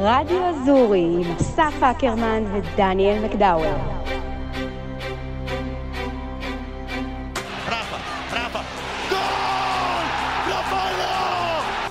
רדיו 0.00 0.46
אזורי 0.48 1.00
עם 1.00 1.36
אסף 1.36 1.82
אקרמן 1.82 2.44
ודניאל 2.52 3.24
מקדאוור. 3.24 3.96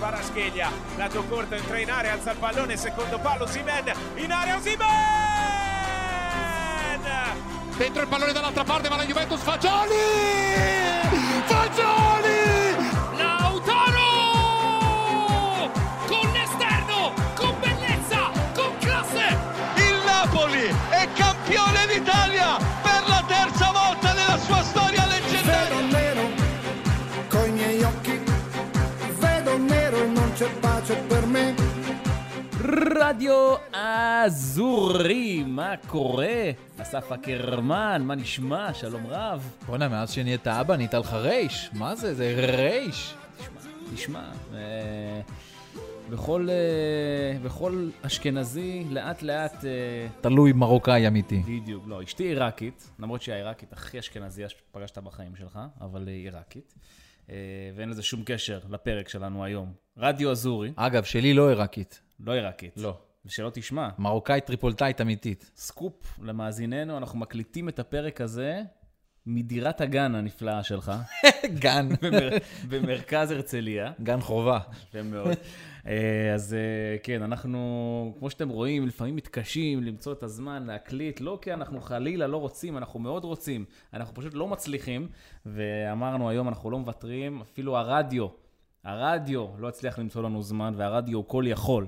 Parascheglia, 0.06 0.70
lato 0.98 1.22
corto, 1.30 1.56
entra 1.56 1.78
in 1.80 1.90
area, 1.90 2.14
alza 2.14 2.32
il 2.32 2.38
pallone, 2.38 2.76
secondo 2.78 3.18
palo, 3.26 3.46
Simen, 3.48 3.86
in 4.24 4.32
area, 4.32 4.60
Simen! 4.66 4.86
Dentro 7.78 8.02
il 8.04 8.08
pallone 8.08 8.34
dall'altra 8.34 8.64
parte, 8.64 8.88
ma 8.90 8.98
la 8.98 9.06
Juventus 9.06 9.42
Fagioli! 9.42 9.96
Fagioli! 11.46 12.19
רדיו 32.71 33.55
אזורי, 33.73 35.45
מה 35.47 35.75
קורה? 35.87 36.51
אסף 36.79 37.13
אקרמן, 37.13 38.03
מה 38.05 38.15
נשמע? 38.15 38.75
שלום 38.75 39.07
רב. 39.07 39.55
בואנה, 39.67 39.89
מאז 39.89 40.11
שנהיית 40.11 40.47
אבא 40.47 40.77
נהיית 40.77 40.95
לך 40.95 41.13
רייש. 41.13 41.71
מה 41.73 41.95
זה? 41.95 42.15
זה 42.15 42.35
רייש. 42.37 43.15
תשמע, 43.95 44.31
אה, 44.55 45.21
בכל, 46.11 46.49
אה, 46.51 47.39
בכל 47.43 47.89
אשכנזי, 48.03 48.85
לאט 48.91 49.23
לאט, 49.23 49.65
אה, 49.65 49.71
תלוי 50.21 50.53
מרוקאי 50.53 51.09
אמיתי. 51.09 51.43
בדיוק, 51.47 51.85
לא, 51.87 52.03
אשתי 52.03 52.25
עיראקית, 52.25 52.91
למרות 52.99 53.23
שהיא 53.23 53.35
העיראקית 53.35 53.73
הכי 53.73 53.99
אשכנזייה 53.99 54.49
שפגשת 54.49 54.99
בחיים 54.99 55.37
שלך, 55.37 55.59
אבל 55.81 56.09
היא 56.09 56.25
עיראקית. 56.25 56.75
אה, 57.31 57.37
ואין 57.77 57.89
לזה 57.89 58.03
שום 58.03 58.23
קשר 58.25 58.61
לפרק 58.71 59.09
שלנו 59.09 59.45
היום. 59.45 59.73
רדיו 59.99 60.31
אזורי, 60.31 60.73
אגב, 60.77 61.05
שלי 61.05 61.35
לא 61.35 61.49
עיראקית. 61.49 62.01
לא 62.25 62.33
עיראקית. 62.33 62.77
לא. 62.77 62.97
ושלא 63.25 63.51
תשמע, 63.55 63.89
מרוקאית 63.99 64.47
טריפולטאית 64.47 65.01
אמיתית. 65.01 65.51
סקופ 65.57 66.19
למאזיננו, 66.23 66.99
אנחנו 66.99 67.19
מקליטים 67.19 67.69
את 67.69 67.79
הפרק 67.79 68.21
הזה 68.21 68.63
מדירת 69.27 69.81
הגן 69.81 70.15
הנפלאה 70.15 70.63
שלך, 70.63 70.93
גן. 71.63 71.89
במר... 72.03 72.29
במרכז 72.69 73.31
הרצליה. 73.31 73.93
גן 74.03 74.21
חובה. 74.21 74.59
יפה 74.89 75.03
מאוד. 75.03 75.37
אה, 75.87 76.35
אז 76.35 76.55
אה, 76.55 76.99
כן, 77.03 77.23
אנחנו, 77.23 78.15
כמו 78.19 78.31
שאתם 78.31 78.49
רואים, 78.49 78.87
לפעמים 78.87 79.17
מתקשים 79.17 79.83
למצוא 79.83 80.13
את 80.13 80.23
הזמן 80.23 80.67
להקליט, 80.67 81.21
לא 81.21 81.39
כי 81.43 81.53
אנחנו 81.53 81.81
חלילה 81.81 82.27
לא 82.27 82.37
רוצים, 82.37 82.77
אנחנו 82.77 83.01
מאוד 83.01 83.25
רוצים, 83.25 83.65
אנחנו 83.95 84.15
פשוט 84.15 84.35
לא 84.35 84.49
מצליחים, 84.49 85.09
ואמרנו 85.47 86.31
היום 86.31 86.49
אנחנו 86.49 86.71
לא 86.71 86.79
מוותרים, 86.79 87.41
אפילו 87.41 87.77
הרדיו, 87.77 88.27
הרדיו 88.85 89.47
לא 89.59 89.69
הצליח 89.69 89.99
למצוא 89.99 90.23
לנו 90.23 90.43
זמן, 90.43 90.75
והרדיו 90.77 91.17
הוא 91.17 91.25
כל 91.29 91.45
יכול. 91.47 91.87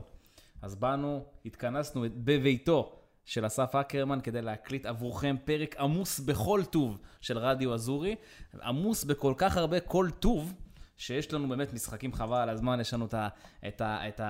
אז 0.62 0.74
באנו, 0.74 1.24
התכנסנו 1.46 2.04
בביתו 2.14 2.98
של 3.24 3.46
אסף 3.46 3.74
אקרמן 3.74 4.20
כדי 4.20 4.42
להקליט 4.42 4.86
עבורכם 4.86 5.36
פרק 5.44 5.76
עמוס 5.76 6.20
בכל 6.20 6.60
טוב 6.70 6.98
של 7.20 7.38
רדיו 7.38 7.74
אזורי, 7.74 8.16
עמוס 8.62 9.04
בכל 9.04 9.34
כך 9.36 9.56
הרבה 9.56 9.80
כל 9.80 10.08
טוב, 10.20 10.54
שיש 10.96 11.32
לנו 11.32 11.48
באמת 11.48 11.72
משחקים 11.72 12.12
חבל 12.12 12.36
על 12.36 12.48
הזמן, 12.48 12.80
יש 12.80 12.94
לנו 12.94 13.04
את, 13.04 13.14
ה, 13.14 13.28
את, 13.68 13.80
ה, 13.80 14.08
את 14.08 14.20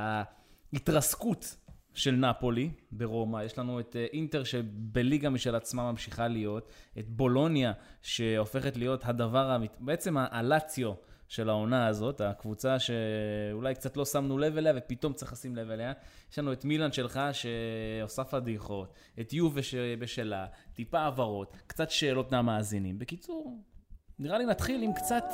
ההתרסקות 0.72 1.56
של 1.94 2.11
נפולי 2.11 2.70
ברומא, 2.92 3.42
יש 3.45 3.58
לנו 3.58 3.80
את 3.80 3.96
אה, 3.96 4.07
אינטר 4.12 4.45
שבליגה 4.45 5.30
משל 5.30 5.55
עצמה 5.55 5.90
ממשיכה 5.90 6.28
להיות, 6.28 6.68
את 6.98 7.08
בולוניה 7.08 7.73
שהופכת 8.02 8.77
להיות 8.77 9.05
הדבר, 9.05 9.51
האמית- 9.51 9.77
בעצם 9.80 10.17
הלציו 10.18 10.92
של 11.33 11.48
העונה 11.48 11.87
הזאת, 11.87 12.20
הקבוצה 12.20 12.77
שאולי 12.79 13.75
קצת 13.75 13.97
לא 13.97 14.05
שמנו 14.05 14.39
לב 14.39 14.57
אליה 14.57 14.73
ופתאום 14.77 15.13
צריך 15.13 15.33
לשים 15.33 15.57
לב 15.57 15.70
אליה. 15.70 15.93
יש 16.33 16.39
לנו 16.39 16.53
את 16.53 16.65
מילאן 16.65 16.93
שלך 16.93 17.20
שעושה 17.33 18.25
פדיחות, 18.25 18.95
את 19.20 19.33
יובה 19.33 19.63
שבשלה, 19.63 20.47
טיפה 20.75 21.01
הבהרות, 21.01 21.57
קצת 21.67 21.91
שאלות 21.91 22.33
מהמאזינים. 22.33 22.98
בקיצור, 22.98 23.59
נראה 24.19 24.39
לי 24.39 24.47
נתחיל 24.47 24.83
עם 24.83 24.93
קצת 24.93 25.25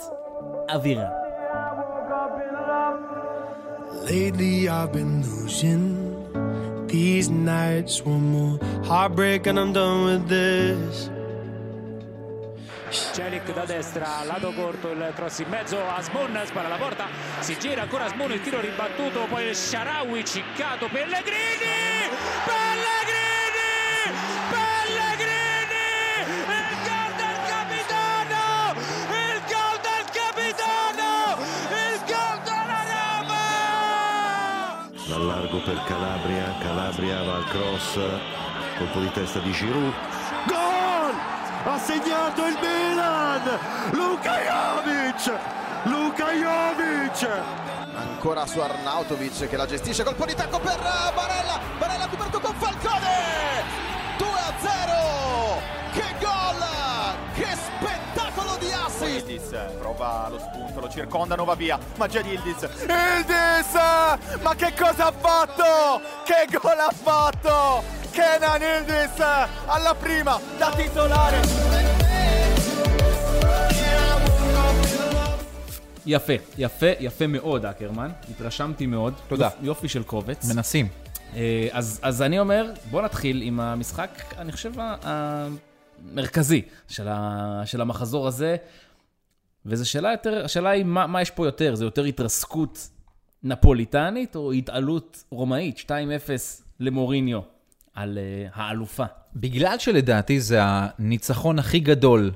אווירה. 0.70 1.08
Lately 4.06 4.68
these 6.88 7.28
nights. 7.30 7.94
One 8.14 8.26
more 8.34 8.56
heartbreak 8.90 9.46
and 9.46 9.58
I'm 9.58 9.72
done 9.72 10.00
with 10.08 10.24
this. 10.28 11.17
Celic 12.90 13.52
da 13.52 13.64
destra, 13.66 14.24
lato 14.24 14.52
corto, 14.52 14.90
il 14.90 15.12
cross 15.14 15.40
in 15.40 15.48
mezzo, 15.48 15.78
Asmun 15.88 16.40
spara 16.46 16.68
la 16.68 16.76
porta, 16.76 17.06
si 17.40 17.58
gira 17.58 17.82
ancora 17.82 18.04
Asmun, 18.04 18.32
il 18.32 18.40
tiro 18.40 18.60
ribattuto, 18.60 19.26
poi 19.28 19.48
il 19.48 19.54
Sharawi, 19.54 20.24
ciccato, 20.24 20.88
Pellegrini! 20.88 22.08
Pellegrini! 22.44 24.16
Pellegrini! 24.48 25.84
Il 26.46 26.76
gol 26.86 27.12
del 27.16 27.38
capitano! 27.46 28.72
Il 29.10 29.40
gol 29.52 29.76
del 29.84 30.04
capitano! 30.16 31.36
Il 31.68 32.00
gol 32.06 32.38
della 32.44 32.82
Roma! 32.88 33.46
dal 35.06 35.24
largo 35.26 35.60
per 35.60 35.82
Calabria, 35.84 36.54
Calabria 36.60 37.22
va 37.22 37.34
al 37.36 37.44
cross, 37.48 37.98
colpo 38.78 39.00
di 39.00 39.10
testa 39.12 39.40
di 39.40 39.52
Giroud. 39.52 39.92
Gol! 40.46 40.77
Ha 41.68 41.78
segnato 41.78 42.46
il 42.46 42.58
Milan! 42.62 43.42
Luka 43.90 44.38
Jovic! 44.40 45.38
Luka 45.82 46.32
Jovic! 46.32 47.28
Ancora 47.94 48.46
su 48.46 48.58
Arnautovic 48.58 49.46
che 49.46 49.56
la 49.58 49.66
gestisce, 49.66 50.02
colpo 50.02 50.24
di 50.24 50.34
tacco 50.34 50.60
per 50.60 50.78
eh, 50.78 51.12
Barella, 51.14 51.60
Barella 51.76 52.08
coperto 52.08 52.40
con 52.40 52.54
Falcone, 52.54 53.64
2 54.16 54.26
a 54.28 54.54
0, 54.58 55.60
che 55.92 56.14
gol, 56.18 56.64
che 57.34 57.54
spettacolo 57.54 58.56
di 58.56 58.72
assist. 58.72 59.28
Yildiz 59.28 59.54
prova 59.78 60.28
lo 60.30 60.38
spunto, 60.38 60.80
lo 60.80 60.88
circondano, 60.88 61.44
va 61.44 61.54
via. 61.54 61.78
Magia 61.96 62.22
di 62.22 62.30
Yildiz. 62.30 62.66
Yildiz! 62.86 63.72
Ma 64.40 64.54
che 64.54 64.72
cosa 64.74 65.08
ha 65.08 65.12
fatto? 65.12 66.00
Che 66.24 66.58
gol 66.58 66.78
ha 66.78 66.92
fatto? 66.94 67.97
Kenan 68.18 68.60
Yildiz 68.68 69.16
alla 69.74 69.92
prima 70.04 70.34
da 70.60 70.68
titolare. 70.78 71.40
יפה, 76.06 76.32
יפה, 76.58 76.86
יפה 77.00 77.26
מאוד, 77.26 77.66
אקרמן. 77.66 78.10
התרשמתי 78.30 78.86
מאוד. 78.86 79.14
תודה. 79.28 79.48
יופ- 79.48 79.64
יופי 79.64 79.88
של 79.88 80.02
קובץ. 80.02 80.52
מנסים. 80.54 80.88
אה, 81.36 81.68
אז, 81.72 82.00
אז 82.02 82.22
אני 82.22 82.38
אומר, 82.38 82.72
בוא 82.90 83.02
נתחיל 83.02 83.42
עם 83.42 83.60
המשחק, 83.60 84.10
אני 84.38 84.52
חושב, 84.52 84.72
המרכזי 85.02 86.62
של, 86.88 87.08
ה, 87.08 87.62
של 87.64 87.80
המחזור 87.80 88.26
הזה. 88.26 88.56
וזו 89.66 89.90
שאלה 89.90 90.10
יותר, 90.10 90.44
השאלה 90.44 90.70
היא 90.70 90.84
מה, 90.84 91.06
מה 91.06 91.22
יש 91.22 91.30
פה 91.30 91.46
יותר, 91.46 91.74
זה 91.74 91.84
יותר 91.84 92.04
התרסקות 92.04 92.88
נפוליטנית 93.42 94.36
או 94.36 94.52
התעלות 94.52 95.24
רומאית, 95.30 95.78
2-0 95.78 95.90
למוריניו 96.80 97.40
על 97.94 98.18
uh, 98.18 98.50
האלופה. 98.54 99.04
בגלל 99.36 99.78
שלדעתי 99.78 100.40
זה 100.40 100.58
הניצחון 100.62 101.58
הכי 101.58 101.80
גדול 101.80 102.32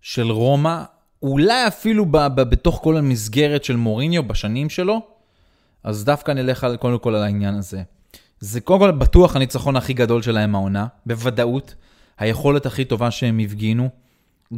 של 0.00 0.30
רומא, 0.30 0.82
אולי 1.22 1.66
אפילו 1.66 2.06
ב- 2.06 2.26
ב- 2.26 2.40
בתוך 2.40 2.80
כל 2.82 2.96
המסגרת 2.96 3.64
של 3.64 3.76
מוריניו 3.76 4.22
בשנים 4.22 4.70
שלו, 4.70 5.00
אז 5.84 6.04
דווקא 6.04 6.32
נלך 6.32 6.64
על, 6.64 6.76
קודם 6.76 6.98
כל 6.98 7.14
על 7.14 7.22
העניין 7.22 7.54
הזה. 7.54 7.82
זה 8.40 8.60
קודם 8.60 8.80
כל 8.80 8.90
בטוח 8.90 9.36
הניצחון 9.36 9.76
הכי 9.76 9.92
גדול 9.92 10.22
שלהם 10.22 10.54
העונה, 10.54 10.86
בוודאות. 11.06 11.74
היכולת 12.18 12.66
הכי 12.66 12.84
טובה 12.84 13.10
שהם 13.10 13.38
הפגינו. 13.38 13.88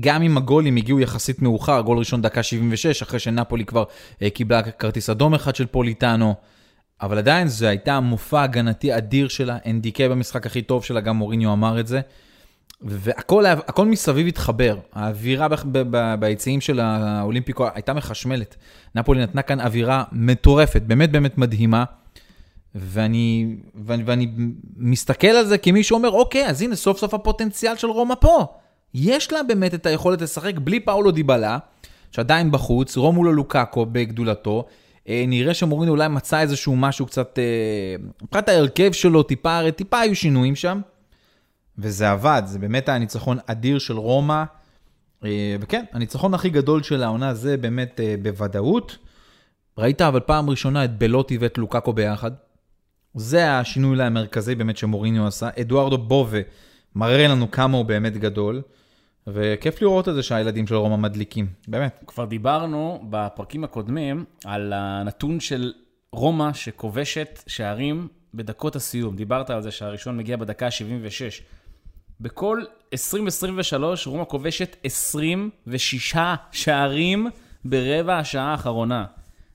גם 0.00 0.22
אם 0.22 0.36
הגולים 0.36 0.76
הגיעו 0.76 1.00
יחסית 1.00 1.42
מאוחר, 1.42 1.80
גול 1.80 1.98
ראשון 1.98 2.22
דקה 2.22 2.42
76, 2.42 3.02
אחרי 3.02 3.18
שנפולי 3.18 3.64
כבר 3.64 3.84
אה, 4.22 4.30
קיבלה 4.30 4.62
כרטיס 4.62 5.10
אדום 5.10 5.34
אחד 5.34 5.56
של 5.56 5.66
פוליטאנו. 5.66 6.34
אבל 7.02 7.18
עדיין 7.18 7.48
זה 7.48 7.68
הייתה 7.68 8.00
מופע 8.00 8.42
הגנתי 8.42 8.96
אדיר 8.96 9.28
שלה, 9.28 9.58
NDK 9.64 9.98
במשחק 10.10 10.46
הכי 10.46 10.62
טוב 10.62 10.84
שלה, 10.84 11.00
גם 11.00 11.16
מוריניו 11.16 11.52
אמר 11.52 11.80
את 11.80 11.86
זה. 11.86 12.00
והכל 12.80 13.86
מסביב 13.86 14.26
התחבר. 14.26 14.78
האווירה 14.92 15.46
ביציעים 16.18 16.60
של 16.60 16.80
האולימפיקו 16.80 17.66
הייתה 17.74 17.92
מחשמלת. 17.92 18.56
נפולי 18.94 19.22
נתנה 19.22 19.42
כאן 19.42 19.60
אווירה 19.60 20.04
מטורפת, 20.12 20.82
באמת 20.82 21.12
באמת 21.12 21.38
מדהימה. 21.38 21.84
ואני, 22.74 23.56
ואני, 23.74 24.02
ואני 24.06 24.28
מסתכל 24.76 25.26
על 25.26 25.46
זה 25.46 25.58
כמי 25.58 25.82
שאומר, 25.82 26.10
אוקיי, 26.10 26.46
אז 26.46 26.62
הנה 26.62 26.76
סוף 26.76 26.98
סוף 26.98 27.14
הפוטנציאל 27.14 27.76
של 27.76 27.86
רומא 27.86 28.14
פה. 28.20 28.46
יש 28.94 29.32
לה 29.32 29.42
באמת 29.42 29.74
את 29.74 29.86
היכולת 29.86 30.22
לשחק 30.22 30.58
בלי 30.58 30.80
פאולו 30.80 31.10
דיבלה, 31.10 31.58
שעדיין 32.12 32.50
בחוץ, 32.50 32.96
רומולו 32.96 33.32
לוקאקו 33.32 33.86
בגדולתו, 33.86 34.66
נראה 35.08 35.54
שמוריניו 35.54 35.94
אולי 35.94 36.08
מצא 36.08 36.40
איזשהו 36.40 36.76
משהו 36.76 37.06
קצת, 37.06 37.38
אה, 37.38 37.96
מבחינת 38.22 38.48
ההרכב 38.48 38.92
שלו, 38.92 39.22
טיפה, 39.22 39.58
הרי 39.58 39.72
טיפה 39.72 40.00
היו 40.00 40.16
שינויים 40.16 40.56
שם, 40.56 40.80
וזה 41.78 42.10
עבד, 42.10 42.42
זה 42.46 42.58
באמת 42.58 42.88
היה 42.88 42.98
ניצחון 42.98 43.38
אדיר 43.46 43.78
של 43.78 43.96
רומא, 43.96 44.44
אה, 45.24 45.56
וכן, 45.60 45.84
הניצחון 45.92 46.34
הכי 46.34 46.50
גדול 46.50 46.82
של 46.82 47.02
העונה 47.02 47.34
זה 47.34 47.56
באמת 47.56 48.00
אה, 48.00 48.14
בוודאות. 48.22 48.96
ראית 49.78 50.02
אבל 50.02 50.20
פעם 50.20 50.50
ראשונה 50.50 50.84
את 50.84 50.98
בלוטי 50.98 51.38
ואת 51.38 51.58
לוקאקו 51.58 51.92
ביחד. 51.92 52.30
זה 53.14 53.58
השינוי 53.58 54.02
המרכזי 54.02 54.54
באמת 54.54 54.76
שמוריניו 54.76 55.26
עשה. 55.26 55.48
אדוארדו 55.60 55.98
בובה 55.98 56.38
מראה 56.94 57.28
לנו 57.28 57.50
כמה 57.50 57.76
הוא 57.76 57.84
באמת 57.84 58.16
גדול, 58.16 58.62
וכיף 59.26 59.82
לראות 59.82 60.08
את 60.08 60.14
זה 60.14 60.22
שהילדים 60.22 60.66
של 60.66 60.74
רומא 60.74 60.96
מדליקים, 60.96 61.46
באמת. 61.68 62.04
כבר 62.06 62.24
דיברנו 62.24 63.04
בפרקים 63.10 63.64
הקודמים 63.64 64.24
על 64.44 64.72
הנתון 64.72 65.40
של 65.40 65.72
רומא 66.12 66.52
שכובשת 66.52 67.42
שערים 67.46 68.08
בדקות 68.34 68.76
הסיום. 68.76 69.16
דיברת 69.16 69.50
על 69.50 69.62
זה 69.62 69.70
שהראשון 69.70 70.16
מגיע 70.16 70.36
בדקה 70.36 70.66
ה-76. 70.66 71.42
בכל 72.20 72.62
2023 72.92 74.06
רומא 74.06 74.24
כובשת 74.24 74.76
26 74.84 76.16
שערים 76.52 77.26
ברבע 77.64 78.18
השעה 78.18 78.50
האחרונה. 78.50 79.04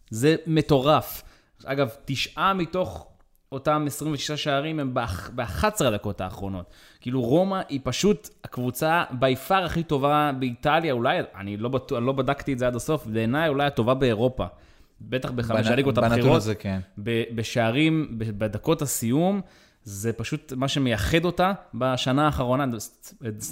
זה 0.09 0.35
מטורף. 0.47 1.23
אגב, 1.65 1.89
תשעה 2.05 2.53
מתוך 2.53 3.07
אותם 3.51 3.83
26 3.87 4.31
שערים 4.31 4.79
הם 4.79 4.93
ב-11 4.93 5.85
הדקות 5.85 6.21
האחרונות. 6.21 6.65
כאילו 7.01 7.21
רומא 7.21 7.61
היא 7.69 7.79
פשוט 7.83 8.29
הקבוצה 8.43 9.03
בי 9.11 9.35
פאר 9.35 9.65
הכי 9.65 9.83
טובה 9.83 10.31
באיטליה, 10.39 10.93
אולי, 10.93 11.19
אני 11.35 11.57
לא, 11.57 11.69
בטוח, 11.69 11.97
אני 11.97 12.05
לא 12.05 12.13
בדקתי 12.13 12.53
את 12.53 12.59
זה 12.59 12.67
עד 12.67 12.75
הסוף, 12.75 13.05
בעיניי 13.05 13.49
אולי 13.49 13.65
הטובה 13.65 13.93
באירופה. 13.93 14.45
בטח 15.01 15.31
בחמש 15.31 15.67
הליגות 15.67 15.97
הבכירות. 15.97 16.19
בנתון 16.19 16.35
הזה, 16.35 16.55
כן. 16.55 16.79
בשערים, 17.35 18.07
בדקות 18.17 18.81
הסיום. 18.81 19.41
זה 19.83 20.13
פשוט 20.13 20.53
מה 20.53 20.67
שמייחד 20.67 21.25
אותה 21.25 21.53
בשנה 21.73 22.25
האחרונה. 22.25 22.65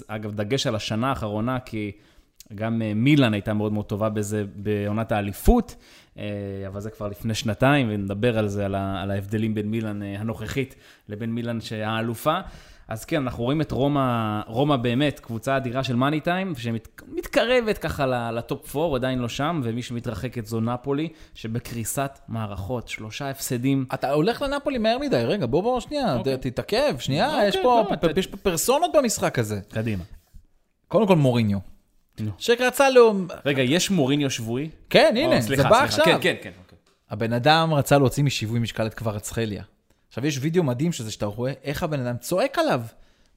אגב, 0.08 0.36
דגש 0.36 0.68
על 0.68 0.76
השנה 0.76 1.10
האחרונה, 1.10 1.60
כי 1.60 1.92
גם 2.56 2.82
אה, 2.82 2.94
מילאן 2.94 3.34
הייתה 3.34 3.54
מאוד 3.54 3.74
מאוד 3.74 3.86
טובה 3.86 4.10
בזה 4.10 4.46
בעונת 4.56 5.12
האליפות, 5.12 5.76
אה, 6.18 6.24
אבל 6.68 6.80
זה 6.80 6.90
כבר 6.90 7.08
לפני 7.08 7.34
שנתיים, 7.34 7.88
ונדבר 7.90 8.38
על 8.38 8.48
זה, 8.48 8.66
על 8.66 9.12
ההבדלים 9.12 9.54
בין 9.54 9.68
מילאן 9.68 10.04
אה, 10.04 10.20
הנוכחית 10.20 10.76
לבין 11.10 11.32
מילאן 11.32 11.62
שהאלופה. 11.62 12.40
אז 12.90 13.06
כן, 13.06 13.22
אנחנו 13.22 13.44
רואים 13.44 13.62
את 13.62 13.72
רומא, 13.72 14.42
רומא 14.48 14.76
באמת, 14.76 15.20
קבוצה 15.20 15.58
אדירה 15.58 15.84
של 15.84 15.96
מאני 15.96 16.20
טיים, 16.20 16.54
שמתקרבת 16.56 17.78
ככה 17.78 18.32
לטופ 18.32 18.76
4, 18.76 18.96
עדיין 18.96 19.20
לא 19.20 19.30
שם, 19.30 19.62
ומי 19.64 19.82
שמתרחקת 19.82 20.46
זו 20.46 20.62
נפולי, 20.62 21.10
שבקריסת 21.34 22.20
מערכות, 22.28 22.88
שלושה 22.88 23.30
הפסדים. 23.30 23.86
אתה 23.94 24.12
הולך 24.12 24.42
לנפולי 24.42 24.78
מהר 24.78 24.98
מדי, 24.98 25.24
רגע, 25.26 25.46
בוא 25.46 25.64
בוא 25.64 25.80
שנייה, 25.80 26.16
אוקיי. 26.16 26.38
תתעכב, 26.38 26.96
שנייה, 27.00 27.34
אוקיי, 27.34 27.48
יש, 27.48 27.58
פה, 27.64 27.84
לא, 28.04 28.10
יש 28.18 28.28
פה 28.28 28.38
פרסונות 28.38 28.92
במשחק 28.98 29.40
הזה. 29.40 29.60
קדימה. 29.70 30.04
קודם 30.88 31.08
כל 31.08 31.16
מוריניו. 31.16 31.58
שרצה 32.38 32.90
לו... 32.90 33.14
רגע, 33.46 33.62
יש 33.62 33.92
מוריניו 33.92 34.30
שבוי? 34.30 34.70
כן, 34.90 35.14
הנה, 35.18 35.38
או, 35.38 35.42
סליחה, 35.42 35.64
זה 35.64 35.70
בא 35.70 35.76
סליחה. 35.76 35.84
עכשיו. 35.84 36.06
כן, 36.06 36.18
כן, 36.22 36.36
כן. 36.42 36.52
אוקיי. 36.64 36.78
הבן 37.10 37.34
אדם 37.34 37.74
רצה 37.74 37.98
להוציא 37.98 38.24
משיווי 38.24 38.60
משקל 38.60 38.88
את 38.88 38.94
קוורצחליה. 38.94 39.64
עכשיו, 40.10 40.26
יש 40.26 40.40
וידאו 40.42 40.64
מדהים 40.64 40.92
שזה 40.92 41.12
שאתה 41.12 41.26
רואה 41.26 41.54
איך 41.64 41.84
הבן 41.84 42.00
אדם 42.00 42.18
צועק 42.18 42.60
עליו. 42.60 42.82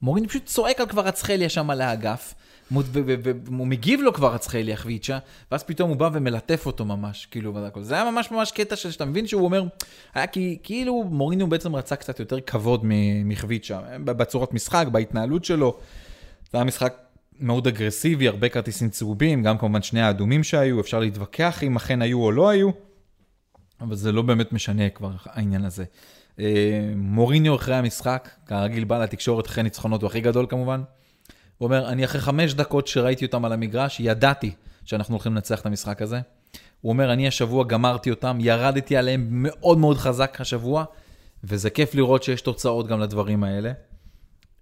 מוריניו 0.01 0.29
פשוט 0.29 0.45
צועק 0.45 0.79
על 0.79 0.87
קוורצחליה 0.87 1.49
שם 1.49 1.69
על 1.69 1.81
האגף, 1.81 2.33
והוא 2.71 3.67
מגיב 3.67 4.01
לו 4.01 4.13
קוורצחליה 4.13 4.77
חביצ'ה, 4.77 5.19
ואז 5.51 5.63
פתאום 5.63 5.89
הוא 5.89 5.97
בא 5.97 6.09
ומלטף 6.13 6.65
אותו 6.65 6.85
ממש, 6.85 7.27
כאילו, 7.31 7.57
זה 7.81 7.95
היה 7.95 8.11
ממש 8.11 8.31
ממש 8.31 8.51
קטע 8.51 8.75
שאתה 8.75 9.05
מבין 9.05 9.27
שהוא 9.27 9.45
אומר, 9.45 9.63
היה 10.13 10.27
כי, 10.27 10.57
כאילו 10.63 11.03
מוריניו 11.03 11.47
בעצם 11.47 11.75
רצה 11.75 11.95
קצת 11.95 12.19
יותר 12.19 12.41
כבוד 12.41 12.81
מחביצ'ה, 13.25 13.79
בצורת 14.05 14.53
משחק, 14.53 14.85
בהתנהלות 14.91 15.45
שלו. 15.45 15.77
זה 16.51 16.57
היה 16.57 16.63
משחק 16.63 16.93
מאוד 17.39 17.67
אגרסיבי, 17.67 18.27
הרבה 18.27 18.49
כרטיסים 18.49 18.89
צהובים, 18.89 19.43
גם 19.43 19.57
כמובן 19.57 19.81
שני 19.81 20.01
האדומים 20.01 20.43
שהיו, 20.43 20.79
אפשר 20.79 20.99
להתווכח 20.99 21.63
אם 21.63 21.75
אכן 21.75 22.01
היו 22.01 22.23
או 22.23 22.31
לא 22.31 22.49
היו, 22.49 22.69
אבל 23.81 23.95
זה 23.95 24.11
לא 24.11 24.21
באמת 24.21 24.53
משנה 24.53 24.89
כבר 24.89 25.11
העניין 25.25 25.65
הזה. 25.65 25.85
אה, 26.39 26.91
מוריניו 26.95 27.55
אחרי 27.55 27.75
המשחק, 27.75 28.29
כרגיל 28.45 28.83
בא 28.83 29.03
לתקשורת 29.03 29.47
אחרי 29.47 29.63
ניצחונות, 29.63 30.01
הוא 30.01 30.07
הכי 30.07 30.21
גדול 30.21 30.45
כמובן. 30.49 30.81
הוא 31.57 31.65
אומר, 31.65 31.89
אני 31.89 32.05
אחרי 32.05 32.21
חמש 32.21 32.53
דקות 32.53 32.87
שראיתי 32.87 33.25
אותם 33.25 33.45
על 33.45 33.53
המגרש, 33.53 33.99
ידעתי 33.99 34.51
שאנחנו 34.85 35.15
הולכים 35.15 35.33
לנצח 35.35 35.61
את 35.61 35.65
המשחק 35.65 36.01
הזה. 36.01 36.19
הוא 36.81 36.89
אומר, 36.89 37.13
אני 37.13 37.27
השבוע 37.27 37.63
גמרתי 37.63 38.09
אותם, 38.09 38.37
ירדתי 38.41 38.97
עליהם 38.97 39.27
מאוד 39.29 39.77
מאוד 39.77 39.97
חזק 39.97 40.41
השבוע, 40.41 40.85
וזה 41.43 41.69
כיף 41.69 41.95
לראות 41.95 42.23
שיש 42.23 42.41
תוצאות 42.41 42.87
גם 42.87 42.99
לדברים 42.99 43.43
האלה. 43.43 43.71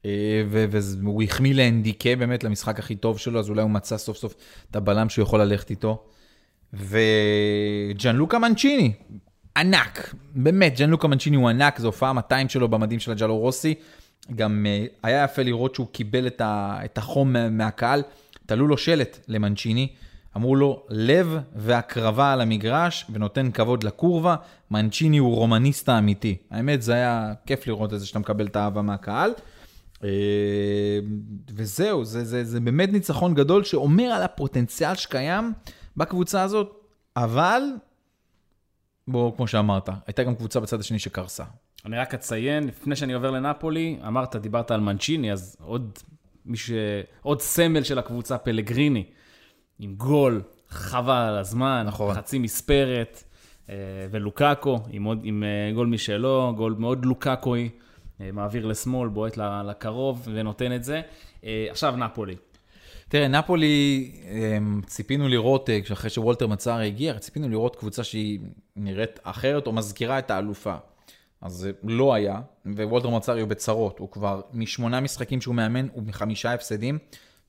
אה, 0.06 0.44
והוא 0.50 1.24
החמיא 1.24 1.54
לאנדיקה 1.54 2.16
באמת 2.16 2.44
למשחק 2.44 2.80
הכי 2.80 2.96
טוב 2.96 3.20
שלו, 3.20 3.40
אז 3.40 3.50
אולי 3.50 3.62
הוא 3.62 3.72
מצא 3.72 3.98
סוף 3.98 4.18
סוף 4.18 4.36
את 4.72 4.76
הבלם 4.76 5.10
שהוא 5.10 5.24
יכול 5.24 5.42
ללכת 5.42 5.70
איתו. 5.70 6.04
וג'אן 6.74 8.16
לוקה 8.16 8.40
מנצ'יני, 8.40 8.94
ענק, 9.58 10.14
באמת, 10.36 10.78
ג'אן 10.78 10.90
לוקה 10.90 11.08
מנצ'יני 11.08 11.36
הוא 11.36 11.50
ענק, 11.50 11.80
זו 11.80 11.88
הופעה 11.88 12.14
200 12.14 12.50
שלו 12.50 12.68
במדים 12.68 13.00
של 13.00 13.12
הג'אלו 13.12 13.38
רוסי. 13.38 13.74
גם 14.36 14.66
uh, 14.66 14.94
היה 15.04 15.24
יפה 15.24 15.44
לראות 15.44 15.76
שהוא 15.76 15.88
קיבל 15.92 16.28
את, 16.28 16.42
ה, 16.42 16.80
את 16.86 16.98
החום 16.98 17.36
מהקהל, 17.52 18.04
תלו 18.46 18.68
לו 18.68 18.78
שלט 18.78 19.20
למנצ'יני, 19.28 19.88
אמרו 20.38 20.56
לו, 20.56 20.84
לב 20.90 21.38
והקרבה 21.56 22.34
על 22.34 22.42
המגרש 22.42 23.06
ונותן 23.14 23.52
כבוד 23.52 23.84
לקורבה, 23.84 24.36
מנצ'יני 24.72 25.18
הוא 25.18 25.36
רומניסטה 25.36 25.98
אמיתי. 25.98 26.38
האמת, 26.52 26.82
זה 26.82 26.94
היה 26.94 27.34
כיף 27.46 27.68
לראות 27.68 27.94
את 27.94 28.00
זה 28.00 28.06
שאתה 28.06 28.20
מקבל 28.20 28.46
את 28.46 28.56
האהבה 28.56 28.82
מהקהל. 28.82 29.32
Uh, 29.98 30.04
וזהו, 31.54 32.06
זה, 32.06 32.26
זה, 32.26 32.44
זה 32.44 32.60
באמת 32.60 32.92
ניצחון 32.92 33.34
גדול 33.34 33.64
שאומר 33.64 34.04
על 34.04 34.24
הפוטנציאל 34.24 34.96
שקיים 34.96 35.54
בקבוצה 35.98 36.42
הזאת, 36.42 36.72
אבל 37.16 37.62
בוא, 39.08 39.36
כמו 39.36 39.48
שאמרת, 39.48 39.90
הייתה 40.08 40.24
גם 40.24 40.36
קבוצה 40.36 40.60
בצד 40.60 40.80
השני 40.80 41.00
שקרסה. 41.00 41.44
אני 41.86 41.98
רק 41.98 42.14
אציין, 42.14 42.68
לפני 42.68 42.96
שאני 42.96 43.14
עובר 43.14 43.32
לנפולי, 43.32 44.00
אמרת, 44.08 44.36
דיברת 44.36 44.72
על 44.72 44.80
מנצ'יני, 44.80 45.32
אז 45.32 45.58
עוד, 45.64 46.00
ש... 46.54 46.72
עוד 47.22 47.42
סמל 47.42 47.84
של 47.84 48.00
הקבוצה, 48.00 48.38
פלגריני, 48.38 49.04
עם 49.80 49.96
גול, 49.96 50.42
חבל 50.70 51.14
על 51.14 51.38
הזמן, 51.38 51.84
נכון. 51.88 52.16
חצי 52.16 52.40
מספרת, 52.40 53.24
אה, 53.70 53.76
ולוקאקו, 54.12 54.80
עם, 54.90 55.04
עוד, 55.04 55.20
עם 55.24 55.44
אה, 55.44 55.74
גול 55.74 55.88
משלו, 55.88 56.54
גול 56.56 56.76
מאוד 56.80 57.06
לוקאקוי, 57.06 57.70
אה, 58.22 58.30
מעביר 58.34 58.66
לשמאל, 58.66 59.10
בועט 59.10 59.38
לקרוב 59.38 60.28
ונותן 60.34 60.76
את 60.76 60.84
זה. 60.84 61.02
עכשיו 61.70 61.96
נפולי. 61.98 62.36
תראה, 63.12 63.28
נפולי, 63.28 64.12
אמ, 64.32 64.82
ציפינו 64.86 65.28
לראות, 65.28 65.70
אה, 65.70 65.80
אחרי 65.94 66.10
שוולטר 66.10 66.48
מצארי 66.48 66.88
הגיע, 66.88 67.20
ציפינו 67.20 67.50
לראות 67.50 67.76
קבוצה 67.76 68.04
שהיא 68.04 68.40
נראית 68.76 69.20
אחרת 69.24 69.68
או 69.68 69.72
מזכירה 69.72 70.20
את 70.20 70.32
האלופה. 70.32 70.76
אז 71.42 71.54
זה 71.54 71.72
לא 71.84 72.14
היה, 72.14 72.42
ווולטר 72.66 73.10
מצארי 73.10 73.42
הוא 73.42 73.50
בצרות, 73.50 74.00
הוא 74.00 74.12
כבר 74.12 74.42
משמונה 74.54 75.00
משחקים 75.00 75.42
שהוא 75.42 75.56
מאמן, 75.56 75.88
הוא 75.94 76.04
מחמישה 76.04 76.54
הפסדים. 76.54 76.98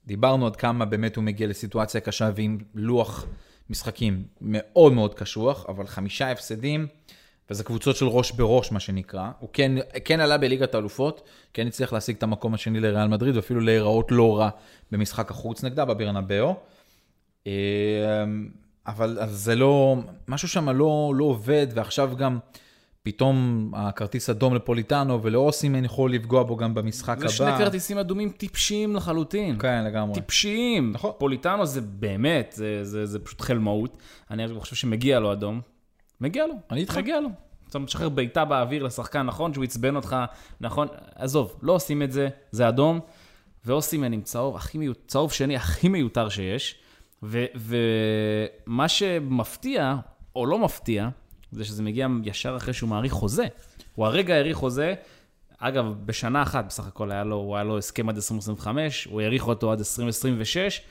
דיברנו 0.06 0.46
עד 0.46 0.56
כמה 0.56 0.84
באמת 0.84 1.16
הוא 1.16 1.24
מגיע 1.24 1.46
לסיטואציה 1.46 2.00
קשה 2.00 2.30
ועם 2.36 2.58
לוח 2.74 3.26
משחקים 3.70 4.22
מאוד 4.40 4.92
מאוד 4.92 5.14
קשוח, 5.14 5.66
אבל 5.68 5.86
חמישה 5.86 6.30
הפסדים. 6.30 6.86
וזה 7.52 7.64
קבוצות 7.64 7.96
של 7.96 8.06
ראש 8.06 8.32
בראש, 8.32 8.72
מה 8.72 8.80
שנקרא. 8.80 9.30
הוא 9.38 9.48
כן, 9.52 9.72
כן 10.04 10.20
עלה 10.20 10.38
בליגת 10.38 10.74
האלופות, 10.74 11.28
כן 11.54 11.66
הצליח 11.66 11.92
להשיג 11.92 12.16
את 12.16 12.22
המקום 12.22 12.54
השני 12.54 12.80
לריאל 12.80 13.08
מדריד, 13.08 13.36
ואפילו 13.36 13.60
להיראות 13.60 14.08
לא 14.10 14.38
רע 14.38 14.50
במשחק 14.92 15.30
החוץ 15.30 15.64
נגדה, 15.64 15.84
בברנבאו. 15.84 16.54
אה, 17.46 17.52
אבל 18.86 19.18
זה 19.26 19.54
לא, 19.54 19.96
משהו 20.28 20.48
שם 20.48 20.68
לא, 20.68 21.12
לא 21.16 21.24
עובד, 21.24 21.66
ועכשיו 21.74 22.12
גם 22.16 22.38
פתאום 23.02 23.70
הכרטיס 23.76 24.30
אדום 24.30 24.54
לפוליטאנו 24.54 25.22
ולאוסימן 25.22 25.84
יכול 25.84 26.14
לפגוע 26.14 26.42
בו 26.42 26.56
גם 26.56 26.74
במשחק 26.74 27.18
הבא. 27.18 27.28
זה 27.28 27.34
שני 27.34 27.58
כרטיסים 27.58 27.98
אדומים 27.98 28.30
טיפשיים 28.30 28.96
לחלוטין. 28.96 29.58
כן, 29.58 29.84
לגמרי. 29.84 30.14
טיפשיים. 30.14 30.92
נכון. 30.92 31.12
פוליטאנו 31.18 31.66
זה 31.66 31.80
באמת, 31.80 32.52
זה, 32.56 32.84
זה, 32.84 33.06
זה 33.06 33.18
פשוט 33.18 33.40
חלמאות. 33.40 33.96
אני 34.30 34.60
חושב 34.60 34.76
שמגיע 34.76 35.20
לו 35.20 35.32
אדום. 35.32 35.60
מגיע 36.22 36.46
לו, 36.46 36.54
אני 36.70 36.80
איתך. 36.80 36.96
מגיע 36.96 37.20
לו. 37.20 37.28
אתה 37.70 37.78
משחרר 37.78 38.08
בעיטה 38.08 38.44
באוויר 38.44 38.82
לשחקן, 38.82 39.22
נכון 39.22 39.54
שהוא 39.54 39.64
עצבן 39.64 39.96
אותך, 39.96 40.16
נכון, 40.60 40.88
עזוב, 41.14 41.58
לא 41.62 41.72
עושים 41.72 42.02
את 42.02 42.12
זה, 42.12 42.28
זה 42.50 42.68
אדום, 42.68 43.00
ואוסימן 43.64 44.12
עם 44.12 44.22
צהוב, 44.22 44.56
הכי 44.56 44.78
מיותר, 44.78 45.00
צהוב 45.06 45.32
שני 45.32 45.56
הכי 45.56 45.88
מיותר 45.88 46.28
שיש, 46.28 46.74
ו, 47.22 47.44
ומה 47.54 48.88
שמפתיע, 48.88 49.96
או 50.36 50.46
לא 50.46 50.58
מפתיע, 50.58 51.08
זה 51.52 51.64
שזה 51.64 51.82
מגיע 51.82 52.08
ישר 52.24 52.56
אחרי 52.56 52.74
שהוא 52.74 52.90
מעריך 52.90 53.12
חוזה. 53.12 53.46
הוא 53.94 54.06
הרגע 54.06 54.34
העריך 54.34 54.56
חוזה, 54.56 54.94
אגב, 55.58 55.94
בשנה 56.06 56.42
אחת 56.42 56.64
בסך 56.64 56.86
הכל 56.86 57.10
היה 57.10 57.24
לו, 57.24 57.36
הוא 57.36 57.56
היה 57.56 57.64
לו 57.64 57.78
הסכם 57.78 58.08
עד 58.08 58.16
2025, 58.16 59.04
הוא 59.04 59.20
העריך 59.20 59.48
אותו 59.48 59.72
עד 59.72 59.78
2026, 59.78 60.82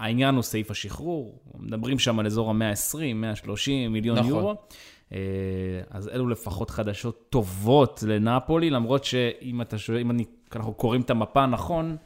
העניין 0.00 0.34
הוא 0.34 0.42
סעיף 0.42 0.70
השחרור, 0.70 1.38
מדברים 1.58 1.98
שם 1.98 2.18
על 2.18 2.26
אזור 2.26 2.50
ה-120, 2.50 3.14
130 3.14 3.92
מיליון 3.92 4.18
נכון. 4.18 4.28
יורו. 4.30 4.54
אה, 5.12 5.18
אז 5.90 6.08
אלו 6.08 6.28
לפחות 6.28 6.70
חדשות 6.70 7.26
טובות 7.30 8.04
לנפולי, 8.06 8.70
למרות 8.70 9.04
שאם 9.04 9.62
אתה 9.62 9.78
שואל, 9.78 9.98
אם 9.98 10.10
אני, 10.10 10.24
אנחנו 10.56 10.74
קוראים 10.74 11.00
את 11.00 11.10
המפה 11.10 11.46
נכון, 11.46 11.96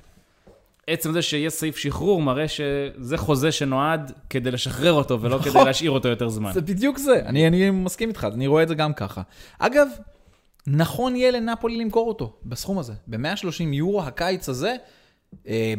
עצם 0.87 1.13
זה 1.13 1.23
שיש 1.23 1.53
סעיף 1.53 1.77
שחרור 1.77 2.23
מראה 2.23 2.49
שזה 2.49 3.17
חוזה 3.17 3.53
שנועד 3.53 4.13
כדי 4.31 4.51
לשחרר 4.51 4.93
אותו 4.93 5.21
ולא 5.21 5.39
נכון. 5.39 5.53
כדי 5.53 5.65
להשאיר 5.65 5.91
אותו 5.91 6.09
יותר 6.09 6.29
זמן. 6.29 6.53
זה 6.53 6.61
בדיוק 6.61 6.99
זה, 6.99 7.23
אני, 7.27 7.49
אני 7.49 7.71
מסכים 7.71 8.09
איתך, 8.09 8.27
אני 8.33 8.47
רואה 8.47 8.63
את 8.63 8.69
זה 8.69 8.75
גם 8.75 8.93
ככה. 8.93 9.23
אגב, 9.59 9.89
נכון 10.67 11.17
יהיה 11.17 11.31
לנפולי 11.31 11.77
למכור 11.77 12.09
אותו 12.09 12.37
בסכום 12.45 12.79
הזה. 12.79 12.93
ב-130 13.07 13.63
יורו 13.73 14.03
הקיץ 14.03 14.49
הזה, 14.49 14.77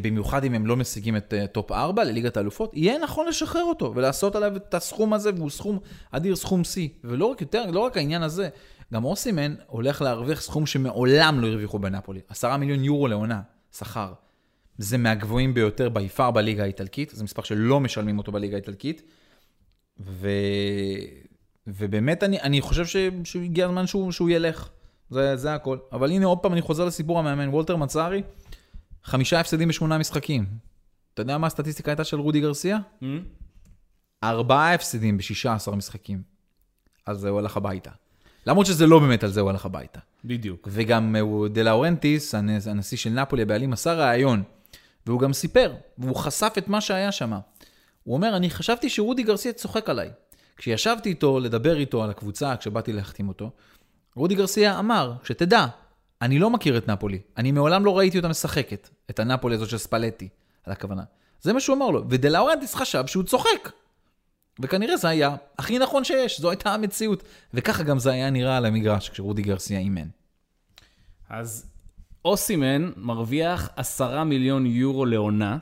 במיוחד 0.02 0.44
אם 0.44 0.54
הם 0.54 0.66
לא 0.66 0.76
משיגים 0.76 1.18
את 1.18 1.34
אה, 1.34 1.48
טופ 1.48 1.72
4 1.72 2.04
לליגת 2.04 2.38
האלופות, 2.38 2.72
יהיה 2.74 2.98
נכון 2.98 3.28
לשחרר 3.28 3.64
אותו 3.64 3.94
ולעשות 3.96 4.36
עליו 4.36 4.56
את 4.56 4.74
הסכום 4.74 5.14
הזה, 5.14 5.32
והוא 5.36 5.50
סכום 5.50 5.80
אדיר, 6.12 6.36
סכום 6.36 6.64
שיא. 6.64 6.90
ולא 7.04 7.26
רק 7.26 7.42
יותר, 7.42 7.72
לא 7.72 7.80
רק 7.80 7.98
העניין 7.98 8.24
הזה, 8.24 8.50
גם 8.94 9.04
אוסימן 9.04 9.56
הולך 9.68 10.02
להרוויח 10.02 10.42
סכום 10.42 10.66
שמעולם 10.66 11.40
לא 11.40 11.48
הרוויחו 11.48 11.80
בנפולי. 11.80 12.20
10 12.30 12.58
מיליון 12.58 12.84
יורו 12.84 13.08
לעונה, 13.08 13.42
שכר. 13.78 14.14
זה 14.78 14.98
מהגבוהים 14.98 15.54
ביותר 15.54 15.90
ביפר 15.90 16.32
בליגה 16.32 16.64
האיטלקית, 16.64 17.10
זה 17.10 17.24
מספר 17.24 17.44
שלא 17.44 17.80
משלמים 17.80 18.18
אותו 18.18 18.32
בליגה 18.32 18.56
האיטלקית. 18.56 19.02
ו... 20.00 20.30
ובאמת 21.68 22.24
אני, 22.24 22.42
אני 22.42 22.62
חושב 22.62 22.86
ש... 22.86 22.96
שהגיע 23.24 23.66
הזמן 23.66 23.88
שהוא, 23.88 24.12
שהוא 24.12 24.30
ילך. 24.30 24.70
זה, 25.10 25.36
זה 25.36 25.54
הכל. 25.54 25.78
אבל 25.92 26.12
הנה 26.12 26.26
עוד 26.26 26.38
פעם 26.38 26.54
אני 26.54 26.62
חוזר 26.62 26.86
לסיפור 26.86 27.20
המאמן, 27.20 27.50
וולטר 27.50 27.76
מצארי, 27.76 28.24
חמישה 29.06 29.40
הפסדים 29.40 29.68
בשמונה 29.68 29.98
משחקים. 29.98 30.46
אתה 31.14 31.22
יודע 31.22 31.38
מה 31.38 31.48
הסטטיסטיקה 31.48 31.92
הייתה 31.92 32.04
של 32.04 32.20
רודי 32.20 32.42
גרסיה? 32.42 32.78
Hmm? 33.02 33.06
ארבעה 34.24 34.74
הפסדים 34.74 35.18
ב-16 35.18 35.72
משחקים. 35.76 36.22
אז 37.06 37.26
הוא 37.26 37.40
הלך 37.40 37.58
הביתה. 37.58 37.92
למרות 38.48 38.66
שזה 38.66 38.88
לא 38.88 39.00
באמת 39.00 39.24
על 39.24 39.32
זה 39.32 39.42
הוא 39.42 39.50
הלך 39.50 39.66
הביתה. 39.66 40.00
בדיוק. 40.26 40.68
וגם 40.72 41.16
הוא- 41.16 41.48
דה 41.48 41.64
לאורנטיס, 41.64 42.36
הנ- 42.36 42.50
הנשיא 42.70 42.98
של 42.98 43.10
נפולי, 43.10 43.42
הבעלים, 43.42 43.74
עשה 43.74 43.94
ראיון, 43.94 44.44
והוא 45.06 45.20
גם 45.20 45.34
סיפר, 45.34 45.74
והוא 45.98 46.16
חשף 46.16 46.54
את 46.58 46.68
מה 46.68 46.82
שהיה 46.82 47.12
שם. 47.12 47.32
הוא 48.04 48.16
אומר, 48.16 48.36
אני 48.36 48.50
חשבתי 48.50 48.90
שרודי 48.90 49.24
גרסיה 49.24 49.54
צוחק 49.54 49.90
עליי. 49.90 50.10
כשישבתי 50.58 51.10
איתו 51.10 51.40
לדבר 51.40 51.78
איתו 51.78 52.04
על 52.04 52.10
הקבוצה, 52.10 52.56
כשבאתי 52.58 52.94
להחתים 52.94 53.28
אותו, 53.28 53.52
רודי 54.16 54.36
גרסיה 54.36 54.80
אמר, 54.80 55.14
שתדע, 55.24 55.66
אני 56.22 56.40
לא 56.40 56.50
מכיר 56.50 56.78
את 56.78 56.88
נפולי, 56.88 57.20
אני 57.38 57.52
מעולם 57.52 57.86
לא 57.86 57.98
ראיתי 57.98 58.18
אותה 58.18 58.28
משחקת, 58.28 58.90
את 59.10 59.20
הנפולי 59.20 59.56
הזאת 59.56 59.70
של 59.70 59.78
ספלטי, 59.78 60.30
על 60.64 60.74
הכוונה. 60.74 61.04
זה 61.42 61.54
מה 61.54 61.60
שהוא 61.60 61.76
אמר 61.76 61.90
לו, 61.90 62.04
ודה 62.10 62.30
לאורנטיס 62.30 62.76
חשב 62.76 63.08
שהוא 63.08 63.24
צוחק. 63.24 63.72
וכנראה 64.60 64.98
זה 64.98 65.10
היה 65.10 65.36
הכי 65.58 65.80
נכון 65.80 66.04
שיש, 66.04 66.42
זו 66.42 66.50
הייתה 66.50 66.74
המציאות. 66.74 67.24
וככה 67.54 67.84
גם 67.84 68.00
זה 68.00 68.12
היה 68.12 68.30
נראה 68.30 68.58
על 68.58 68.66
המגרש 68.66 69.10
כשרודי 69.10 69.42
גרסיה 69.42 69.80
אימן. 69.80 70.08
אז 71.30 71.66
אוסימן 72.26 72.92
מרוויח 72.98 73.70
עשרה 73.76 74.24
מיליון 74.24 74.66
יורו 74.66 75.06
לעונה, 75.06 75.58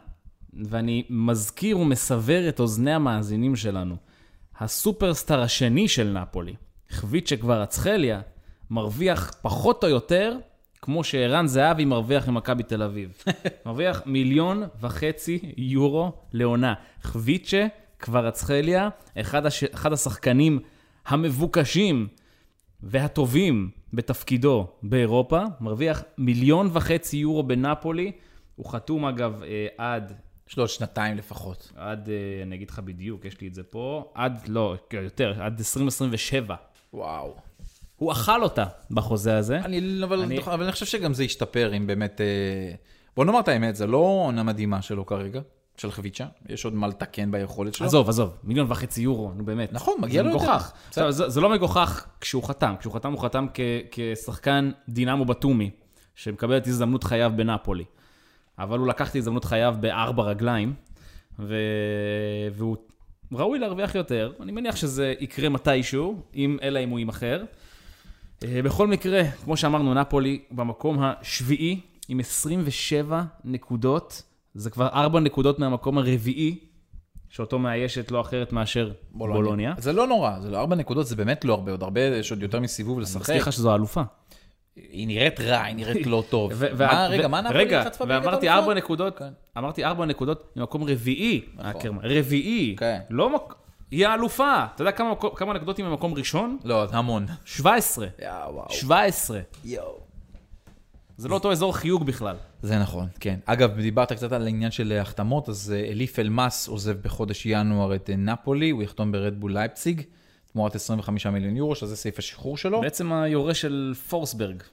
ואני 0.53 1.03
מזכיר 1.09 1.79
ומסבר 1.79 2.49
את 2.49 2.59
אוזני 2.59 2.93
המאזינים 2.93 3.55
שלנו. 3.55 3.95
הסופרסטאר 4.59 5.41
השני 5.41 5.87
של 5.87 6.17
נפולי, 6.19 6.55
חביצ'ה 6.89 7.37
קוורצחליה, 7.37 8.21
מרוויח 8.73 9.31
פחות 9.41 9.83
או 9.83 9.89
יותר 9.89 10.37
כמו 10.81 11.03
שערן 11.03 11.47
זהבי 11.47 11.85
מרוויח 11.85 12.27
ממכבי 12.27 12.63
תל 12.63 12.83
אביב. 12.83 13.23
מרוויח 13.65 14.01
מיליון 14.05 14.63
וחצי 14.81 15.53
יורו 15.57 16.11
לעונה. 16.31 16.73
חביצ'ה 17.01 17.67
קוורצחליה, 18.01 18.89
אחד, 19.19 19.45
הש... 19.45 19.63
אחד 19.63 19.93
השחקנים 19.93 20.59
המבוקשים 21.05 22.07
והטובים 22.83 23.69
בתפקידו 23.93 24.67
באירופה, 24.83 25.41
מרוויח 25.61 26.03
מיליון 26.17 26.69
וחצי 26.73 27.17
יורו 27.17 27.43
בנפולי. 27.43 28.11
הוא 28.55 28.65
חתום 28.65 29.05
אגב 29.05 29.43
אה, 29.43 29.67
עד, 29.77 30.13
יש 30.49 30.57
לו 30.57 30.63
עוד 30.63 30.69
שנתיים 30.69 31.17
לפחות. 31.17 31.71
עד, 31.75 32.09
אה, 32.09 32.43
אני 32.43 32.55
אגיד 32.55 32.69
לך 32.69 32.79
בדיוק, 32.79 33.25
יש 33.25 33.41
לי 33.41 33.47
את 33.47 33.53
זה 33.53 33.63
פה, 33.63 34.11
עד, 34.13 34.47
לא, 34.47 34.75
יותר, 34.93 35.33
עד 35.41 35.59
2027. 35.59 36.55
וואו. 36.93 37.35
הוא 37.95 38.11
אכל 38.11 38.43
אותה 38.43 38.65
בחוזה 38.91 39.37
הזה. 39.37 39.59
אני, 39.59 40.03
אבל, 40.03 40.21
אני-. 40.21 40.39
אבל 40.39 40.63
אני 40.63 40.71
חושב 40.71 40.85
שגם 40.85 41.13
זה 41.13 41.23
ישתפר 41.23 41.73
אם 41.77 41.87
באמת... 41.87 42.21
אה, 42.21 42.75
בוא 43.15 43.25
נאמר 43.25 43.39
את 43.39 43.47
האמת, 43.47 43.75
זה 43.75 43.87
לא 43.87 43.97
עונה 43.97 44.43
מדהימה 44.43 44.81
שלו 44.81 45.05
כרגע, 45.05 45.41
של 45.77 45.91
חביצ'ה. 45.91 46.25
יש 46.49 46.65
עוד 46.65 46.73
מה 46.73 46.87
לתקן 46.87 47.31
ביכולת 47.31 47.73
שלו. 47.73 47.87
עזוב, 47.87 48.09
עזוב, 48.09 48.37
מיליון 48.43 48.71
וחצי 48.71 49.01
יורו, 49.01 49.31
נו 49.35 49.45
באמת. 49.45 49.73
נכון, 49.73 49.93
מגיע 49.99 50.23
זה 50.23 50.29
לו 50.29 50.35
יותר. 50.35 50.51
עכשיו, 50.87 51.11
זה, 51.11 51.29
זה 51.29 51.41
לא 51.41 51.49
מגוחך 51.49 52.05
כשהוא 52.21 52.43
חתם. 52.43 52.75
כשהוא 52.79 52.93
חתם, 52.93 53.11
הוא 53.11 53.21
חתם 53.21 53.45
כ, 53.53 53.59
כשחקן 53.91 54.71
דינמו 54.89 55.25
בתומי, 55.25 55.69
שמקבל 56.15 56.57
את 56.57 56.67
הזדמנות 56.67 57.03
חייו 57.03 57.31
בנפולי. 57.35 57.83
אבל 58.59 58.79
הוא 58.79 58.87
לקח 58.87 59.09
את 59.09 59.15
הזדמנות 59.15 59.45
חייו 59.45 59.75
בארבע 59.79 60.23
רגליים, 60.23 60.73
ו... 61.39 61.55
והוא 62.53 62.77
ראוי 63.31 63.59
להרוויח 63.59 63.95
יותר. 63.95 64.31
אני 64.41 64.51
מניח 64.51 64.75
שזה 64.75 65.13
יקרה 65.19 65.49
מתישהו, 65.49 66.21
אם, 66.35 66.57
אלא 66.61 66.79
אם 66.79 66.89
הוא 66.89 66.99
יימכר. 66.99 67.43
אה, 68.43 68.61
בכל 68.61 68.87
מקרה, 68.87 69.21
כמו 69.43 69.57
שאמרנו, 69.57 69.93
נפולי 69.93 70.39
במקום 70.51 70.97
השביעי 71.03 71.79
עם 72.09 72.19
27 72.19 73.23
נקודות. 73.45 74.21
זה 74.55 74.69
כבר 74.69 74.87
4 74.87 75.19
נקודות 75.19 75.59
מהמקום 75.59 75.97
הרביעי, 75.97 76.55
שאותו 77.29 77.59
מאיישת 77.59 78.11
לא 78.11 78.21
אחרת 78.21 78.53
מאשר 78.53 78.91
בולוניה. 79.11 79.73
זה 79.77 79.93
לא 79.93 80.07
נורא, 80.07 80.39
זה 80.39 80.49
לא 80.49 80.57
ארבע 80.59 80.75
נקודות, 80.75 81.07
זה 81.07 81.15
באמת 81.15 81.45
לא 81.45 81.53
הרבה, 81.53 81.71
עוד 81.71 81.83
הרבה, 81.83 82.01
יש 82.01 82.31
עוד 82.31 82.41
יותר 82.41 82.59
מסיבוב 82.59 82.97
אני 82.97 83.03
לשחק. 83.03 83.21
מזכיר 83.21 83.37
לך 83.41 83.53
שזו 83.53 83.71
האלופה. 83.71 84.01
היא 84.75 85.07
נראית 85.07 85.39
רע, 85.39 85.61
היא 85.61 85.75
נראית 85.75 86.07
לא 86.07 86.23
טוב. 86.29 86.51
מה, 86.79 87.07
רגע, 87.09 87.27
מה 87.27 87.41
נפולי 87.41 87.83
חטפה 87.83 88.05
בליגת 88.05 88.25
ואמרתי? 88.25 88.49
ארבע 88.49 88.73
נקודות, 88.73 89.17
כן. 89.17 89.29
אמרתי 89.57 89.85
ארבע 89.85 90.05
נקודות 90.05 90.53
ממקום 90.55 90.83
רביעי, 90.83 91.41
נכון. 91.55 91.97
רביעי, 92.03 92.75
כן. 92.79 92.99
לא 93.09 93.35
מק... 93.35 93.55
היא 93.93 94.07
האלופה. 94.07 94.65
אתה 94.75 94.81
יודע 94.81 94.91
כמה 94.91 95.13
כמה 95.35 95.53
נקודות 95.53 95.77
היא 95.77 95.85
ממקום 95.85 96.13
ראשון? 96.13 96.57
לא, 96.63 96.85
המון. 96.91 97.25
17. 97.45 98.07
יאו, 98.21 98.53
וואו. 98.53 98.69
17. 98.69 99.39
יואו. 99.63 99.99
זה 101.17 101.27
לא 101.27 101.33
אותו 101.33 101.51
אזור 101.51 101.75
חיוג 101.75 102.05
בכלל. 102.05 102.35
זה 102.61 102.79
נכון, 102.79 103.07
כן. 103.19 103.39
אגב, 103.45 103.79
דיברת 103.79 104.11
קצת 104.11 104.31
על 104.31 104.45
העניין 104.45 104.71
של 104.71 104.97
החתמות, 105.01 105.49
אז 105.49 105.73
אה, 105.75 105.91
אליף 105.91 106.19
אלמאס 106.19 106.67
עוזב 106.67 106.97
בחודש 107.01 107.45
ינואר 107.45 107.95
את 107.95 108.09
אה, 108.09 108.15
נפולי, 108.15 108.69
הוא 108.69 108.83
יחתום 108.83 109.11
ברדבול 109.11 109.53
לייפציג, 109.53 110.01
תמורת 110.51 110.75
25 110.75 111.27
מיליון 111.27 111.57
יורו, 111.57 111.75
שזה 111.75 111.95
סעיף 111.95 112.19
השחרור 112.19 112.57
שלו. 112.57 112.81
בעצם 112.81 113.13
היורש 113.13 113.61
של 113.61 113.93
פורסברג, 114.09 114.63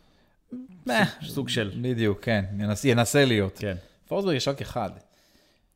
אה, 0.90 1.04
סוג 1.22 1.48
של. 1.48 1.70
בדיוק, 1.82 2.18
כן, 2.22 2.44
ינסה, 2.58 2.88
ינסה 2.88 3.24
להיות. 3.24 3.58
כן. 3.58 3.76
פורסברג 4.08 4.36
יש 4.36 4.48
רק 4.48 4.60
אחד. 4.60 4.90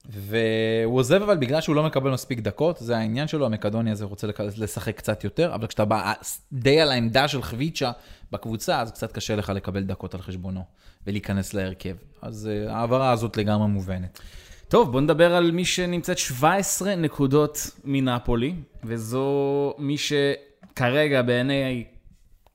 והוא 0.06 0.98
עוזב 0.98 1.22
אבל 1.22 1.36
בגלל 1.36 1.60
שהוא 1.60 1.76
לא 1.76 1.82
מקבל 1.82 2.10
מספיק 2.10 2.40
דקות, 2.40 2.78
זה 2.80 2.96
העניין 2.96 3.28
שלו, 3.28 3.46
המקדוני 3.46 3.90
הזה 3.90 4.04
רוצה 4.04 4.26
לשחק 4.56 4.96
קצת 4.96 5.24
יותר, 5.24 5.54
אבל 5.54 5.66
כשאתה 5.66 5.84
בא 5.84 6.12
די 6.52 6.80
על 6.80 6.90
העמדה 6.90 7.28
של 7.28 7.42
חביצ'ה 7.42 7.92
בקבוצה, 8.32 8.80
אז 8.80 8.92
קצת 8.92 9.12
קשה 9.12 9.36
לך 9.36 9.48
לקבל 9.48 9.82
דקות 9.82 10.14
על 10.14 10.20
חשבונו 10.22 10.64
ולהיכנס 11.06 11.54
להרכב. 11.54 11.96
אז 12.22 12.50
אה, 12.52 12.72
ההעברה 12.72 13.10
הזאת 13.10 13.36
לגמרי 13.36 13.68
מובנת. 13.68 14.20
טוב, 14.68 14.92
בוא 14.92 15.00
נדבר 15.00 15.34
על 15.34 15.50
מי 15.50 15.64
שנמצאת 15.64 16.18
17 16.18 16.96
נקודות 16.96 17.70
מנפולי, 17.84 18.54
וזו 18.84 19.74
מי 19.78 19.96
שכרגע 19.98 21.22
בעיני 21.22 21.84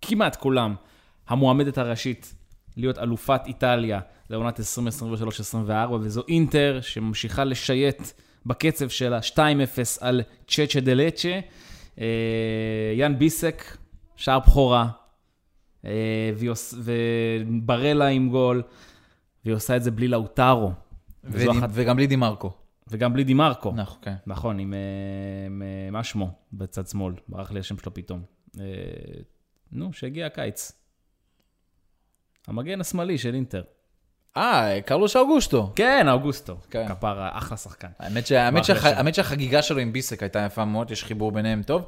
כמעט 0.01 0.36
כולם 0.36 0.75
המועמדת 1.27 1.77
הראשית 1.77 2.34
להיות 2.79 2.98
אלופת 2.98 3.41
איטליה 3.45 4.00
לעונת 4.29 4.59
2023-2024, 4.59 4.63
וזו 6.01 6.24
אינטר 6.27 6.79
שממשיכה 6.81 7.43
לשייט 7.43 8.01
בקצב 8.45 8.89
שלה 8.89 9.19
2-0 9.21 9.39
על 10.01 10.21
צ'צ'ה 10.48 10.79
דה 10.79 10.93
לצ'ה. 10.93 11.39
אה, 12.00 12.05
יאן 12.95 13.19
ביסק, 13.19 13.77
שער 14.15 14.39
בכורה, 14.39 14.88
אה, 15.86 16.31
וברלה 16.83 18.07
עם 18.07 18.29
גול, 18.29 18.63
והיא 19.45 19.55
עושה 19.55 19.75
את 19.75 19.83
זה 19.83 19.91
בלי 19.91 20.07
לאוטרו. 20.07 20.71
אחת- 21.57 21.69
וגם 21.74 21.95
בלי 21.95 22.07
דימרקו. 22.07 22.51
וגם 22.88 23.13
בלי 23.13 23.24
דימרקו. 23.24 23.71
נכון, 23.75 23.98
כן. 24.01 24.15
נכון, 24.27 24.59
עם, 24.59 24.74
אה, 24.74 24.79
עם 25.45 25.62
מה 25.93 26.03
שמו 26.03 26.31
בצד 26.53 26.88
שמאל, 26.88 27.13
ברח 27.27 27.51
לי 27.51 27.59
השם 27.59 27.77
שלו 27.77 27.93
פתאום. 27.93 28.21
נו, 29.71 29.93
שהגיע 29.93 30.25
הקיץ. 30.25 30.71
המגן 32.48 32.81
השמאלי 32.81 33.17
של 33.17 33.36
אינטר. 33.36 33.62
אה, 34.38 34.79
קרלוש 34.86 35.15
אוגוסטו. 35.15 35.72
כן, 35.75 36.10
אוגוסטו. 36.10 36.55
כן. 36.69 36.86
כפרה, 36.88 37.29
אחלה 37.34 37.58
שחקן. 37.58 37.88
האמת, 38.00 38.27
שה, 38.27 38.41
האמת, 38.46 38.62
השם. 38.62 38.74
האמת 38.84 39.15
שהחגיגה 39.15 39.62
שלו 39.62 39.79
עם 39.79 39.93
ביסק 39.93 40.24
הייתה 40.24 40.39
יפה 40.39 40.65
מאוד, 40.65 40.91
יש 40.91 41.03
חיבור 41.03 41.31
ביניהם 41.31 41.63
טוב. 41.63 41.86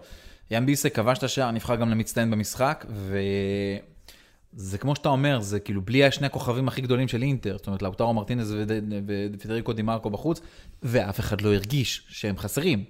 ים 0.52 0.66
ביסק 0.66 0.96
כבש 0.96 1.18
את 1.18 1.24
השער, 1.24 1.52
נבחר 1.52 1.76
גם 1.76 1.90
למצטיין 1.90 2.32
במשחק, 2.32 2.86
זה 4.54 4.78
כמו 4.78 4.96
שאתה 4.96 5.10
אומר, 5.10 5.40
זה 5.42 5.60
כאילו 5.60 5.82
בלי 5.82 6.06
השני 6.06 6.26
הכוכבים 6.28 6.68
הכי 6.68 6.82
גדולים 6.82 7.08
של 7.08 7.22
אינטר, 7.22 7.58
זאת 7.58 7.68
אומרת, 7.68 7.82
לאוטרו 7.82 8.14
מרטינז 8.14 8.54
וד- 8.58 8.72
ופדריקו 9.34 9.74
דימרקו 9.74 10.10
בחוץ, 10.10 10.42
ואף 10.84 11.20
אחד 11.20 11.42
לא 11.42 11.54
הרגיש 11.54 12.06
שהם 12.10 12.38
חסרים. 12.38 12.84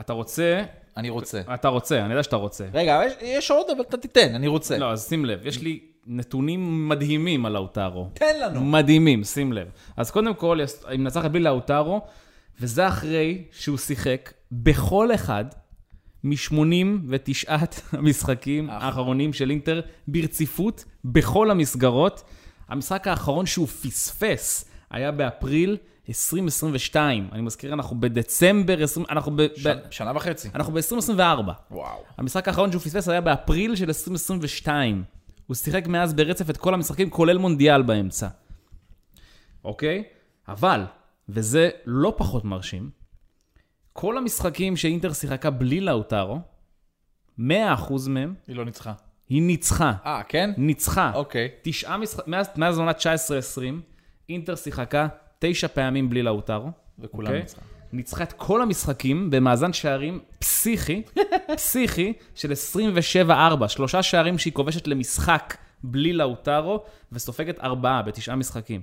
אתה 0.00 0.12
רוצה, 0.12 0.62
אני 0.96 1.10
רוצה. 1.10 1.40
אתה 1.54 1.68
רוצה, 1.68 2.00
אני 2.04 2.10
יודע 2.12 2.22
שאתה 2.22 2.36
רוצה. 2.36 2.66
רגע, 2.74 3.00
יש, 3.06 3.12
יש 3.22 3.50
עוד, 3.50 3.66
אבל 3.70 3.80
אתה 3.80 3.96
תיתן, 3.96 4.34
אני 4.34 4.46
רוצה. 4.46 4.78
לא, 4.78 4.90
אז 4.92 5.08
שים 5.08 5.24
לב, 5.24 5.46
יש 5.46 5.60
לי 5.62 5.80
נתונים 6.06 6.88
מדהימים 6.88 7.46
על 7.46 7.52
לאוטרו. 7.52 8.08
תן 8.14 8.40
לנו. 8.42 8.60
מדהימים, 8.60 9.24
שים 9.24 9.52
לב. 9.52 9.68
אז 9.96 10.10
קודם 10.10 10.34
כל, 10.34 10.58
היא 10.88 10.98
מנצחת 10.98 11.30
בלי 11.30 11.40
לאוטרו, 11.40 12.00
וזה 12.60 12.88
אחרי 12.88 13.44
שהוא 13.50 13.78
שיחק 13.78 14.32
בכל 14.52 15.14
אחד 15.14 15.44
מ-89 16.24 17.50
המשחקים 17.92 18.70
האחרונים 18.70 19.32
של 19.32 19.50
אינטר 19.50 19.80
ברציפות, 20.08 20.84
בכל 21.04 21.50
המסגרות. 21.50 22.22
המשחק 22.68 23.08
האחרון 23.08 23.46
שהוא 23.46 23.66
פספס 23.66 24.64
היה 24.90 25.12
באפריל 25.12 25.76
2022. 26.08 27.28
אני 27.32 27.42
מזכיר, 27.42 27.72
אנחנו 27.72 28.00
בדצמבר 28.00 28.82
20... 28.82 29.06
אנחנו 29.10 29.36
ב... 29.36 29.46
ש... 29.56 29.66
ב... 29.66 29.72
שנה 29.90 30.12
וחצי. 30.16 30.48
אנחנו 30.54 30.72
ב-2024. 30.72 31.50
וואו. 31.70 31.98
המשחק 32.18 32.48
האחרון 32.48 32.72
שהוא 32.72 32.82
פספס 32.82 33.08
היה 33.08 33.20
באפריל 33.20 33.76
של 33.76 33.86
2022. 33.88 35.04
הוא 35.52 35.56
שיחק 35.56 35.86
מאז 35.86 36.14
ברצף 36.14 36.50
את 36.50 36.56
כל 36.56 36.74
המשחקים, 36.74 37.10
כולל 37.10 37.38
מונדיאל 37.38 37.82
באמצע. 37.82 38.28
אוקיי? 39.64 40.04
אבל, 40.48 40.84
וזה 41.28 41.70
לא 41.84 42.14
פחות 42.16 42.44
מרשים, 42.44 42.90
כל 43.92 44.18
המשחקים 44.18 44.76
שאינטר 44.76 45.12
שיחקה 45.12 45.50
בלי 45.50 45.80
לאוטרו, 45.80 46.40
100% 47.38 47.42
מהם, 48.08 48.34
היא 48.46 48.56
לא 48.56 48.64
ניצחה. 48.64 48.92
היא 49.28 49.42
ניצחה. 49.42 49.92
אה, 50.06 50.22
כן? 50.28 50.50
ניצחה. 50.56 51.12
אוקיי. 51.14 51.48
תשעה 51.62 51.96
משחקים, 51.96 52.30
מאז, 52.30 52.48
מאז 52.56 52.78
עונת 52.78 52.96
19-20, 52.98 53.02
אינטר 54.28 54.56
שיחקה 54.56 55.08
תשע 55.38 55.68
פעמים 55.68 56.10
בלי 56.10 56.22
לאוטרו. 56.22 56.70
וכולם 56.98 57.26
אוקיי? 57.26 57.40
ניצחה. 57.40 57.60
ניצחה 57.92 58.24
את 58.24 58.32
כל 58.32 58.62
המשחקים 58.62 59.30
במאזן 59.30 59.72
שערים 59.72 60.20
פסיכי, 60.38 61.02
פסיכי, 61.56 62.12
של 62.34 62.52
27-4. 63.28 63.68
שלושה 63.68 64.02
שערים 64.02 64.38
שהיא 64.38 64.52
כובשת 64.52 64.86
למשחק 64.86 65.56
בלי 65.82 66.12
לאוטרו, 66.12 66.82
וסופגת 67.12 67.60
ארבעה 67.60 68.02
בתשעה 68.02 68.36
משחקים. 68.36 68.80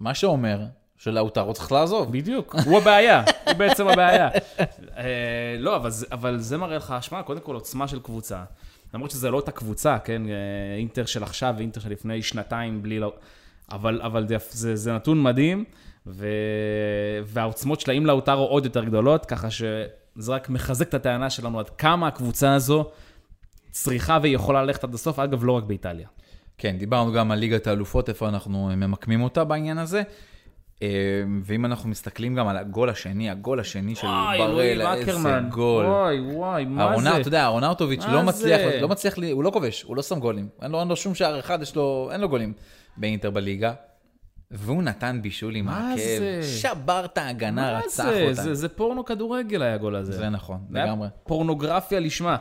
מה 0.00 0.14
שאומר 0.14 0.60
שלאוטרו 0.96 1.52
צריך 1.52 1.72
לעזוב. 1.72 2.12
בדיוק, 2.12 2.56
הוא 2.64 2.78
הבעיה, 2.78 3.22
הוא 3.44 3.52
בעצם 3.52 3.88
הבעיה. 3.88 4.28
אה, 4.96 5.56
לא, 5.58 5.76
אבל 5.76 5.90
אבל 6.12 6.38
זה 6.38 6.58
מראה 6.58 6.76
לך, 6.76 6.94
שמע, 7.00 7.22
קודם 7.22 7.40
כל 7.40 7.54
עוצמה 7.54 7.88
של 7.88 8.00
קבוצה. 8.00 8.44
למרות 8.94 9.10
שזה 9.10 9.30
לא 9.30 9.36
אותה 9.36 9.52
קבוצה, 9.52 9.98
כן? 9.98 10.22
אה, 10.28 10.76
אינטר 10.78 11.04
של 11.04 11.22
עכשיו 11.22 11.54
ואינטר 11.56 11.80
של 11.80 11.90
לפני 11.90 12.22
שנתיים 12.22 12.82
בלי... 12.82 12.98
לא... 12.98 13.14
אבל, 13.72 14.00
אבל 14.02 14.28
זה, 14.28 14.36
זה, 14.50 14.76
זה 14.76 14.92
נתון 14.92 15.22
מדהים, 15.22 15.64
ו... 16.06 16.26
והעוצמות 17.24 17.80
שלה 17.80 17.94
עם 17.94 18.06
לאוטרו 18.06 18.42
עוד 18.44 18.64
יותר 18.64 18.84
גדולות, 18.84 19.26
ככה 19.26 19.50
שזה 19.50 19.86
רק 20.28 20.48
מחזק 20.50 20.88
את 20.88 20.94
הטענה 20.94 21.30
שלנו 21.30 21.60
עד 21.60 21.68
כמה 21.70 22.06
הקבוצה 22.06 22.54
הזו 22.54 22.90
צריכה 23.70 24.18
ויכולה 24.22 24.62
ללכת 24.64 24.84
עד 24.84 24.94
הסוף, 24.94 25.18
אגב, 25.18 25.44
לא 25.44 25.52
רק 25.52 25.64
באיטליה. 25.64 26.08
כן, 26.58 26.78
דיברנו 26.78 27.12
גם 27.12 27.30
על 27.30 27.38
ליגת 27.38 27.66
האלופות, 27.66 28.08
איפה 28.08 28.28
אנחנו 28.28 28.70
ממקמים 28.76 29.22
אותה 29.22 29.44
בעניין 29.44 29.78
הזה. 29.78 30.02
אה, 30.82 30.88
ואם 31.44 31.64
אנחנו 31.64 31.88
מסתכלים 31.88 32.34
גם 32.34 32.48
על 32.48 32.56
הגול 32.56 32.88
השני, 32.90 33.30
הגול 33.30 33.60
השני 33.60 33.94
של 33.94 34.06
ברלה, 34.38 34.94
איזה 34.94 35.12
גול. 35.50 35.86
וואי, 35.86 36.20
וואי, 36.20 36.64
מה 36.64 36.84
זה? 36.84 36.90
העונה, 36.90 37.20
אתה 37.20 37.28
יודע, 37.28 37.44
ארונאוטוביץ' 37.46 38.04
מה 38.04 38.12
לא 38.12 38.22
מצליח, 38.22 38.60
זה? 38.72 38.80
לא 38.80 38.88
מצליח, 38.88 39.18
לי- 39.18 39.30
הוא 39.30 39.44
לא 39.44 39.50
כובש, 39.50 39.82
הוא 39.82 39.96
לא 39.96 40.02
שם 40.02 40.18
גולים. 40.18 40.48
אין 40.62 40.70
לו, 40.70 40.80
אין 40.80 40.88
לו 40.88 40.96
שום 40.96 41.14
שער 41.14 41.38
אחד, 41.38 41.58
לו, 41.76 42.08
אין 42.12 42.20
לו 42.20 42.28
גולים 42.28 42.52
באינטר 42.96 43.30
בליגה. 43.30 43.72
והוא 44.52 44.82
נתן 44.82 45.18
בישול 45.22 45.56
עם 45.56 45.64
מה 45.64 45.90
העקב? 45.90 46.42
שבר 46.60 47.04
את 47.04 47.18
ההגנה, 47.18 47.72
מה 47.72 47.78
רצח 47.78 48.04
זה? 48.04 48.22
אותה. 48.22 48.34
זה? 48.34 48.54
זה 48.54 48.68
פורנו 48.68 49.04
כדורגל 49.04 49.62
היה 49.62 49.74
הגול 49.74 49.96
הזה. 49.96 50.12
זה 50.12 50.28
נכון, 50.28 50.60
לגמרי. 50.70 51.08
פורנוגרפיה 51.24 52.00
לשמה. 52.00 52.36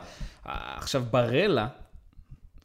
עכשיו, 0.46 1.04
ברלה, 1.12 1.68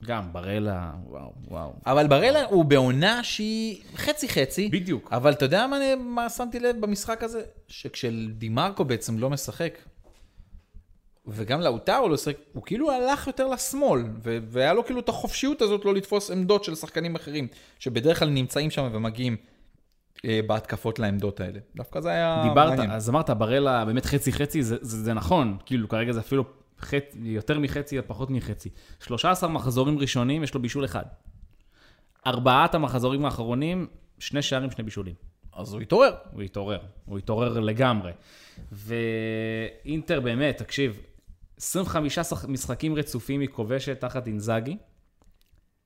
גם 0.04 0.32
ברלה, 0.32 0.90
וואו, 1.06 1.32
וואו. 1.48 1.72
אבל 1.86 2.06
ברלה 2.06 2.44
הוא 2.44 2.64
בעונה 2.64 3.24
שהיא 3.24 3.82
חצי-חצי. 3.96 4.68
בדיוק. 4.68 5.12
אבל 5.12 5.32
אתה 5.32 5.44
יודע 5.44 5.66
מה, 5.66 5.78
מה 5.96 6.28
שמתי 6.30 6.60
לב 6.60 6.76
במשחק 6.80 7.22
הזה? 7.22 7.42
שכשדימרקו 7.68 8.84
בעצם 8.84 9.18
לא 9.18 9.30
משחק, 9.30 9.78
וגם 11.28 11.60
לאוטרו 11.60 12.08
לא 12.08 12.16
שיחק, 12.16 12.36
הוא 12.52 12.62
כאילו 12.66 12.90
הלך 12.90 13.26
יותר 13.26 13.46
לשמאל, 13.46 14.04
ו- 14.22 14.38
והיה 14.48 14.72
לו 14.72 14.84
כאילו 14.84 15.00
את 15.00 15.08
החופשיות 15.08 15.62
הזאת 15.62 15.84
לא 15.84 15.94
לתפוס 15.94 16.30
עמדות 16.30 16.64
של 16.64 16.74
שחקנים 16.74 17.14
אחרים, 17.14 17.48
שבדרך 17.78 18.18
כלל 18.18 18.28
נמצאים 18.28 18.70
שם 18.70 18.88
ומגיעים 18.92 19.36
אה, 20.24 20.40
בהתקפות 20.46 20.98
לעמדות 20.98 21.40
האלה. 21.40 21.58
דווקא 21.76 22.00
זה 22.00 22.08
היה 22.08 22.44
דיברת, 22.48 22.68
מעניין. 22.68 22.90
אז 22.90 23.10
אמרת, 23.10 23.30
ברלה 23.30 23.84
באמת 23.84 24.06
חצי-חצי, 24.06 24.62
זה, 24.62 24.76
זה, 24.80 25.04
זה 25.04 25.14
נכון, 25.14 25.56
כאילו 25.66 25.88
כרגע 25.88 26.12
זה 26.12 26.20
אפילו 26.20 26.44
חצ... 26.80 27.16
יותר 27.22 27.58
מחצי, 27.58 28.02
פחות 28.06 28.30
מחצי. 28.30 28.68
13 29.00 29.48
מחזורים 29.48 29.98
ראשונים, 29.98 30.42
יש 30.42 30.54
לו 30.54 30.62
בישול 30.62 30.84
אחד. 30.84 31.04
ארבעת 32.26 32.74
המחזורים 32.74 33.24
האחרונים, 33.24 33.86
שני 34.18 34.42
שערים, 34.42 34.70
שני 34.70 34.84
בישולים. 34.84 35.14
אז 35.56 35.72
הוא 35.72 35.80
התעורר. 35.80 36.14
הוא 36.32 36.42
התעורר, 36.42 36.78
הוא 37.04 37.18
התעורר 37.18 37.60
לגמרי. 37.60 38.12
ואינטר 38.72 40.20
באמת, 40.20 40.58
תקשיב, 40.58 41.00
25 41.58 42.14
שח- 42.18 42.44
משחקים 42.44 42.94
רצופים 42.94 43.40
היא 43.40 43.48
כובשת 43.48 44.00
תחת 44.00 44.26
אינזאגי. 44.26 44.76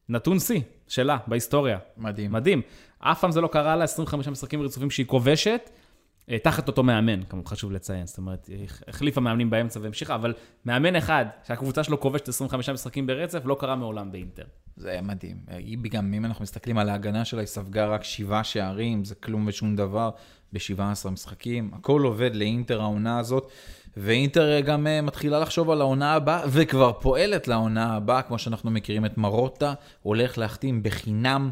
נתון 0.08 0.38
שיא 0.38 0.60
שלה 0.88 1.18
בהיסטוריה. 1.26 1.78
מדהים. 1.96 2.32
מדהים. 2.32 2.62
אף 2.98 3.20
פעם 3.20 3.32
זה 3.32 3.40
לא 3.40 3.48
קרה 3.48 3.76
לה 3.76 3.84
25 3.84 4.28
משחקים 4.28 4.62
רצופים 4.62 4.90
שהיא 4.90 5.06
כובשת, 5.06 5.70
אה, 6.30 6.38
תחת 6.38 6.68
אותו 6.68 6.82
מאמן, 6.82 7.22
כמובן 7.24 7.46
חשוב 7.46 7.72
לציין. 7.72 8.06
זאת 8.06 8.18
אומרת, 8.18 8.46
היא 8.46 8.68
החליפה 8.88 9.20
מאמנים 9.20 9.50
באמצע 9.50 9.80
והמשיכה, 9.82 10.14
אבל 10.14 10.34
מאמן 10.64 10.96
אחד, 10.96 11.24
שהקבוצה 11.46 11.84
שלו 11.84 12.00
כובשת 12.00 12.28
25 12.28 12.68
משחקים 12.68 13.06
ברצף, 13.06 13.40
לא 13.44 13.56
קרה 13.60 13.76
מעולם 13.76 14.12
באינטר. 14.12 14.44
זה 14.76 14.90
היה 14.90 15.02
מדהים. 15.02 15.36
היא 15.48 15.78
גם, 15.90 16.14
אם 16.14 16.24
אנחנו 16.24 16.42
מסתכלים 16.42 16.78
על 16.78 16.88
ההגנה 16.88 17.24
שלה, 17.24 17.40
היא 17.40 17.46
ספגה 17.46 17.86
רק 17.86 18.04
שבעה 18.04 18.44
שערים, 18.44 19.04
זה 19.04 19.14
כלום 19.14 19.44
ושום 19.46 19.76
דבר 19.76 20.10
ב-17 20.52 21.10
משחקים. 21.10 21.70
הכל 21.74 22.02
עובד 22.02 22.34
לאינטר 22.34 22.80
העונה 22.80 23.18
הזאת, 23.18 23.50
ואינטר 23.96 24.60
גם 24.60 24.86
אה, 24.86 25.02
מתחילה 25.02 25.40
לחשוב 25.40 25.70
על 25.70 25.80
העונה 25.80 26.12
הבאה, 26.12 26.42
וכבר 26.48 26.92
פועלת 26.92 27.48
לעונה 27.48 27.96
הבאה, 27.96 28.22
כמו 28.22 28.38
שאנחנו 28.38 28.70
מכירים 28.70 29.04
את 29.04 29.18
מרוטה, 29.18 29.74
הולך 30.02 30.38
להחתים 30.38 30.82
בחינם 30.82 31.50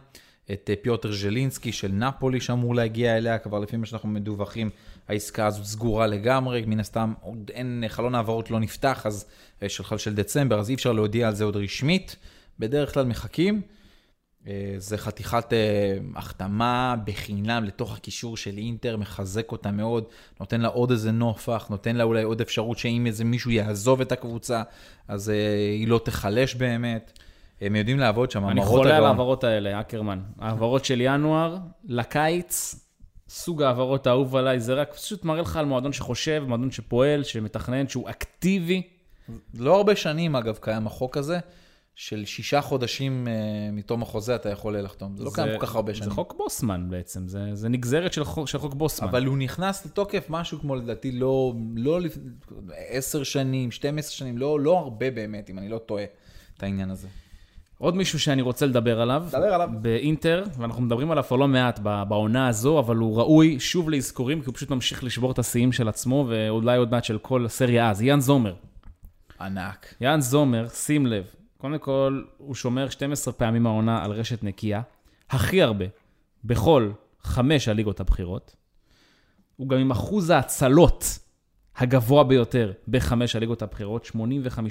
את 0.52 0.70
אה, 0.70 0.74
פיוטר 0.82 1.12
ז'לינסקי 1.12 1.72
של 1.72 1.92
נפולי, 1.92 2.40
שאמור 2.40 2.74
להגיע 2.74 3.16
אליה, 3.16 3.38
כבר 3.38 3.58
לפי 3.58 3.76
מה 3.76 3.86
שאנחנו 3.86 4.08
מדווחים, 4.08 4.70
העסקה 5.08 5.46
הזאת 5.46 5.64
סגורה 5.64 6.06
לגמרי, 6.06 6.64
מן 6.66 6.80
הסתם 6.80 7.12
עוד 7.20 7.50
אין, 7.54 7.84
חלון 7.88 8.14
העברות 8.14 8.50
לא 8.50 8.60
נפתח, 8.60 9.02
אז 9.06 9.26
אה, 9.62 9.68
של, 9.68 9.98
של 9.98 10.14
דצמבר, 10.14 10.60
אז 10.60 10.70
אי 10.70 10.74
אפשר 10.74 10.92
להודיע 10.92 11.28
על 11.28 11.34
זה 11.34 11.44
עוד 11.44 11.56
רשמית. 11.56 12.16
בדרך 12.58 12.94
כלל 12.94 13.04
מחכים. 13.04 13.62
אה, 14.46 14.74
זה 14.78 14.98
חתיכת 14.98 15.52
אה, 15.52 15.98
החתמה 16.16 16.94
בחינם 17.04 17.64
לתוך 17.64 17.96
הקישור 17.96 18.36
של 18.36 18.56
אינטר, 18.56 18.96
מחזק 18.96 19.52
אותה 19.52 19.70
מאוד, 19.70 20.04
נותן 20.40 20.60
לה 20.60 20.68
עוד 20.68 20.90
איזה 20.90 21.10
נופח, 21.10 21.66
נותן 21.70 21.96
לה 21.96 22.04
אולי 22.04 22.22
עוד 22.22 22.40
אפשרות 22.40 22.78
שאם 22.78 23.06
איזה 23.06 23.24
מישהו 23.24 23.50
יעזוב 23.50 24.00
את 24.00 24.12
הקבוצה, 24.12 24.62
אז 25.08 25.30
אה, 25.30 25.34
היא 25.78 25.88
לא 25.88 26.00
תיחלש 26.04 26.54
באמת. 26.54 27.18
הם 27.60 27.76
יודעים 27.76 27.98
לעבוד 27.98 28.30
שם, 28.30 28.48
אני 28.48 28.64
חולה 28.64 28.96
על. 28.96 29.04
ההעברות 29.04 29.44
האלה, 29.44 29.80
אקרמן. 29.80 30.20
ההעברות 30.38 30.84
של 30.84 31.00
ינואר 31.00 31.56
לקיץ, 31.84 32.74
סוג 33.28 33.62
ההעברות 33.62 34.06
האהוב 34.06 34.36
עליי, 34.36 34.60
זה 34.60 34.74
רק 34.74 34.94
פשוט 34.94 35.24
מראה 35.24 35.42
לך 35.42 35.56
על 35.56 35.64
מועדון 35.64 35.92
שחושב, 35.92 36.44
מועדון 36.46 36.70
שפועל, 36.70 37.24
שמתכנן, 37.24 37.88
שהוא 37.88 38.10
אקטיבי. 38.10 38.82
לא 39.54 39.76
הרבה 39.76 39.96
שנים, 39.96 40.36
אגב, 40.36 40.58
קיים 40.60 40.86
החוק 40.86 41.16
הזה, 41.16 41.38
של 41.98 42.24
שישה 42.24 42.60
חודשים 42.60 43.28
אה, 43.28 43.32
מתום 43.72 44.02
החוזה 44.02 44.34
אתה 44.34 44.48
יכול 44.48 44.78
לחתום. 44.78 45.16
זה 45.16 45.24
לא 45.24 45.30
קיים 45.34 45.58
כל 45.58 45.66
כך 45.66 45.74
הרבה 45.74 45.94
שנים. 45.94 46.08
זה 46.08 46.14
חוק 46.14 46.34
בוסמן 46.36 46.86
בעצם, 46.90 47.28
זה, 47.28 47.54
זה 47.54 47.68
נגזרת 47.68 48.12
של 48.12 48.24
חוק, 48.24 48.48
של 48.48 48.58
חוק 48.58 48.74
בוסמן. 48.74 49.08
אבל 49.08 49.26
הוא 49.26 49.38
נכנס 49.38 49.86
לתוקף 49.86 50.26
משהו 50.30 50.60
כמו 50.60 50.76
לדעתי 50.76 51.12
לא, 51.12 51.54
לא 51.76 51.98
עשר 52.88 53.22
שנים, 53.22 53.70
12 53.70 54.12
שנים, 54.12 54.38
לא, 54.38 54.60
לא 54.60 54.78
הרבה 54.78 55.10
באמת, 55.10 55.50
אם 55.50 55.58
אני 55.58 55.68
לא 55.68 55.78
טועה, 55.78 56.04
את 56.56 56.62
העניין 56.62 56.90
הזה. 56.90 57.08
עוד 57.78 57.96
מישהו 57.96 58.20
שאני 58.20 58.42
רוצה 58.42 58.66
לדבר 58.66 59.00
עליו, 59.00 59.24
דבר 59.28 59.38
עליו. 59.38 59.68
באינטר, 59.82 60.44
ואנחנו 60.58 60.82
מדברים 60.82 61.10
עליו 61.10 61.24
כבר 61.24 61.36
לא 61.36 61.48
מעט 61.48 61.78
בעונה 61.78 62.48
הזו, 62.48 62.78
אבל 62.78 62.96
הוא 62.96 63.16
ראוי 63.16 63.60
שוב 63.60 63.90
לאזכורים, 63.90 64.40
כי 64.40 64.46
הוא 64.46 64.54
פשוט 64.54 64.70
ממשיך 64.70 65.04
לשבור 65.04 65.32
את 65.32 65.38
השיאים 65.38 65.72
של 65.72 65.88
עצמו, 65.88 66.26
ואולי 66.28 66.78
עוד 66.78 66.90
מעט 66.90 67.04
של 67.04 67.18
כל 67.18 67.48
סריה 67.48 67.90
אז, 67.90 68.02
יאן 68.02 68.20
זומר. 68.20 68.54
ענק. 69.40 69.94
יאן 70.00 70.20
זומר, 70.20 70.68
שים 70.68 71.06
לב, 71.06 71.24
קודם 71.60 71.78
כל, 71.78 72.22
הוא 72.38 72.54
שומר 72.54 72.88
12 72.88 73.34
פעמים 73.34 73.66
העונה 73.66 74.04
על 74.04 74.12
רשת 74.12 74.42
נקייה, 74.42 74.82
הכי 75.30 75.62
הרבה, 75.62 75.84
בכל 76.44 76.90
חמש 77.20 77.68
הליגות 77.68 78.00
הבכירות. 78.00 78.56
הוא 79.56 79.68
גם 79.68 79.78
עם 79.78 79.90
אחוז 79.90 80.30
ההצלות 80.30 81.18
הגבוה 81.76 82.24
ביותר 82.24 82.72
בחמש 82.88 83.36
הליגות 83.36 83.62
הבכירות, 83.62 84.10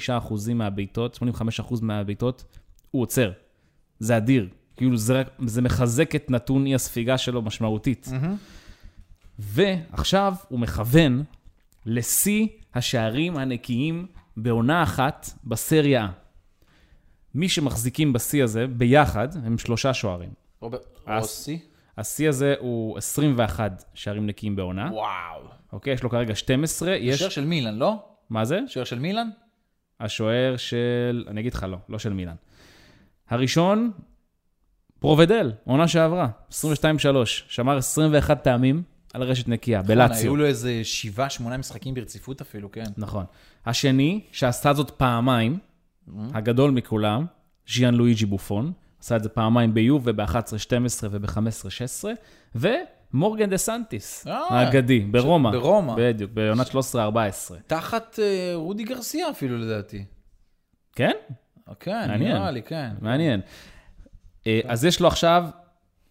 85% 0.10 0.54
מהבעיטות, 0.54 1.19
85% 1.60 1.73
מהבעיטות, 1.82 2.58
הוא 2.91 3.02
עוצר. 3.02 3.32
זה 4.00 4.17
אדיר. 4.17 4.50
כאילו 4.76 4.97
זה, 4.97 5.23
זה 5.45 5.62
מחזק 5.62 6.15
את 6.15 6.32
נתון 6.32 6.65
אי 6.65 6.76
הספיגה 6.76 7.17
שלו 7.17 7.41
משמעותית. 7.41 8.08
ועכשיו 9.39 10.34
הוא 10.47 10.60
מכוון 10.60 11.23
לשיא 11.86 12.47
השערים 12.76 13.38
הנקיים 13.38 14.08
בעונה 14.38 14.84
אחת 14.84 15.30
בסריה 15.43 16.08
A. 16.08 16.26
מי 17.38 17.50
שמחזיקים 17.50 18.13
בשיא 18.13 18.43
הזה 18.43 18.67
ביחד 18.67 19.28
הם 19.45 19.58
שלושה 19.58 19.93
שוערים. 19.93 20.30
אז- 20.62 20.71
רוסי? 21.21 21.60
השיא 21.97 22.30
הזה 22.30 22.56
הוא 22.60 22.97
21 22.97 23.84
שערים 23.93 24.28
נקיים 24.28 24.56
בעונה. 24.56 24.89
וואו. 24.93 25.41
אוקיי, 25.73 25.93
יש 25.93 26.04
לו 26.04 26.10
כרגע 26.10 26.36
12. 26.36 26.91
יש... 26.95 27.19
שוער 27.19 27.30
של 27.30 27.45
מילאן, 27.45 27.76
לא? 27.76 27.95
מה 28.30 28.45
זה? 28.45 28.60
שוער 28.67 28.86
של 28.86 29.00
מילאן? 29.00 29.30
השוער 30.00 30.58
של... 30.58 31.26
אני 31.28 31.41
אגיד 31.41 31.54
לך 31.54 31.65
לא, 31.69 31.78
לא 31.89 32.00
של 32.00 32.13
מילאן. 32.13 32.36
הראשון, 33.30 33.91
פרובדל, 35.00 35.52
עונה 35.63 35.88
שעברה, 35.88 36.28
22-3, 36.52 36.54
שמר 37.26 37.78
21 37.78 38.43
פעמים 38.43 38.84
על 39.13 39.23
רשת 39.23 39.47
נקייה, 39.47 39.80
נכון, 39.80 39.95
בלאציו. 39.95 40.23
היו 40.23 40.36
לו 40.36 40.45
איזה 40.45 40.84
שבעה, 40.84 41.30
שמונה 41.30 41.58
משחקים 41.58 41.93
ברציפות 41.93 42.41
אפילו, 42.41 42.71
כן. 42.71 42.84
נכון. 42.97 43.26
השני, 43.65 44.21
שעשה 44.32 44.73
זאת 44.73 44.91
פעמיים, 44.91 45.60
הגדול 46.34 46.72
מכולם, 46.72 47.26
ז'יאן 47.67 47.93
לואיג'י 47.96 48.26
בופון, 48.26 48.72
עשה 49.00 49.15
את 49.15 49.24
זה 49.24 49.30
פעמיים 49.30 49.74
ביוב 49.74 50.02
וב-11-12 50.06 51.04
וב-15-16, 51.12 52.06
ומורגן 52.56 53.50
דה 53.50 53.58
סנטיס, 53.58 54.28
אה, 54.28 54.39
האגדי, 54.50 55.00
ברומא. 55.00 55.52
ברומא. 55.52 55.96
בדיוק, 55.98 56.32
בעונת 56.32 56.67
13-14. 56.67 56.76
תחת 57.67 58.20
אה, 58.20 58.52
רודי 58.56 58.84
גרסיה 58.84 59.30
אפילו 59.30 59.58
לדעתי. 59.58 60.06
כן? 60.96 61.12
כן. 61.80 62.12
נראה 62.20 62.52
לי, 62.52 62.62
כן. 62.62 62.89
מעניין. 63.02 63.41
אה, 64.48 64.60
אז 64.65 64.86
יש 64.86 65.00
לו 65.00 65.08
עכשיו, 65.08 65.46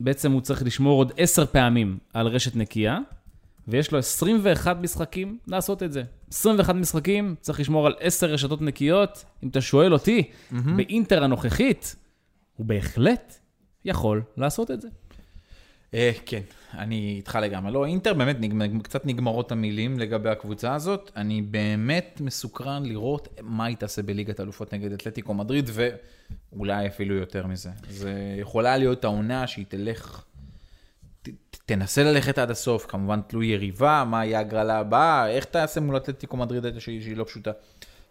בעצם 0.01 0.33
הוא 0.33 0.41
צריך 0.41 0.63
לשמור 0.63 0.99
עוד 0.99 1.13
עשר 1.17 1.47
פעמים 1.47 1.99
על 2.15 2.27
רשת 2.27 2.57
נקייה, 2.57 2.99
ויש 3.69 3.93
לו 3.93 3.99
21 3.99 4.77
משחקים 4.81 5.39
לעשות 5.47 5.83
את 5.83 5.93
זה. 5.93 6.03
21 6.31 6.75
משחקים, 6.75 7.35
צריך 7.41 7.61
לשמור 7.61 7.87
על 7.87 7.95
עשר 8.01 8.27
רשתות 8.27 8.63
נקיות. 8.63 9.25
אם 9.43 9.49
אתה 9.49 9.61
שואל 9.61 9.93
אותי, 9.93 10.23
באינטר 10.77 11.25
הנוכחית, 11.25 11.97
הוא 12.57 12.67
בהחלט 12.67 13.35
יכול 13.85 14.23
לעשות 14.37 14.71
את 14.71 14.81
זה. 14.81 14.89
אה, 15.95 16.11
כן, 16.27 16.41
אני 16.75 17.15
איתך 17.17 17.39
לגמרי. 17.43 17.73
לא, 17.73 17.87
אינטר 17.87 18.15
באמת, 18.15 18.37
נגמ- 18.41 18.83
קצת 18.83 19.07
נגמרות 19.07 19.53
המילים 19.53 19.99
לגבי 19.99 20.29
הקבוצה 20.31 20.75
הזאת. 20.75 21.11
אני 21.17 21.43
באמת 21.43 22.21
מסוקרן 22.25 22.87
לראות 22.87 23.29
מה 23.43 23.65
היא 23.65 23.77
תעשה 23.77 24.03
בליגת 24.03 24.41
האלופות 24.41 24.75
נגד 24.75 24.93
אתלטיקו 24.93 25.35
מדריד, 25.35 25.71
ואולי 26.53 26.87
אפילו 26.87 27.15
יותר 27.15 27.47
מזה. 27.47 27.71
זה 27.91 28.13
יכולה 28.41 28.77
להיות 28.77 29.05
העונה 29.05 29.47
שהיא 29.47 29.65
תלך, 29.69 30.25
תנסה 31.67 32.05
ללכת 32.05 32.39
עד 32.39 32.51
הסוף, 32.51 32.87
כמובן 32.87 33.21
תלוי 33.27 33.47
יריבה, 33.47 34.05
מה 34.07 34.25
יהיה 34.25 34.41
הגרלה 34.41 34.79
הבאה, 34.79 35.29
איך 35.29 35.45
תעשה 35.45 35.81
מול 35.81 35.97
אתלטיקו 35.97 36.37
מדריד 36.37 36.79
שהיא, 36.79 37.03
שהיא 37.03 37.17
לא 37.17 37.25
פשוטה. 37.25 37.51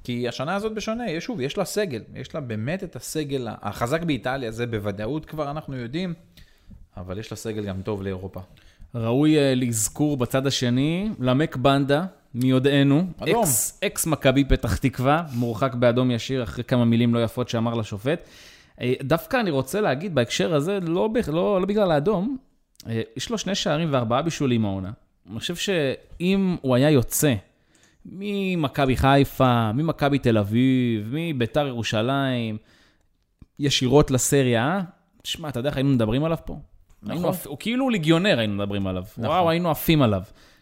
כי 0.03 0.27
השנה 0.27 0.55
הזאת 0.55 0.73
בשונה, 0.73 1.03
שוב, 1.19 1.41
יש 1.41 1.57
לה 1.57 1.65
סגל, 1.65 2.01
יש 2.15 2.35
לה 2.35 2.41
באמת 2.41 2.83
את 2.83 2.95
הסגל 2.95 3.47
החזק 3.61 4.03
באיטליה, 4.03 4.51
זה 4.51 4.67
בוודאות 4.67 5.25
כבר 5.25 5.51
אנחנו 5.51 5.75
יודעים, 5.75 6.13
אבל 6.97 7.19
יש 7.19 7.31
לה 7.31 7.37
סגל 7.37 7.65
גם 7.65 7.81
טוב 7.81 8.03
לאירופה. 8.03 8.39
ראוי 8.95 9.37
אה, 9.37 9.55
לאזכור 9.55 10.17
בצד 10.17 10.47
השני, 10.47 11.09
למק 11.19 11.55
בנדה, 11.55 12.05
מיודענו. 12.33 13.07
אקס, 13.19 13.79
אקס 13.85 14.05
מכבי 14.05 14.45
פתח 14.45 14.77
תקווה, 14.77 15.23
מורחק 15.33 15.73
באדום 15.73 16.11
ישיר 16.11 16.43
אחרי 16.43 16.63
כמה 16.63 16.85
מילים 16.85 17.13
לא 17.13 17.23
יפות 17.23 17.49
שאמר 17.49 17.73
לשופט. 17.73 18.19
אה, 18.81 18.93
דווקא 19.03 19.37
אני 19.37 19.51
רוצה 19.51 19.81
להגיד 19.81 20.15
בהקשר 20.15 20.55
הזה, 20.55 20.79
לא, 20.81 21.09
לא, 21.27 21.61
לא 21.61 21.65
בגלל 21.65 21.91
האדום, 21.91 22.37
יש 23.15 23.29
לו 23.29 23.37
שני 23.37 23.55
שערים 23.55 23.93
וארבעה 23.93 24.21
בישולים 24.21 24.65
העונה. 24.65 24.91
אני 25.31 25.39
חושב 25.39 25.55
שאם 25.55 26.55
הוא 26.61 26.75
היה 26.75 26.89
יוצא 26.89 27.33
ממכבי 28.05 28.97
חיפה, 28.97 29.71
ממכבי 29.71 30.19
תל 30.19 30.37
אביב, 30.37 31.09
מביתר 31.13 31.67
ירושלים, 31.67 32.57
ישירות 33.59 34.11
לסריה, 34.11 34.81
תשמע, 35.21 35.49
אתה 35.49 35.59
יודע 35.59 35.69
איך 35.69 35.77
היינו 35.77 35.89
מדברים 35.89 36.23
עליו 36.23 36.37
פה? 36.45 36.53
נכון. 37.03 37.11
היינו 37.11 37.29
עפ- 37.29 37.47
הוא 37.47 37.57
כאילו 37.59 37.89
ליגיונר 37.89 38.39
היינו 38.39 38.53
מדברים 38.55 38.87
עליו. 38.87 39.03
נכון. 39.17 39.25
וואו, 39.25 39.49
היינו 39.49 39.71
עפים 39.71 40.01
עליו. 40.01 40.21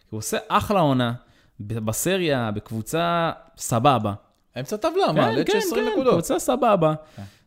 הוא 0.10 0.18
עושה 0.18 0.38
אחלה 0.48 0.80
עונה, 0.80 1.14
בסריה, 1.60 2.52
בקבוצה 2.52 3.32
סבבה. 3.58 4.14
אמצע 4.60 4.78
טבלה, 4.78 5.12
מה? 5.16 5.24
כן, 5.30 5.36
לצ'ה 5.36 5.52
כן, 5.52 5.58
20 5.58 5.86
כן, 5.86 5.92
נקודות. 5.92 6.14
קבוצה 6.14 6.40
סבבה. 6.40 6.94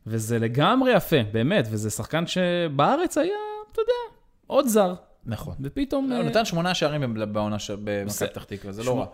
וזה 0.07 0.39
לגמרי 0.39 0.93
יפה, 0.97 1.17
באמת, 1.33 1.67
וזה 1.71 1.91
שחקן 1.91 2.25
שבארץ 2.27 3.19
היה, 3.19 3.33
אתה 3.73 3.81
יודע, 3.81 4.16
עוד 4.47 4.67
זר. 4.67 4.95
נכון. 5.27 5.55
ופתאום... 5.61 6.13
הוא 6.13 6.19
אה, 6.19 6.23
נתן 6.23 6.45
שמונה 6.45 6.75
שערים 6.75 7.15
בעונה 7.33 7.59
ש- 7.59 7.71
במכבי. 7.71 8.29
פתח 8.29 8.45
תקווה, 8.45 8.73
זה 8.73 8.85
לא 8.85 8.99
רע. 8.99 9.07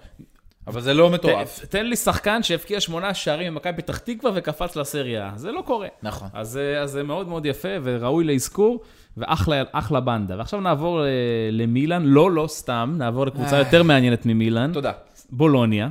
אבל 0.66 0.80
זה 0.80 0.94
לא 0.94 1.10
מטורף. 1.10 1.64
תן 1.64 1.86
לי 1.86 1.96
שחקן 1.96 2.42
שהבקיע 2.42 2.80
שמונה 2.80 3.14
שערים 3.14 3.54
במכבי 3.54 3.82
פתח 3.82 3.98
תקווה 3.98 4.32
וקפץ 4.34 4.76
לסריה, 4.76 5.32
זה 5.36 5.52
לא 5.52 5.62
קורה. 5.66 5.88
נכון. 6.02 6.28
אז, 6.32 6.56
אה, 6.56 6.80
אז 6.80 6.90
זה 6.90 7.02
מאוד 7.02 7.28
מאוד 7.28 7.46
יפה 7.46 7.68
וראוי 7.82 8.24
לאזכור, 8.24 8.80
ואחלה 9.16 9.62
אחלה 9.72 10.00
בנדה. 10.00 10.38
ועכשיו 10.38 10.60
נעבור 10.60 11.04
אה, 11.04 11.08
למילאן, 11.52 12.02
לא, 12.02 12.30
לא 12.30 12.46
סתם, 12.48 12.94
נעבור 12.98 13.26
לקבוצה 13.26 13.58
יותר 13.58 13.82
מעניינת 13.82 14.26
ממילאן. 14.26 14.72
תודה. 14.72 14.92
בולוניה, 15.30 15.88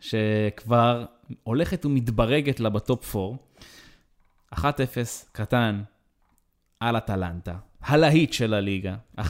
שכבר 0.00 1.04
הולכת 1.42 1.86
ומתברגת 1.86 2.60
לה 2.60 2.68
בטופ 2.70 3.16
4. 3.16 3.36
1-0 4.54 4.58
קטן 5.32 5.82
על 6.80 6.96
אטלנטה, 6.96 7.54
הלהיט 7.82 8.32
של 8.32 8.54
הליגה, 8.54 8.96
1-0 9.18 9.22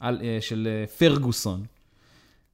על, 0.00 0.20
אה, 0.22 0.38
של 0.40 0.68
אה, 0.70 0.86
פרגוסון. 0.86 1.64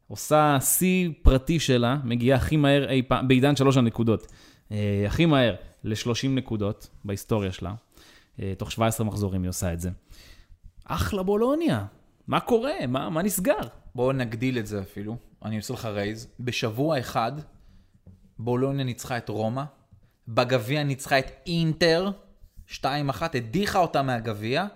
עושה 0.08 0.58
שיא 0.60 1.10
פרטי 1.22 1.60
שלה, 1.60 1.96
מגיעה 2.04 2.38
הכי 2.38 2.56
מהר 2.56 2.90
אי 2.90 3.02
פעם, 3.02 3.28
בעידן 3.28 3.56
שלוש 3.56 3.76
הנקודות, 3.76 4.32
אה, 4.72 5.04
הכי 5.06 5.26
מהר 5.26 5.54
ל-30 5.84 6.28
נקודות 6.28 6.88
בהיסטוריה 7.04 7.52
שלה. 7.52 7.74
תוך 8.58 8.72
17 8.72 9.06
מחזורים 9.06 9.42
היא 9.42 9.48
עושה 9.48 9.72
את 9.72 9.80
זה. 9.80 9.90
אחלה 10.84 11.22
בולוניה, 11.22 11.84
מה 12.26 12.40
קורה? 12.40 12.72
מה, 12.88 13.10
מה 13.10 13.22
נסגר? 13.22 13.58
בואו 13.94 14.12
נגדיל 14.12 14.58
את 14.58 14.66
זה 14.66 14.80
אפילו. 14.80 15.16
אני 15.44 15.56
עושה 15.56 15.74
לך 15.74 15.84
רייז. 15.84 16.28
בשבוע 16.40 16.98
אחד, 17.00 17.32
בולוניה 18.38 18.84
ניצחה 18.84 19.16
את 19.16 19.28
רומא, 19.28 19.62
בגביע 20.28 20.82
ניצחה 20.82 21.18
את 21.18 21.30
אינטר, 21.46 22.10
2-1, 22.68 22.82
הדיחה 23.34 23.78
אותה 23.78 24.02
מהגביע, 24.02 24.66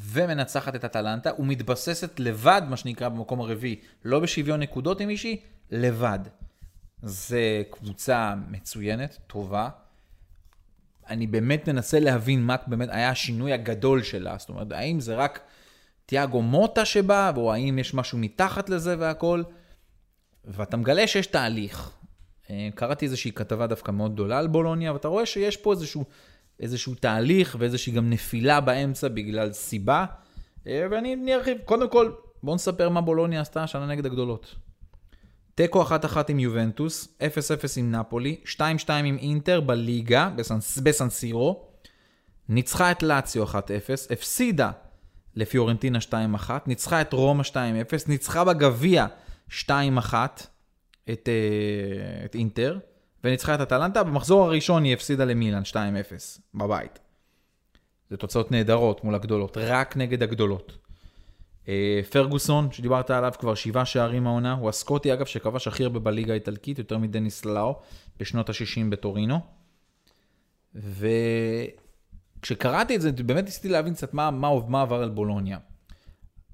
ומנצחת 0.00 0.74
את 0.74 0.84
אטלנטה, 0.84 1.30
ומתבססת 1.38 2.20
לבד, 2.20 2.62
מה 2.68 2.76
שנקרא, 2.76 3.08
במקום 3.08 3.40
הרביעי. 3.40 3.76
לא 4.04 4.20
בשוויון 4.20 4.60
נקודות 4.60 5.00
עם 5.00 5.08
מישהי, 5.08 5.40
לבד. 5.70 6.18
זה 7.02 7.62
קבוצה 7.70 8.34
מצוינת, 8.48 9.18
טובה. 9.26 9.68
אני 11.08 11.26
באמת 11.26 11.68
מנסה 11.68 12.00
להבין 12.00 12.42
מה 12.42 12.56
באמת 12.66 12.88
היה 12.92 13.10
השינוי 13.10 13.52
הגדול 13.52 14.02
שלה. 14.02 14.36
זאת 14.38 14.48
אומרת, 14.48 14.72
האם 14.72 15.00
זה 15.00 15.14
רק 15.14 15.40
תיאגו 16.06 16.42
מוטה 16.42 16.84
שבא, 16.84 17.32
או 17.36 17.52
האם 17.52 17.78
יש 17.78 17.94
משהו 17.94 18.18
מתחת 18.18 18.68
לזה 18.68 18.96
והכל? 18.98 19.42
ואתה 20.44 20.76
מגלה 20.76 21.06
שיש 21.06 21.26
תהליך. 21.26 21.90
אה, 22.50 22.68
קראתי 22.74 23.04
איזושהי 23.04 23.32
כתבה 23.32 23.66
דווקא 23.66 23.90
מאוד 23.90 24.14
גדולה 24.14 24.38
על 24.38 24.46
בולוניה, 24.46 24.92
ואתה 24.92 25.08
רואה 25.08 25.26
שיש 25.26 25.56
פה 25.56 25.72
איזשהו, 25.72 26.04
איזשהו 26.60 26.94
תהליך 26.94 27.56
ואיזושהי 27.58 27.92
גם 27.92 28.10
נפילה 28.10 28.60
באמצע 28.60 29.08
בגלל 29.08 29.52
סיבה. 29.52 30.04
אה, 30.66 30.86
ואני 30.90 31.14
אני 31.14 31.34
ארחיב. 31.34 31.58
קודם 31.64 31.90
כל, 31.90 32.12
בואו 32.42 32.56
נספר 32.56 32.88
מה 32.88 33.00
בולוניה 33.00 33.40
עשתה 33.40 33.62
השנה 33.62 33.86
נגד 33.86 34.06
הגדולות. 34.06 34.54
תיקו 35.54 35.82
1-1 35.82 35.90
עם 36.28 36.38
יובנטוס, 36.38 37.08
0-0 37.20 37.22
עם 37.76 37.90
נפולי, 37.90 38.40
2-2 38.44 38.58
עם 38.90 39.18
אינטר 39.18 39.60
בליגה, 39.60 40.30
בסן, 40.36 40.58
בסנסירו, 40.82 41.66
ניצחה 42.48 42.90
את 42.90 43.02
לאציו 43.02 43.44
1-0, 43.44 43.54
הפסידה 44.10 44.70
לפיורנטינה 45.36 45.98
2-1, 46.10 46.50
ניצחה 46.66 47.00
את 47.00 47.12
רומא 47.12 47.42
2-0, 47.42 47.54
ניצחה 48.08 48.44
בגביע 48.44 49.06
2-1 49.50 49.62
את, 51.10 51.28
אה, 51.28 52.24
את 52.24 52.34
אינטר, 52.34 52.78
וניצחה 53.24 53.54
את 53.54 53.60
אטלנטה, 53.60 54.02
במחזור 54.02 54.44
הראשון 54.44 54.84
היא 54.84 54.94
הפסידה 54.94 55.24
למילאן 55.24 55.62
2-0 55.70 55.74
בבית. 56.54 56.98
זה 58.10 58.16
תוצאות 58.16 58.50
נהדרות 58.50 59.04
מול 59.04 59.14
הגדולות, 59.14 59.56
רק 59.56 59.96
נגד 59.96 60.22
הגדולות. 60.22 60.78
אה, 61.68 62.00
פרגוסון, 62.10 62.72
שדיברת 62.72 63.10
עליו 63.10 63.32
כבר 63.38 63.54
שבעה 63.54 63.84
שערים 63.84 64.26
העונה, 64.26 64.52
הוא 64.52 64.68
הסקוטי 64.68 65.12
אגב 65.12 65.26
שכבש 65.26 65.68
הכי 65.68 65.84
הרבה 65.84 66.00
בליגה 66.00 66.32
האיטלקית, 66.32 66.78
יותר 66.78 66.98
מדניס 66.98 67.44
לאו, 67.44 67.80
בשנות 68.20 68.48
ה-60 68.48 68.90
בטורינו. 68.90 69.40
וכשקראתי 72.40 72.96
את 72.96 73.00
זה, 73.00 73.12
באמת 73.12 73.44
ניסיתי 73.44 73.68
להבין 73.68 73.94
קצת 73.94 74.14
מה, 74.14 74.30
מה, 74.30 74.48
מה 74.68 74.82
עבר 74.82 75.02
על 75.02 75.08
בולוניה. 75.08 75.58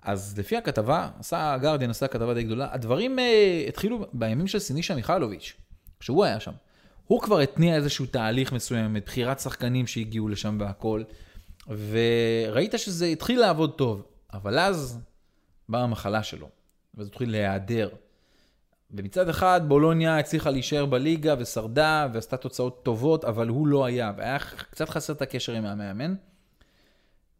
אז 0.03 0.39
לפי 0.39 0.57
הכתבה, 0.57 1.09
עשה, 1.19 1.57
גרדיאן 1.61 1.91
עשה 1.91 2.09
כתבה 2.09 2.35
די 2.35 2.43
גדולה, 2.43 2.69
הדברים 2.73 3.19
אה, 3.19 3.65
התחילו 3.69 4.07
בימים 4.13 4.47
של 4.47 4.59
סינישה 4.59 4.95
מיכלוביץ', 4.95 5.57
כשהוא 6.01 6.25
היה 6.25 6.41
שם. 6.41 6.53
הוא 7.07 7.21
כבר 7.21 7.41
התניע 7.41 7.77
איזשהו 7.77 8.07
תהליך 8.07 8.53
מסוים, 8.53 8.97
את 8.97 9.07
בחירת 9.07 9.41
שחקנים 9.41 9.87
שהגיעו 9.87 10.29
לשם 10.29 10.57
והכל. 10.61 11.03
וראית 11.69 12.75
שזה 12.77 13.07
התחיל 13.07 13.41
לעבוד 13.41 13.75
טוב, 13.77 14.03
אבל 14.33 14.59
אז 14.59 15.01
באה 15.69 15.83
המחלה 15.83 16.23
שלו, 16.23 16.49
וזה 16.95 17.09
התחיל 17.09 17.31
להיעדר. 17.31 17.89
ומצד 18.91 19.29
אחד 19.29 19.61
בולוניה 19.69 20.19
הצליחה 20.19 20.51
להישאר 20.51 20.87
בליגה 20.87 21.35
ושרדה 21.39 22.09
ועשתה 22.13 22.37
תוצאות 22.37 22.85
טובות, 22.85 23.25
אבל 23.25 23.49
הוא 23.49 23.67
לא 23.67 23.85
היה, 23.85 24.13
והיה 24.17 24.39
קצת 24.71 24.89
חסר 24.89 25.13
את 25.13 25.23
הקשר 25.23 25.53
עם 25.53 25.67
המאמן. 25.67 26.15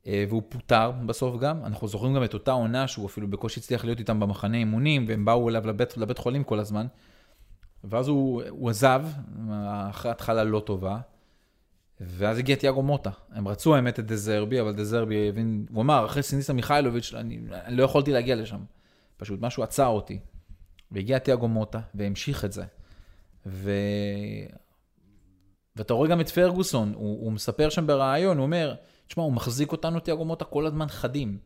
אה, 0.07 0.25
והוא 0.29 0.43
פוטר 0.49 0.91
בסוף 0.91 1.41
גם. 1.41 1.65
אנחנו 1.65 1.89
זוכרים 1.89 2.15
גם 2.15 2.25
את 2.25 2.35
אותה 2.35 2.53
עונה 2.53 2.89
שהוא 2.89 3.07
אפילו 3.07 3.29
בקושי 3.29 3.61
הצליח 3.61 3.85
להיות 3.85 3.99
איתם 3.99 4.21
במחנה 4.21 4.57
אימונים, 4.57 5.05
והם 5.09 5.25
באו 5.25 5.49
אליו 5.49 5.67
לבית, 5.67 5.97
לבית 5.97 6.19
חולים 6.19 6.45
כל 6.45 6.59
הזמן. 6.59 6.87
ואז 7.91 8.09
הוא, 8.09 8.43
הוא 8.49 8.71
עזב, 8.71 9.05
אחרי 9.91 10.11
התחלה 10.11 10.45
לא 10.45 10.61
טובה, 10.61 10.99
ואז 12.01 12.39
הגיע 12.39 12.57
תיאגו 12.57 12.83
מוטה. 12.83 13.11
הם 13.33 13.49
רצו 13.49 13.75
האמת 13.75 13.99
את 13.99 14.07
דזרבי, 14.07 14.61
אבל 14.61 14.73
דזרבי 14.73 15.29
הבין, 15.29 15.67
הוא 15.71 15.83
אמר, 15.83 16.07
אחרי 16.07 16.23
סיניסה 16.23 16.53
מיכאילוביץ', 16.53 17.15
אני, 17.15 17.41
אני 17.65 17.77
לא 17.77 17.83
יכולתי 17.83 18.13
להגיע 18.13 18.37
לשם. 18.37 18.61
פשוט 19.17 19.41
משהו 19.41 19.63
עצר 19.63 19.87
אותי. 19.87 20.19
והגיע 20.93 21.19
תיאגו 21.19 21.49
מוטה, 21.49 21.81
והמשיך 21.95 22.45
את 22.45 22.53
זה. 22.53 22.65
ו... 23.47 23.73
ואתה 25.77 25.95
רואה 25.95 26.09
גם 26.09 26.21
את 26.21 26.29
פרגוסון, 26.29 26.93
הוא, 26.95 27.25
הוא 27.25 27.33
מספר 27.33 27.69
שם 27.69 27.87
בריאיון, 27.87 28.37
הוא 28.37 28.45
אומר, 28.45 28.75
תשמע, 29.07 29.25
הוא 29.25 29.33
מחזיק 29.33 29.73
אותנו 29.73 30.01
תיאגו 30.01 30.25
מוטה 30.25 30.45
כל 30.45 30.67
הזמן 30.67 30.89
חדים. 30.89 31.39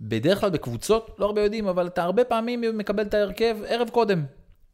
בדרך 0.00 0.40
כלל 0.40 0.50
בקבוצות, 0.50 1.16
לא 1.18 1.26
הרבה 1.26 1.42
יודעים, 1.42 1.68
אבל 1.68 1.86
אתה 1.86 2.02
הרבה 2.02 2.24
פעמים 2.24 2.78
מקבל 2.78 3.02
את 3.02 3.14
ההרכב 3.14 3.56
ערב 3.66 3.88
קודם. 3.88 4.24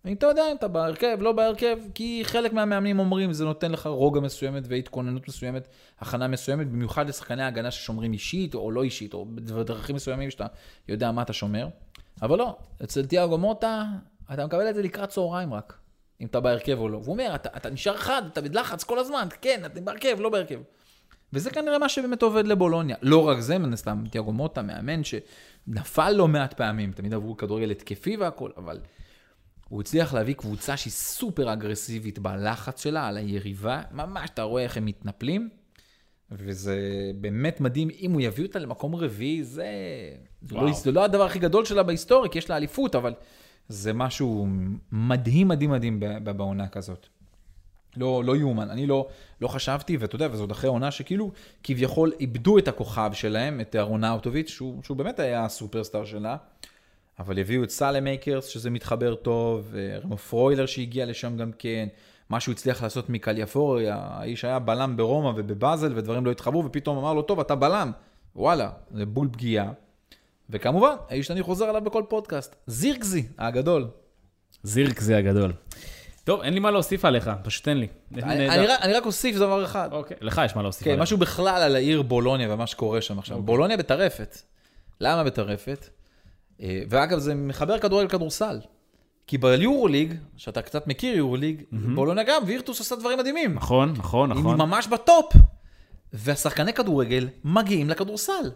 אם 0.06 0.12
אתה 0.12 0.26
יודע 0.26 0.42
אם 0.50 0.56
אתה 0.56 0.68
בהרכב, 0.68 1.18
לא 1.20 1.32
בהרכב, 1.32 1.78
כי 1.94 2.20
חלק 2.24 2.52
מהמאמנים 2.52 2.98
אומרים, 2.98 3.32
זה 3.32 3.44
נותן 3.44 3.72
לך 3.72 3.86
רוגע 3.86 4.20
מסוימת 4.20 4.62
והתכוננות 4.68 5.28
מסוימת, 5.28 5.68
הכנה 5.98 6.28
מסוימת, 6.28 6.66
במיוחד 6.66 7.08
לשחקני 7.08 7.42
ההגנה 7.42 7.70
ששומרים 7.70 8.12
אישית 8.12 8.54
או 8.54 8.70
לא 8.70 8.82
אישית, 8.82 9.14
או 9.14 9.26
בדרכים 9.34 9.96
מסוימים 9.96 10.30
שאתה 10.30 10.46
יודע 10.88 11.12
מה 11.12 11.22
אתה 11.22 11.32
שומר. 11.32 11.68
אבל 12.22 12.38
לא, 12.38 12.56
אצל 12.84 13.06
תיאגו 13.06 13.38
מוטה, 13.38 13.84
אתה 14.32 14.46
מקבל 14.46 14.70
את 14.70 14.74
זה 14.74 14.82
לקראת 14.82 15.08
צהריים 15.08 15.54
רק, 15.54 15.78
אם 16.20 16.26
אתה 16.26 16.40
בהרכב 16.40 16.78
או 16.78 16.88
לא. 16.88 16.96
והוא 16.96 17.12
אומר, 17.12 17.34
אתה, 17.34 17.48
אתה 17.56 17.70
נשאר 17.70 17.96
חד, 17.96 18.22
אתה 18.32 18.40
בלחץ 18.40 18.84
כל 18.84 18.98
הזמן, 18.98 19.28
כן, 19.40 19.62
אתה 19.66 19.80
בהרכב, 19.80 20.16
לא 20.20 20.28
בהרכב. 20.28 20.60
וזה 21.32 21.50
כנראה 21.50 21.78
מה 21.78 21.88
שבאמת 21.88 22.22
עובד 22.22 22.46
לבולוניה. 22.46 22.96
לא 23.02 23.28
רק 23.28 23.40
זה, 23.40 23.58
מן 23.58 23.72
הסתם, 23.72 24.04
תיאגו 24.10 24.32
מוטה, 24.32 24.62
מאמן 24.62 25.00
שנפל 25.04 26.10
לא 26.10 26.28
מעט 26.28 26.54
פעמים, 26.54 26.92
תמיד 26.92 27.14
עברו 27.14 27.36
כדורגל 27.36 27.70
התקפי 27.70 28.16
והכל, 28.16 28.50
אבל 28.56 28.80
הוא 29.68 29.80
הצליח 29.80 30.14
להביא 30.14 30.34
קבוצה 30.34 30.76
שהיא 30.76 30.92
סופר 30.92 31.52
אגרסיבית 31.52 32.18
בלחץ 32.18 32.82
שלה, 32.82 33.08
על 33.08 33.16
היריבה, 33.16 33.82
ממש, 33.92 34.30
אתה 34.34 34.42
רואה 34.42 34.62
איך 34.62 34.76
הם 34.76 34.84
מתנפלים, 34.84 35.48
וזה 36.30 36.78
באמת 37.20 37.60
מדהים, 37.60 37.88
אם 38.00 38.12
הוא 38.12 38.20
יביא 38.20 38.46
אותה 38.46 38.58
למקום 38.58 38.94
רביעי, 38.94 39.44
זה... 39.44 39.66
לא, 40.50 40.72
זה 40.72 40.92
לא 40.92 41.04
הדבר 41.04 41.24
הכי 41.24 41.38
גדול 41.38 41.64
שלה 41.64 41.82
בהיסטוריה, 41.82 42.30
כי 42.30 42.38
יש 42.38 42.50
לה 42.50 42.56
אליפות, 42.56 42.94
אבל 42.94 43.14
זה 43.68 43.92
משהו 43.92 44.46
מדהים, 44.92 45.48
מדהים, 45.48 45.70
מדהים 45.70 46.00
בעונה 46.24 46.68
כזאת. 46.68 47.06
לא, 47.96 48.24
לא 48.24 48.36
יאומן, 48.36 48.70
אני 48.70 48.86
לא, 48.86 49.08
לא 49.40 49.48
חשבתי, 49.48 49.96
ואתה 49.96 50.14
יודע, 50.14 50.28
וזאת 50.32 50.52
אחרי 50.52 50.70
עונה 50.70 50.90
שכאילו 50.90 51.30
כביכול 51.62 52.12
איבדו 52.20 52.58
את 52.58 52.68
הכוכב 52.68 53.10
שלהם, 53.12 53.60
את 53.60 53.76
אהרון 53.76 54.04
אאוטוביץ', 54.04 54.48
שהוא, 54.48 54.82
שהוא 54.82 54.96
באמת 54.96 55.18
היה 55.18 55.44
הסופרסטאר 55.44 56.04
שלה, 56.04 56.36
אבל 57.18 57.38
הביאו 57.38 57.64
את 57.64 57.70
סאלמאקרס, 57.70 58.46
שזה 58.46 58.70
מתחבר 58.70 59.14
טוב, 59.14 59.74
רמו 60.04 60.16
פרוילר 60.16 60.66
שהגיע 60.66 61.06
לשם 61.06 61.36
גם 61.36 61.50
כן, 61.58 61.88
מה 62.30 62.40
שהוא 62.40 62.52
הצליח 62.52 62.82
לעשות 62.82 63.10
מקלאפיורי, 63.10 63.78
האיש 63.90 64.44
היה 64.44 64.58
בלם 64.58 64.96
ברומא 64.96 65.32
ובבאזל, 65.36 65.92
ודברים 65.96 66.26
לא 66.26 66.30
התחברו, 66.30 66.64
ופתאום 66.64 66.98
אמר 66.98 67.14
לו, 67.14 67.22
טוב, 67.22 67.40
אתה 67.40 67.54
בלם, 67.54 67.92
וואלה, 68.36 68.70
זה 68.90 69.06
בול 69.06 69.28
פגיעה. 69.32 69.70
וכמובן, 70.50 70.94
האיש 71.08 71.26
שאני 71.26 71.42
חוזר 71.42 71.64
עליו 71.64 71.82
בכל 71.82 72.02
פודקאסט, 72.08 72.56
זירקזי 72.66 73.26
הגדול. 73.38 73.88
זירקזי 74.62 75.14
הגדול. 75.14 75.52
טוב, 76.24 76.42
אין 76.42 76.54
לי 76.54 76.60
מה 76.60 76.70
להוסיף 76.70 77.04
עליך, 77.04 77.30
פשוט 77.44 77.64
תן 77.64 77.76
לי. 77.76 77.88
אני, 78.14 78.48
אני, 78.48 78.66
רק, 78.66 78.80
אני 78.82 78.92
רק 78.92 79.06
אוסיף 79.06 79.36
דבר 79.36 79.64
אחד. 79.64 79.88
אוקיי, 79.92 80.16
לך 80.20 80.42
יש 80.44 80.56
מה 80.56 80.62
להוסיף 80.62 80.84
כן, 80.84 80.90
עליך. 80.90 81.02
משהו 81.02 81.18
בכלל 81.18 81.62
על 81.62 81.76
העיר 81.76 82.02
בולוניה 82.02 82.54
ומה 82.54 82.66
שקורה 82.66 83.00
שם 83.00 83.18
עכשיו. 83.18 83.36
אוקיי. 83.36 83.46
בולוניה 83.46 83.76
בטרפת. 83.76 84.38
למה 85.00 85.24
בטרפת? 85.24 85.88
אה, 86.62 86.82
ואגב, 86.90 87.18
זה 87.18 87.34
מחבר 87.34 87.78
כדורגל 87.78 88.08
כדורסל. 88.08 88.60
כי 89.26 89.38
ביורוליג, 89.38 90.14
שאתה 90.36 90.62
קצת 90.62 90.86
מכיר 90.86 91.16
יורוליג, 91.16 91.60
mm-hmm. 91.60 91.76
בולוניה 91.94 92.24
גם, 92.24 92.42
וירטוס 92.46 92.78
עושה 92.78 92.96
דברים 92.96 93.18
מדהימים. 93.18 93.54
נכון, 93.54 93.92
נכון, 93.96 94.30
נכון. 94.30 94.46
היא 94.46 94.66
ממש 94.66 94.86
בטופ. 94.86 95.32
והשחקני 96.12 96.72
כדורגל 96.72 97.28
מגיעים 97.44 97.90
לכדורסל. 97.90 98.50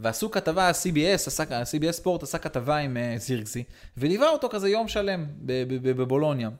ועשו 0.00 0.30
כתבה, 0.30 0.70
CBS, 0.70 1.14
עשה, 1.14 1.44
CBS 1.62 1.92
ספורט 1.92 2.22
עשה 2.22 2.38
כתבה 2.38 2.76
עם 2.76 2.96
uh, 2.96 3.18
זירקסי, 3.18 3.64
וליווה 3.96 4.28
אותו 4.28 4.48
כזה 4.48 4.68
יום 4.68 4.88
שלם 4.88 5.26
בבולוניה. 5.82 6.50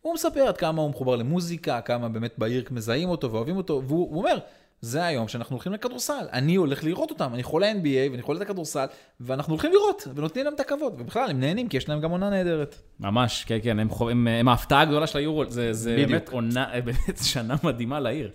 הוא 0.00 0.14
מספר 0.14 0.40
עד 0.40 0.56
כמה 0.56 0.82
הוא 0.82 0.90
מחובר 0.90 1.16
למוזיקה, 1.16 1.80
כמה 1.80 2.08
באמת 2.08 2.34
בעיר 2.38 2.64
מזהים 2.70 3.08
אותו 3.08 3.32
ואוהבים 3.32 3.56
אותו, 3.56 3.82
והוא 3.86 4.18
אומר, 4.18 4.38
זה 4.80 5.04
היום 5.04 5.28
שאנחנו 5.28 5.54
הולכים 5.54 5.72
לכדורסל. 5.72 6.26
אני 6.32 6.56
הולך 6.56 6.84
לראות 6.84 7.10
אותם, 7.10 7.34
אני 7.34 7.42
חולה 7.42 7.72
NBA 7.72 8.10
ואני 8.10 8.22
חולה 8.22 8.36
את 8.36 8.42
הכדורסל, 8.42 8.86
ואנחנו 9.20 9.52
הולכים 9.52 9.72
לראות, 9.72 10.08
ונותנים 10.14 10.44
להם 10.44 10.54
את 10.54 10.60
הכבוד. 10.60 10.94
ובכלל, 10.98 11.30
הם 11.30 11.40
נהנים, 11.40 11.68
כי 11.68 11.76
יש 11.76 11.88
להם 11.88 12.00
גם 12.00 12.10
עונה 12.10 12.30
נהדרת. 12.30 12.76
ממש, 13.00 13.44
כן, 13.44 13.58
כן, 13.62 13.78
הם, 13.78 13.88
הם, 14.00 14.08
הם, 14.08 14.28
הם 14.28 14.48
ההפתעה 14.48 14.80
הגדולה 14.80 15.06
של 15.06 15.18
היורו, 15.18 15.50
זה, 15.50 15.72
זה 15.72 15.96
באמת 15.96 16.28
עונה, 16.28 16.66
באמת 16.84 17.18
שנה 17.32 17.56
מדהימה 17.62 18.00
לעיר. 18.00 18.30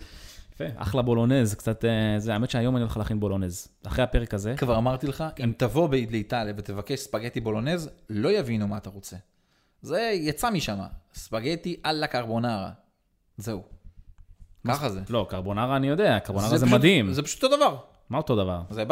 יפה, 0.53 0.65
אחלה 0.75 1.01
בולונז, 1.01 1.53
קצת, 1.53 1.85
אה, 1.85 2.19
זה 2.19 2.33
האמת 2.33 2.49
שהיום 2.49 2.75
אני 2.75 2.83
הולך 2.83 2.97
להכין 2.97 3.19
בולונז. 3.19 3.67
אחרי 3.87 4.03
הפרק 4.03 4.33
הזה. 4.33 4.55
כבר 4.57 4.77
אמרתי 4.77 5.07
לך, 5.07 5.23
אם 5.43 5.53
תבוא 5.57 5.89
לאיטליה 6.11 6.53
ותבקש 6.57 6.99
ספגטי 6.99 7.39
בולונז, 7.39 7.89
לא 8.09 8.29
יבינו 8.29 8.67
מה 8.67 8.77
אתה 8.77 8.89
רוצה. 8.89 9.15
זה 9.81 10.01
יצא 10.13 10.49
משם, 10.49 10.77
ספגטי 11.13 11.79
על 11.83 12.05
קרבונרה. 12.05 12.71
זהו. 13.37 13.72
ככה 14.67 14.89
זה. 14.89 14.99
לא, 15.09 15.25
קרבונרה 15.29 15.75
אני 15.75 15.87
יודע, 15.87 16.19
קרבונרה 16.19 16.57
זה 16.57 16.65
מדהים. 16.65 17.13
זה 17.13 17.23
פשוט 17.23 17.43
אותו 17.43 17.55
דבר. 17.55 17.75
מה 18.09 18.17
אותו 18.17 18.35
דבר? 18.35 18.61
זה 18.69 18.83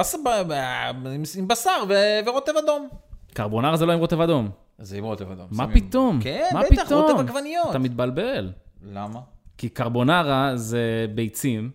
עם 1.37 1.47
בשר 1.47 1.83
ורוטב 2.25 2.53
אדום. 2.63 2.89
קרבונרה 3.33 3.77
זה 3.77 3.85
לא 3.85 3.93
עם 3.93 3.99
רוטב 3.99 4.21
אדום. 4.21 4.49
זה 4.79 4.97
עם 4.97 5.03
רוטב 5.03 5.31
אדום. 5.31 5.47
מה 5.51 5.67
פתאום? 5.73 6.19
כן, 6.21 6.49
בטח, 6.71 6.91
רוטב 6.91 7.19
עגבניות. 7.19 7.69
אתה 7.69 7.79
מתבלבל. 7.79 8.51
למה? 8.83 9.19
כי 9.57 9.69
קרבונרה 9.69 10.51
זה 10.55 11.05
ביצים, 11.15 11.71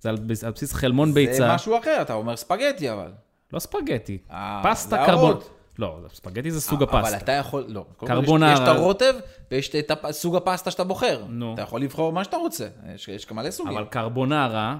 זה 0.00 0.08
על 0.08 0.16
בסיס 0.54 0.72
חלמון 0.72 1.14
ביצה. 1.14 1.32
זה 1.32 1.54
משהו 1.54 1.78
אחר, 1.78 2.02
אתה 2.02 2.14
אומר 2.14 2.36
ספגטי 2.36 2.92
אבל. 2.92 3.12
לא 3.52 3.58
ספגטי, 3.58 4.18
אה, 4.30 4.62
פסטה 4.64 5.06
קרבונרה. 5.06 5.40
לא, 5.78 5.98
ספגטי 6.14 6.50
זה 6.50 6.60
סוג 6.60 6.82
הפסטה. 6.82 6.98
אבל 6.98 7.16
אתה 7.16 7.32
יכול, 7.32 7.64
לא. 7.68 7.84
קרבונרה. 8.06 8.52
יש 8.52 8.60
את 8.60 8.68
הרוטב 8.68 9.14
ויש 9.50 9.70
את 9.74 9.92
סוג 10.10 10.36
הפסטה 10.36 10.70
שאתה 10.70 10.84
בוחר. 10.84 11.24
נו. 11.28 11.54
אתה 11.54 11.62
יכול 11.62 11.80
לבחור 11.80 12.12
מה 12.12 12.24
שאתה 12.24 12.36
רוצה, 12.36 12.68
יש, 12.94 13.08
יש 13.08 13.30
מלא 13.32 13.50
סוגים. 13.50 13.76
אבל 13.76 13.84
קרבונרה, 13.84 14.76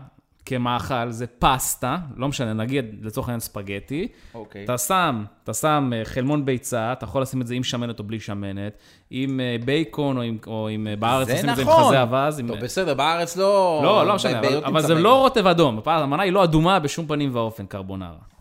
כמאכל, 0.46 1.10
זה 1.10 1.26
פסטה, 1.26 1.96
לא 2.16 2.28
משנה, 2.28 2.52
נגיד 2.52 2.84
לצורך 3.02 3.28
העניין 3.28 3.40
ספגטי. 3.40 4.08
אוקיי. 4.34 4.64
אתה 4.64 4.78
שם, 4.78 5.24
אתה 5.44 5.54
שם 5.54 5.90
אה, 5.94 6.04
חלמון 6.04 6.44
ביצה, 6.44 6.92
אתה 6.92 7.04
יכול 7.04 7.22
לשים 7.22 7.40
את 7.42 7.46
זה 7.46 7.54
עם 7.54 7.64
שמנת 7.64 7.98
או 7.98 8.04
בלי 8.04 8.20
שמנת, 8.20 8.78
עם 9.10 9.40
אה, 9.40 9.56
בייקון 9.64 10.16
או 10.16 10.22
עם, 10.22 10.38
או 10.46 10.68
עם 10.68 10.88
בארץ 10.98 11.28
עושים 11.30 11.46
נכון. 11.46 11.50
את 11.50 11.56
זה 11.56 11.62
עם 11.62 11.68
נכון. 11.68 11.84
חזה 11.84 12.02
אווז. 12.02 12.40
טוב, 12.40 12.52
עם... 12.52 12.60
בסדר, 12.60 12.94
בארץ 12.94 13.36
לא... 13.36 13.80
לא, 13.84 14.06
לא 14.06 14.14
משנה, 14.14 14.38
אבל, 14.38 14.64
אבל 14.64 14.82
זה 14.82 14.94
לא 14.94 15.14
רוטב 15.14 15.46
אדום. 15.46 15.80
המנה 15.86 16.22
היא 16.22 16.32
לא 16.32 16.44
אדומה 16.44 16.78
בשום 16.78 17.06
פנים 17.06 17.34
ואופן, 17.34 17.66
קרבונרה. 17.66 18.37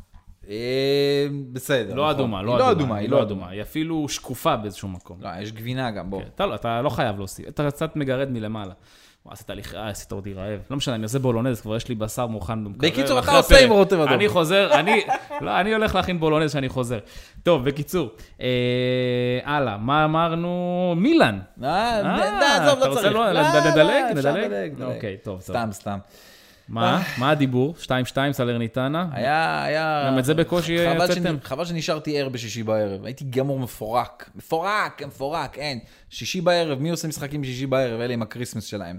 אה, 0.49 1.27
בסדר. 1.51 1.95
לא 1.95 2.03
נכון. 2.03 2.15
אדומה, 2.15 2.41
לא, 2.41 2.59
לא 2.59 2.71
אדומה, 2.71 2.95
היא 2.95 3.09
לא 3.09 3.21
אדומה, 3.21 3.49
היא 3.49 3.61
אפילו 3.61 4.09
שקופה 4.09 4.55
באיזשהו 4.55 4.87
מקום. 4.87 5.17
לא, 5.21 5.29
יש 5.41 5.51
גבינה 5.51 5.91
גם, 5.91 6.09
בוא. 6.09 6.21
כן, 6.37 6.53
אתה 6.55 6.81
לא 6.81 6.89
חייב 6.89 7.17
להוסיף, 7.17 7.47
אתה 7.47 7.71
קצת 7.71 7.95
מגרד 7.95 8.31
מלמעלה. 8.31 8.73
עשית 9.31 9.49
לי, 9.49 9.61
אה, 9.75 9.89
עשית 9.89 10.11
אותי 10.11 10.33
רעב. 10.33 10.59
לא 10.71 10.77
משנה, 10.77 10.95
אני 10.95 11.03
עושה 11.03 11.19
בולונז, 11.19 11.61
כבר 11.61 11.75
יש 11.75 11.87
לי 11.87 11.95
בשר 11.95 12.27
מוכן 12.27 12.63
במקרר. 12.63 12.89
בקיצור, 12.89 13.19
אתה 13.19 13.37
עושה 13.37 13.65
עם 13.65 13.71
רוטב 13.71 13.99
אדום. 13.99 14.13
אני 14.13 14.29
חוזר, 14.29 14.73
אני, 14.73 15.01
לא, 15.41 15.59
אני 15.59 15.73
הולך 15.73 15.95
להכין 15.95 16.19
בולונז 16.19 16.51
שאני 16.51 16.69
חוזר. 16.69 16.99
טוב, 17.43 17.65
בקיצור, 17.65 18.09
אה, 18.41 18.47
הלאה, 19.43 19.77
מה 19.77 20.05
אמרנו? 20.05 20.93
מילאן. 20.97 21.39
אה, 21.63 22.55
עזוב, 22.55 22.79
לא 22.79 22.95
צריך. 22.95 23.05
נדלג? 23.65 24.03
נדלג? 24.15 24.83
אוקיי, 24.83 25.17
טוב, 25.23 25.33
טוב. 25.33 25.41
סתם, 25.41 25.69
סתם. 25.71 25.97
מה? 26.69 27.03
מה 27.19 27.29
הדיבור? 27.29 27.75
2-2 27.83 27.87
סלרניטנה? 28.31 29.07
היה, 29.11 29.63
היה... 29.63 30.03
גם 30.07 30.19
את 30.19 30.25
זה 30.25 30.33
בקושי 30.33 30.73
יצאתם. 30.73 31.35
חבל 31.43 31.65
שנשארתי 31.65 32.19
ער 32.19 32.29
בשישי 32.29 32.63
בערב. 32.63 33.05
הייתי 33.05 33.23
גמור 33.23 33.59
מפורק. 33.59 34.29
מפורק, 34.35 35.01
מפורק, 35.07 35.57
אין. 35.57 35.79
שישי 36.09 36.41
בערב, 36.41 36.79
מי 36.79 36.89
עושה 36.89 37.07
משחקים 37.07 37.41
בשישי 37.41 37.65
בערב? 37.65 37.99
אלה 38.01 38.13
עם 38.13 38.21
ה 38.21 38.25
Christmas 38.25 38.63
שלהם. 38.63 38.97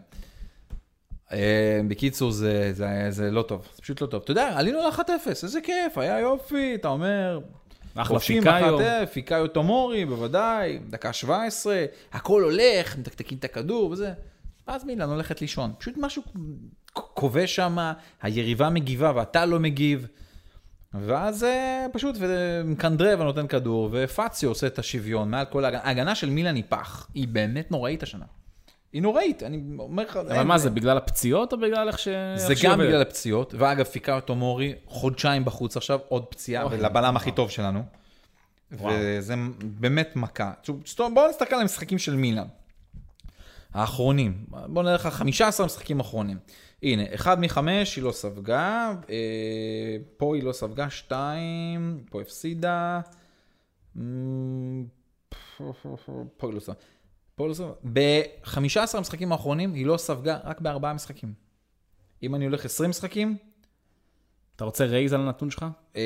אה, 1.33 1.81
בקיצור, 1.89 2.31
זה, 2.31 2.73
זה, 2.73 3.07
זה 3.09 3.31
לא 3.31 3.43
טוב. 3.43 3.69
זה 3.77 3.83
פשוט 3.83 4.01
לא 4.01 4.07
טוב. 4.07 4.23
אתה 4.23 4.31
יודע, 4.31 4.59
עלינו 4.59 4.79
ל-1-0, 4.79 5.29
איזה 5.43 5.61
כיף, 5.61 5.99
היה 5.99 6.19
יופי, 6.21 6.75
אתה 6.75 6.89
אומר... 6.89 7.41
אחלה 7.95 8.19
פיקאיו. 8.19 8.79
פיקאיו 9.13 9.47
תומורי, 9.47 10.05
בוודאי, 10.05 10.79
דקה 10.91 11.13
17, 11.13 11.85
הכל 12.13 12.43
הולך, 12.43 12.99
מתקתקים 12.99 13.39
את 13.39 13.45
הכדור 13.45 13.91
וזה. 13.91 14.13
ואז 14.69 14.85
מילאן 14.85 15.09
הולכת 15.09 15.41
לישון. 15.41 15.73
פשוט 15.79 15.95
משהו 15.97 16.23
כובש 17.15 17.57
שם, 17.57 17.79
היריבה 18.23 18.71
מגיבה 18.71 19.13
ואתה 19.15 19.47
לא 19.47 19.61
מגיב. 19.61 20.07
ואז 20.95 21.45
אה, 21.45 21.87
פשוט 21.93 22.17
קנדרבה 22.79 23.25
נותן 23.25 23.47
כדור, 23.47 23.89
ופציו 23.93 24.49
עושה 24.49 24.67
את 24.67 24.79
השוויון 24.79 25.31
מעל 25.31 25.45
כל 25.45 25.65
ההגנה. 25.65 25.81
ההגנה 25.85 26.15
של 26.15 26.31
מילאן 26.31 26.55
היא 26.55 26.65
פח, 26.69 27.09
היא 27.15 27.29
באמת 27.29 27.71
נוראית 27.71 28.03
השנה. 28.03 28.25
היא 28.93 29.03
נוראית, 29.03 29.43
אני 29.43 29.63
אומר 29.79 30.03
לך... 30.03 30.17
אבל 30.17 30.43
מה 30.43 30.59
זה, 30.59 30.71
בגלל 30.71 30.97
הפציעות 30.97 31.53
או 31.53 31.59
בגלל 31.59 31.89
איך 31.89 31.99
ש... 31.99 32.09
זה 32.37 32.55
גם 32.63 32.79
בגלל 32.79 33.03
הפציעות, 33.03 33.55
ואגב, 33.59 33.85
פיקאוטו 33.85 34.35
מורי, 34.35 34.75
חודשיים 34.87 35.45
בחוץ 35.45 35.77
עכשיו, 35.77 35.99
עוד 36.09 36.25
פציעה, 36.25 36.65
לבלם 36.65 37.17
הכי 37.17 37.33
טוב 37.33 37.51
שלנו. 37.51 37.83
וזה 38.73 39.35
באמת 39.63 40.17
מכה. 40.17 40.53
בואו 40.99 41.29
נסתכל 41.31 41.55
על 41.55 41.61
המשחקים 41.61 41.99
של 41.99 42.17
מילאן. 42.17 42.47
האחרונים. 43.75 44.45
בואו 44.49 44.85
נלך 44.85 45.07
על 45.07 45.13
15 45.13 45.67
משחקים 45.67 46.01
אחרונים. 46.01 46.39
הנה, 46.83 47.03
אחד 47.15 47.41
מחמש 47.41 47.97
היא 47.97 48.05
לא 48.05 48.13
ספגה, 48.13 48.95
אה, 49.11 49.97
פה 50.17 50.35
היא 50.35 50.43
לא 50.43 50.53
ספגה, 50.53 50.91
שתיים, 50.91 52.05
פה 52.11 52.21
הפסידה. 52.21 53.01
פה 56.37 56.47
היא 56.47 56.55
לא 56.55 56.61
ספגה. 56.61 56.79
פה 57.35 57.49
לא 57.49 57.55
ספגה. 57.55 57.73
ב-15 57.93 58.97
המשחקים 58.97 59.33
האחרונים 59.33 59.75
היא 59.75 59.87
לא 59.87 59.97
ספגה 59.97 60.39
רק 60.45 60.61
בארבעה 60.61 60.95
משחקים. 60.95 61.33
אם 62.23 62.35
אני 62.35 62.45
הולך 62.45 62.65
20 62.65 62.91
משחקים... 62.91 63.37
אתה 64.57 64.65
רוצה 64.65 64.85
רייז 64.85 65.13
על 65.13 65.21
הנתון 65.21 65.51
שלך? 65.51 65.67
אה, 65.97 66.03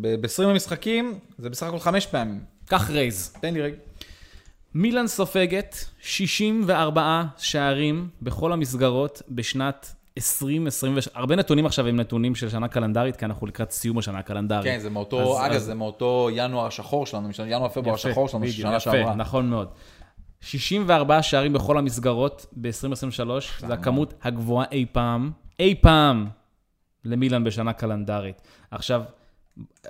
ב-20 0.00 0.42
המשחקים 0.42 1.18
זה 1.38 1.50
בסך 1.50 1.66
הכל 1.66 1.78
חמש 1.78 2.06
פעמים. 2.06 2.44
קח 2.64 2.90
רייז. 2.90 3.32
תן 3.40 3.54
לי 3.54 3.62
רגע. 3.62 3.76
מילאן 4.74 5.06
סופגת 5.06 5.84
64 6.00 7.24
שערים 7.38 8.08
בכל 8.22 8.52
המסגרות 8.52 9.22
בשנת 9.28 9.94
2020. 10.18 10.98
הרבה 11.14 11.36
נתונים 11.36 11.66
עכשיו 11.66 11.86
הם 11.86 11.96
נתונים 11.96 12.34
של 12.34 12.48
שנה 12.48 12.68
קלנדרית, 12.68 13.16
כי 13.16 13.24
אנחנו 13.24 13.46
לקראת 13.46 13.70
סיום 13.70 13.98
השנה 13.98 14.18
הקלנדרית. 14.18 14.64
כן, 14.64 14.78
זה 14.78 14.90
מאותו, 14.90 15.40
אז, 15.40 15.46
אגב, 15.46 15.54
אז... 15.54 15.64
זה 15.64 15.74
מאותו 15.74 16.28
ינואר 16.32 16.66
השחור 16.66 17.06
שלנו, 17.06 17.28
ינואר-פברואר 17.46 17.94
השחור 17.94 18.28
שלנו, 18.28 18.48
שנה 18.48 18.80
שעברה. 18.80 19.00
יפה, 19.00 19.14
נכון 19.14 19.50
מאוד. 19.50 19.68
64 20.40 21.22
שערים 21.22 21.52
בכל 21.52 21.78
המסגרות 21.78 22.46
ב-2023, 22.52 23.28
זו 23.66 23.72
הכמות 23.72 24.14
הגבוהה 24.22 24.66
אי 24.72 24.86
פעם, 24.92 25.30
אי 25.60 25.74
פעם, 25.80 26.28
למילאן 27.04 27.44
בשנה 27.44 27.72
קלנדרית. 27.72 28.42
עכשיו, 28.70 29.02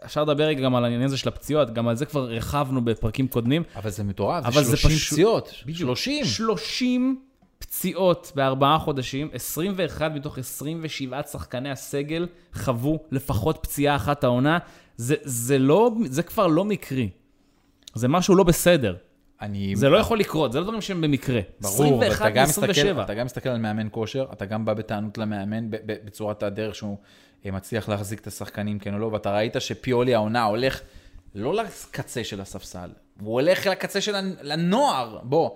אפשר 0.04 0.24
לדבר 0.24 0.44
רגע 0.44 0.62
גם 0.62 0.74
על 0.74 0.84
העניין 0.84 1.02
הזה 1.02 1.16
של 1.16 1.28
הפציעות, 1.28 1.74
גם 1.74 1.88
על 1.88 1.96
זה 1.96 2.06
כבר 2.06 2.24
רחבנו 2.24 2.84
בפרקים 2.84 3.28
קודמים. 3.28 3.62
אבל 3.76 3.90
זה 3.90 4.04
מטורף, 4.04 4.44
זה 4.50 4.76
30 4.76 4.90
פשוט... 4.90 5.12
פציעות. 5.12 5.54
בדיוק. 5.66 5.78
30. 5.78 6.24
30 6.24 7.20
פציעות 7.58 8.32
בארבעה 8.34 8.78
חודשים, 8.78 9.28
21 9.32 10.12
מתוך 10.14 10.38
27 10.38 11.22
שחקני 11.22 11.70
הסגל 11.70 12.26
חוו 12.54 12.98
לפחות 13.10 13.58
פציעה 13.62 13.96
אחת 13.96 14.24
העונה. 14.24 14.58
זה, 14.96 15.14
זה, 15.22 15.58
לא, 15.58 15.90
זה 16.04 16.22
כבר 16.22 16.46
לא 16.46 16.64
מקרי. 16.64 17.10
זה 17.94 18.08
משהו 18.08 18.34
לא 18.34 18.44
בסדר. 18.44 18.96
אני... 19.40 19.76
זה 19.76 19.88
לא 19.88 19.98
יכול 19.98 20.18
לקרות, 20.18 20.52
זה 20.52 20.58
לא 20.58 20.64
דברים 20.64 20.80
שהם 20.80 21.00
במקרה. 21.00 21.40
ברור, 21.60 21.98
ואתה 21.98 22.30
גם, 22.30 22.44
מסתכל, 22.44 23.02
אתה 23.02 23.14
גם 23.14 23.26
מסתכל 23.26 23.48
על 23.48 23.58
מאמן 23.58 23.88
כושר, 23.90 24.26
אתה 24.32 24.44
גם 24.44 24.64
בא 24.64 24.74
בטענות 24.74 25.18
למאמן 25.18 25.66
בצורת 25.70 26.42
הדרך 26.42 26.74
שהוא 26.74 26.96
מצליח 27.44 27.88
להחזיק 27.88 28.20
את 28.20 28.26
השחקנים, 28.26 28.78
כן 28.78 28.94
או 28.94 28.98
לא, 28.98 29.06
ואתה 29.06 29.36
ראית 29.36 29.56
שפיולי 29.58 30.14
העונה 30.14 30.44
הולך 30.44 30.80
לא 31.34 31.54
לקצה 31.54 32.24
של 32.24 32.40
הספסל, 32.40 32.90
הוא 33.20 33.32
הולך 33.32 33.66
לקצה 33.66 34.00
של 34.00 34.14
הנוער. 34.50 35.18
בוא, 35.22 35.50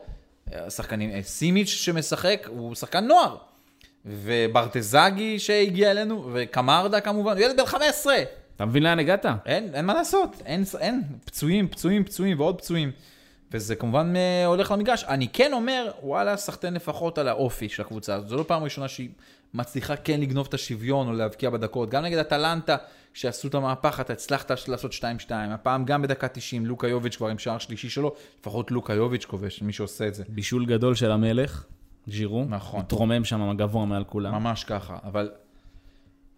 השחקנים, 0.53 1.11
אה, 1.11 1.23
סימיץ' 1.23 1.69
שמשחק, 1.69 2.47
הוא 2.49 2.75
שחקן 2.75 3.05
נוער. 3.05 3.37
וברטזגי 4.05 5.39
שהגיע 5.39 5.91
אלינו, 5.91 6.31
וקמרדה 6.33 7.01
כמובן, 7.01 7.33
הוא 7.33 7.41
ילד 7.41 7.57
בן 7.57 7.67
15. 7.67 8.17
אתה 8.57 8.65
מבין 8.65 8.83
לאן 8.83 8.99
הגעת? 8.99 9.27
אין, 9.47 9.75
אין 9.75 9.85
מה 9.85 9.95
לעשות, 9.95 10.43
אין, 10.47 10.65
אין, 10.79 11.03
פצועים, 11.25 11.69
פצועים, 11.69 12.05
פצועים 12.05 12.41
ועוד 12.41 12.59
פצועים. 12.59 12.91
וזה 13.53 13.77
כמובן 13.77 14.13
אה, 14.17 14.47
הולך 14.47 14.71
למגרש. 14.71 15.05
אני 15.05 15.29
כן 15.29 15.53
אומר, 15.53 15.91
וואלה, 16.03 16.37
סחטיין 16.37 16.75
לפחות 16.75 17.19
על 17.19 17.29
האופי 17.29 17.69
של 17.69 17.83
הקבוצה 17.83 18.15
הזאת. 18.15 18.29
זו 18.29 18.37
לא 18.37 18.43
פעם 18.43 18.65
ראשונה 18.65 18.89
שהיא 18.89 19.09
מצליחה 19.55 19.97
כן 19.97 20.21
לגנוב 20.21 20.47
את 20.49 20.55
השוויון 20.55 21.09
או 21.09 21.13
להבקיע 21.13 21.51
בדקות. 21.51 21.91
גם 21.91 22.05
נגד 22.05 22.19
אטלנטה, 22.19 22.77
שעשו 23.15 23.49
את 23.49 23.55
המהפך, 23.55 24.01
אתה 24.01 24.13
הצלחת 24.13 24.69
לעשות 24.69 24.93
2-2. 24.93 25.03
הפעם 25.31 25.85
גם 25.85 26.03
בדקה 26.03 26.29
90, 26.29 26.67
לוקה 26.67 26.89
יוביץ' 26.89 27.17
כבר 27.17 27.29
עם 27.29 27.39
שער 27.39 27.59
שלישי 27.59 27.89
שלו, 27.89 28.15
לפחות 28.41 28.71
לוקה 28.71 28.95
יוביץ' 28.95 29.25
כובש, 29.25 29.63
מי 29.63 29.73
שעושה 29.73 30.09
את 30.09 30.15
זה. 30.15 30.25
בישול 30.29 30.67
גדול 30.67 30.95
של 30.95 31.11
המלך, 31.11 31.65
ג'ירו. 32.09 32.45
נכון. 32.49 32.81
מתרומם 32.81 33.25
שם 33.25 33.57
גבוה 33.57 33.87
מעל 33.87 34.05
כולם. 34.05 34.35
ממש 34.35 34.65
ככה, 34.65 34.99
אבל... 35.05 35.31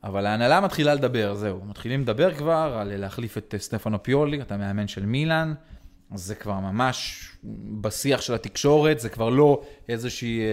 אבל 0.04 0.26
ההנהלה 0.26 0.60
מתחילה 0.60 0.94
לדבר, 0.94 1.34
זהו. 1.34 1.64
מתחילים 1.64 2.00
לדבר 2.00 2.34
כבר 2.34 2.76
על 2.80 2.96
להחליף 2.96 3.38
את 3.38 3.54
סטפנו 3.58 4.02
פיולי, 4.02 4.40
אתה 4.42 4.56
מאמן 4.56 4.88
של 4.88 5.06
מילאן. 5.06 5.54
זה 6.16 6.34
כבר 6.34 6.60
ממש 6.60 7.28
בשיח 7.80 8.20
של 8.20 8.34
התקשורת, 8.34 9.00
זה 9.00 9.08
כבר 9.08 9.30
לא 9.30 9.62
איזושהי, 9.88 10.40
אה, 10.40 10.46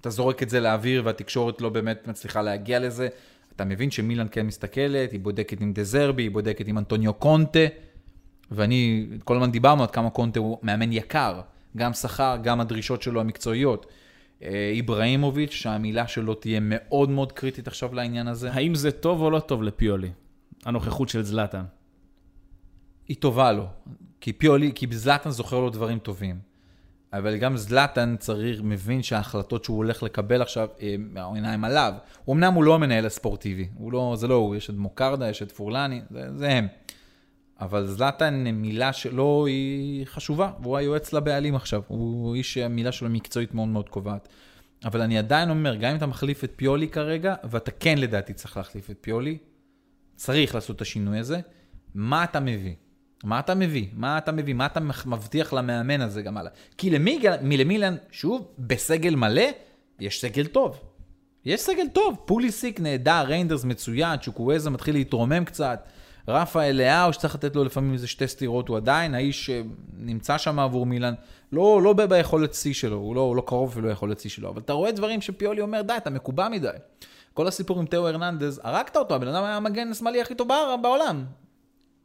אתה 0.00 0.10
זורק 0.10 0.42
את 0.42 0.50
זה 0.50 0.60
לאוויר 0.60 1.02
והתקשורת 1.04 1.60
לא 1.60 1.68
באמת 1.68 2.08
מצליחה 2.08 2.42
להגיע 2.42 2.78
לזה. 2.78 3.08
אתה 3.56 3.64
מבין 3.64 3.90
שמילן 3.90 4.26
כן 4.30 4.46
מסתכלת, 4.46 5.12
היא 5.12 5.20
בודקת 5.20 5.60
עם 5.60 5.72
דזרבי, 5.72 6.22
היא 6.22 6.30
בודקת 6.30 6.68
עם 6.68 6.78
אנטוניו 6.78 7.14
קונטה, 7.14 7.66
ואני, 8.50 9.06
כל 9.24 9.36
הזמן 9.36 9.50
דיברנו 9.50 9.82
עד 9.82 9.90
כמה 9.90 10.10
קונטה 10.10 10.40
הוא 10.40 10.58
מאמן 10.62 10.92
יקר, 10.92 11.40
גם 11.76 11.92
שכר, 11.92 12.36
גם 12.42 12.60
הדרישות 12.60 13.02
שלו 13.02 13.20
המקצועיות. 13.20 13.86
אה, 14.42 14.70
איבראימוביץ', 14.74 15.50
שהמילה 15.50 16.06
שלו 16.06 16.34
תהיה 16.34 16.60
מאוד 16.62 17.10
מאוד 17.10 17.32
קריטית 17.32 17.68
עכשיו 17.68 17.94
לעניין 17.94 18.28
הזה. 18.28 18.52
האם 18.52 18.74
זה 18.74 18.90
טוב 18.90 19.22
או 19.22 19.30
לא 19.30 19.40
טוב 19.40 19.62
לפיולי, 19.62 20.10
הנוכחות 20.64 21.08
של 21.08 21.22
זלאטן? 21.22 21.64
היא 23.08 23.16
טובה 23.16 23.52
לו. 23.52 23.66
כי 24.20 24.32
פיולי, 24.32 24.72
כי 24.74 24.86
זלאטן 24.90 25.30
זוכר 25.30 25.60
לו 25.60 25.70
דברים 25.70 25.98
טובים. 25.98 26.48
אבל 27.12 27.36
גם 27.36 27.56
זלאטן 27.56 28.16
צריך, 28.18 28.60
מבין 28.64 29.02
שההחלטות 29.02 29.64
שהוא 29.64 29.76
הולך 29.76 30.02
לקבל 30.02 30.42
עכשיו, 30.42 30.68
אה, 30.80 30.96
העיניים 31.16 31.64
עליו. 31.64 31.92
אמנם 32.30 32.54
הוא 32.54 32.64
לא 32.64 32.74
המנהל 32.74 33.06
הספורטיבי, 33.06 33.68
הוא 33.74 33.92
לא, 33.92 34.14
זה 34.18 34.28
לא 34.28 34.34
הוא, 34.34 34.56
יש 34.56 34.70
את 34.70 34.74
מוקרדה, 34.74 35.28
יש 35.30 35.42
את 35.42 35.52
פורלני, 35.52 36.00
זה, 36.10 36.28
זה 36.36 36.50
הם. 36.50 36.66
אבל 37.60 37.86
זלאטן, 37.86 38.44
מילה 38.44 38.92
שלו 38.92 39.46
היא 39.46 40.06
חשובה, 40.06 40.50
והוא 40.62 40.76
היועץ 40.76 41.12
לבעלים 41.12 41.54
עכשיו. 41.54 41.82
הוא 41.88 42.34
איש 42.34 42.54
שהמילה 42.54 42.92
שלו 42.92 43.08
מקצועית 43.08 43.54
מאוד 43.54 43.68
מאוד 43.68 43.88
קובעת. 43.88 44.28
אבל 44.84 45.00
אני 45.00 45.18
עדיין 45.18 45.50
אומר, 45.50 45.74
גם 45.74 45.90
אם 45.90 45.96
אתה 45.96 46.06
מחליף 46.06 46.44
את 46.44 46.52
פיולי 46.56 46.88
כרגע, 46.88 47.34
ואתה 47.44 47.70
כן 47.70 47.98
לדעתי 47.98 48.32
צריך 48.32 48.56
להחליף 48.56 48.90
את 48.90 48.98
פיולי, 49.00 49.38
צריך 50.16 50.54
לעשות 50.54 50.76
את 50.76 50.80
השינוי 50.80 51.18
הזה, 51.18 51.40
מה 51.94 52.24
אתה 52.24 52.40
מביא? 52.40 52.74
מה 53.24 53.38
אתה 53.38 53.54
מביא? 53.54 53.86
מה 53.92 54.18
אתה 54.18 54.32
מביא? 54.32 54.54
מה 54.54 54.66
אתה 54.66 54.80
מבטיח 55.06 55.52
למאמן 55.52 56.00
הזה 56.00 56.22
גם 56.22 56.36
הלאה? 56.36 56.50
כי 56.78 56.90
למילן, 56.90 57.96
שוב, 58.10 58.48
בסגל 58.58 59.14
מלא, 59.14 59.46
יש 60.00 60.20
סגל 60.20 60.46
טוב. 60.46 60.80
יש 61.44 61.60
סגל 61.60 61.88
טוב, 61.92 62.16
פוליסיק 62.24 62.80
נהדר, 62.80 63.24
ריינדרס 63.26 63.64
מצוין, 63.64 64.18
צ'וקווזה 64.18 64.70
מתחיל 64.70 64.94
להתרומם 64.94 65.44
קצת, 65.44 65.88
רפאל 66.28 66.76
לאאו 66.76 67.12
שצריך 67.12 67.34
לתת 67.34 67.56
לו 67.56 67.64
לפעמים 67.64 67.92
איזה 67.92 68.06
שתי 68.06 68.28
סטירות, 68.28 68.68
הוא 68.68 68.76
עדיין 68.76 69.14
האיש 69.14 69.46
שנמצא 69.46 70.38
שם 70.38 70.58
עבור 70.58 70.86
מילן, 70.86 71.14
לא, 71.52 71.80
לא 71.82 71.92
ביכולת 71.92 72.54
שיא 72.54 72.74
שלו, 72.74 72.96
הוא 72.96 73.14
לא, 73.14 73.20
הוא 73.20 73.36
לא 73.36 73.42
קרוב 73.46 73.70
אפילו 73.70 73.88
ליכולת 73.88 74.20
שיא 74.20 74.30
שלו, 74.30 74.48
אבל 74.48 74.60
אתה 74.60 74.72
רואה 74.72 74.92
דברים 74.92 75.20
שפיולי 75.20 75.60
אומר, 75.60 75.82
די, 75.82 75.96
אתה 75.96 76.10
מקובע 76.10 76.48
מדי. 76.48 76.68
כל 77.34 77.46
הסיפור 77.46 77.78
עם 77.78 77.86
תאו 77.86 78.08
הרננדז, 78.08 78.60
הרגת 78.64 78.96
אותו, 78.96 79.14
הבן 79.14 79.28
אדם 79.28 79.44
היה 79.44 79.56
המגן 79.56 79.90
השמאלי 79.90 80.20
הכי 80.20 80.34
טוב 80.34 80.48
בעולם. 80.82 81.24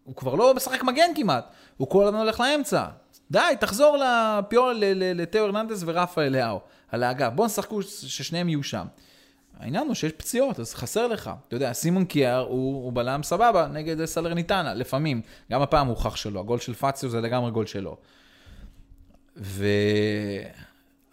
הוא 0.04 0.16
כבר 0.16 0.36
לא 0.36 0.54
משחק 0.54 0.84
מגן 0.84 1.10
כמעט, 1.16 1.46
הוא 1.78 1.90
כל 1.90 2.08
הזמן 2.08 2.20
הולך 2.20 2.40
לאמצע. 2.40 2.86
די, 3.32 3.40
תחזור 3.60 3.98
לפיור, 3.98 4.72
לתאו 5.16 5.42
הרננדס 5.42 5.84
ורפה 5.86 6.22
אליהו, 6.22 6.60
על 6.92 7.04
האגף. 7.04 7.32
בואו 7.36 7.48
נשחקו 7.48 7.82
ששניהם 7.82 8.50
יהיו 8.50 8.64
שם. 8.64 8.86
העניין 9.60 9.88
הוא 9.88 9.96
שיש 9.96 10.12
פציעות, 10.12 10.60
אז 10.60 10.74
חסר 10.74 11.08
לך. 11.08 11.32
אתה 11.48 11.56
יודע, 11.56 11.74
סימון 11.74 12.06
קיאר 12.06 12.40
הוא, 12.40 12.84
הוא 12.84 12.94
בלם 12.94 13.24
סבבה 13.24 13.68
נגד 13.68 14.06
סלרניטנה, 14.06 14.74
לפעמים. 14.74 15.22
גם 15.52 15.62
הפעם 15.62 15.88
הוא 15.88 15.96
הוכח 15.96 16.16
שלו, 16.16 16.40
הגול 16.40 16.60
של 16.60 16.74
פציו 16.74 17.10
זה 17.10 17.22
לגמרי 17.22 17.52
גול 17.52 17.66
שלו. 17.66 17.98
ו... 19.38 19.66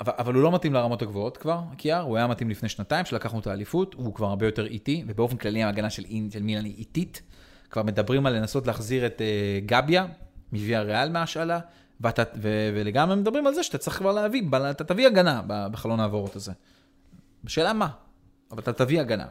אבל, 0.01 0.13
אבל 0.19 0.35
הוא 0.35 0.43
לא 0.43 0.53
מתאים 0.53 0.75
לרמות 0.75 1.03
הגבוהות 1.03 1.37
כבר, 1.37 1.61
קיאר, 1.77 2.01
הוא 2.01 2.17
היה 2.17 2.27
מתאים 2.27 2.51
לפני 2.51 2.69
שנתיים, 2.69 3.05
שלקחנו 3.05 3.41
את 3.41 3.47
האליפות, 3.47 3.95
הוא 3.95 4.15
כבר 4.15 4.27
הרבה 4.27 4.47
יותר 4.47 4.67
איטי, 4.67 5.05
ובאופן 5.07 5.37
כללי 5.37 5.63
ההגנה 5.63 5.91
של, 5.91 6.05
של 6.33 6.43
מילן 6.43 6.65
היא 6.65 6.75
איטית. 6.79 7.23
כבר 7.71 7.83
מדברים 7.83 8.27
על 8.27 8.37
לנסות 8.37 8.67
להחזיר 8.67 9.07
את 9.07 9.19
uh, 9.19 9.67
גביה, 9.67 10.07
מוויה 10.53 10.83
ריאל 10.83 11.09
מהשאלה, 11.09 11.61
ואתה, 12.01 12.23
ו, 12.37 12.71
ולגמרי 12.75 13.17
מדברים 13.17 13.47
על 13.47 13.55
זה 13.55 13.63
שאתה 13.63 13.79
צריך 13.79 13.97
כבר 13.97 14.13
להביא, 14.13 14.43
אתה 14.71 14.85
תביא 14.85 15.07
הגנה 15.07 15.43
בחלון 15.47 16.01
העבורות 16.01 16.37
הזה. 16.37 16.53
בשאלה 17.45 17.73
מה, 17.73 17.89
אבל 18.51 18.59
אתה 18.59 18.73
תביא 18.73 19.01
הגנה. 19.01 19.27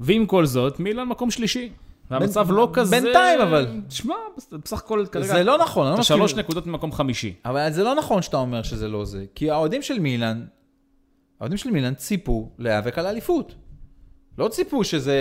ועם 0.00 0.26
כל 0.26 0.46
זאת, 0.46 0.80
מילן 0.80 1.08
מקום 1.08 1.30
שלישי. 1.30 1.72
והמצב 2.10 2.50
לא 2.50 2.70
כזה... 2.72 3.00
בינתיים, 3.00 3.40
אבל. 3.40 3.66
תשמע, 3.88 4.14
בסך 4.64 4.78
הכל 4.78 5.04
כרגע... 5.12 5.26
זה 5.26 5.42
לא 5.42 5.58
נכון, 5.58 5.86
אני 5.86 5.90
לא 5.90 5.94
אתה 5.94 6.00
מסכים. 6.00 6.16
שלוש 6.16 6.34
נקודות 6.34 6.66
ממקום 6.66 6.92
חמישי. 6.92 7.34
אבל 7.44 7.70
זה 7.70 7.84
לא 7.84 7.94
נכון 7.94 8.22
שאתה 8.22 8.36
אומר 8.36 8.62
שזה 8.62 8.88
לא 8.88 9.04
זה, 9.04 9.24
כי 9.34 9.50
האוהדים 9.50 9.82
של 9.82 9.98
מילאן, 9.98 10.44
האוהדים 11.40 11.58
של 11.58 11.70
מילאן 11.70 11.94
ציפו 11.94 12.50
להיאבק 12.58 12.98
על 12.98 13.06
האליפות. 13.06 13.54
לא 14.40 14.48
ציפו 14.48 14.84
שזה, 14.84 15.16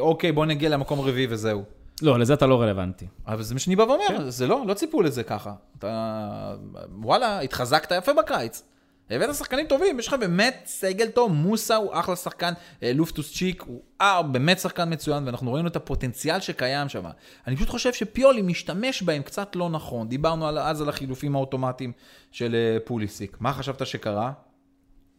אוקיי, 0.00 0.32
בוא 0.32 0.46
נגיע 0.46 0.68
למקום 0.68 1.00
רביעי 1.00 1.26
וזהו. 1.30 1.62
לא, 2.02 2.18
לזה 2.18 2.34
אתה 2.34 2.46
לא 2.46 2.62
רלוונטי. 2.62 3.06
אבל 3.26 3.42
זה 3.42 3.54
מה 3.54 3.60
שאני 3.60 3.76
בא 3.76 3.82
ואומר, 3.82 4.08
כן. 4.08 4.30
זה 4.30 4.46
לא, 4.46 4.64
לא 4.66 4.74
ציפו 4.74 5.02
לזה 5.02 5.22
ככה. 5.22 5.52
אתה, 5.78 6.54
וואלה, 7.02 7.40
התחזקת 7.40 7.92
יפה 7.98 8.12
בקיץ. 8.12 8.62
הבאת 9.10 9.34
שחקנים 9.34 9.66
טובים, 9.66 9.98
יש 9.98 10.08
לך 10.08 10.14
באמת 10.14 10.62
סגל 10.66 11.08
טוב, 11.08 11.32
מוסה 11.32 11.76
הוא 11.76 11.90
אחלה 11.92 12.16
שחקן, 12.16 12.52
אה, 12.82 12.92
לופטוס 12.92 13.32
צ'יק 13.32 13.62
הוא 13.62 13.80
אה, 14.00 14.22
באמת 14.22 14.58
שחקן 14.58 14.92
מצוין, 14.92 15.26
ואנחנו 15.26 15.52
ראינו 15.52 15.68
את 15.68 15.76
הפוטנציאל 15.76 16.40
שקיים 16.40 16.88
שם. 16.88 17.04
אני 17.46 17.56
פשוט 17.56 17.68
חושב 17.68 17.92
שפיולי 17.92 18.42
משתמש 18.42 19.02
בהם 19.02 19.22
קצת 19.22 19.56
לא 19.56 19.68
נכון. 19.68 20.08
דיברנו 20.08 20.46
על, 20.46 20.58
אז 20.58 20.82
על 20.82 20.88
החילופים 20.88 21.36
האוטומטיים 21.36 21.92
של 22.32 22.54
אה, 22.54 22.80
פוליסיק. 22.84 23.36
מה 23.40 23.52
חשבת 23.52 23.86
שקרה? 23.86 24.32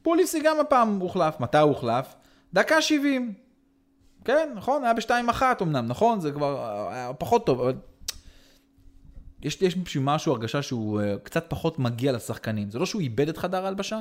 פוליסיק 0.02 0.44
גם 0.46 0.60
הפעם 0.60 1.00
הוחלף. 1.00 1.40
מתי 1.40 1.58
הוא 1.58 1.70
הוחלף? 1.70 2.16
דקה 2.56 2.82
70. 2.82 3.34
כן, 4.26 4.50
נכון, 4.56 4.84
היה 4.84 4.94
בשתיים 4.94 5.30
אחת 5.30 5.62
אמנם, 5.62 5.86
נכון? 5.88 6.20
זה 6.20 6.32
כבר 6.32 6.58
אה, 6.58 6.94
היה 6.94 7.14
פחות 7.14 7.46
טוב, 7.46 7.62
אבל... 7.62 7.74
יש 9.44 9.62
יש 9.62 9.78
בשביל 9.78 10.04
משהו 10.04 10.32
הרגשה 10.32 10.62
שהוא 10.62 11.02
אה, 11.02 11.16
קצת 11.24 11.46
פחות 11.50 11.80
מגיע 11.80 12.12
לשחקנים. 12.12 12.72
זה 12.72 12.80
לא 12.80 12.86
שהוא 12.86 13.02
איבד 13.02 13.30
את 13.30 13.38
חדר 13.38 13.66
ההלבשה, 13.66 14.00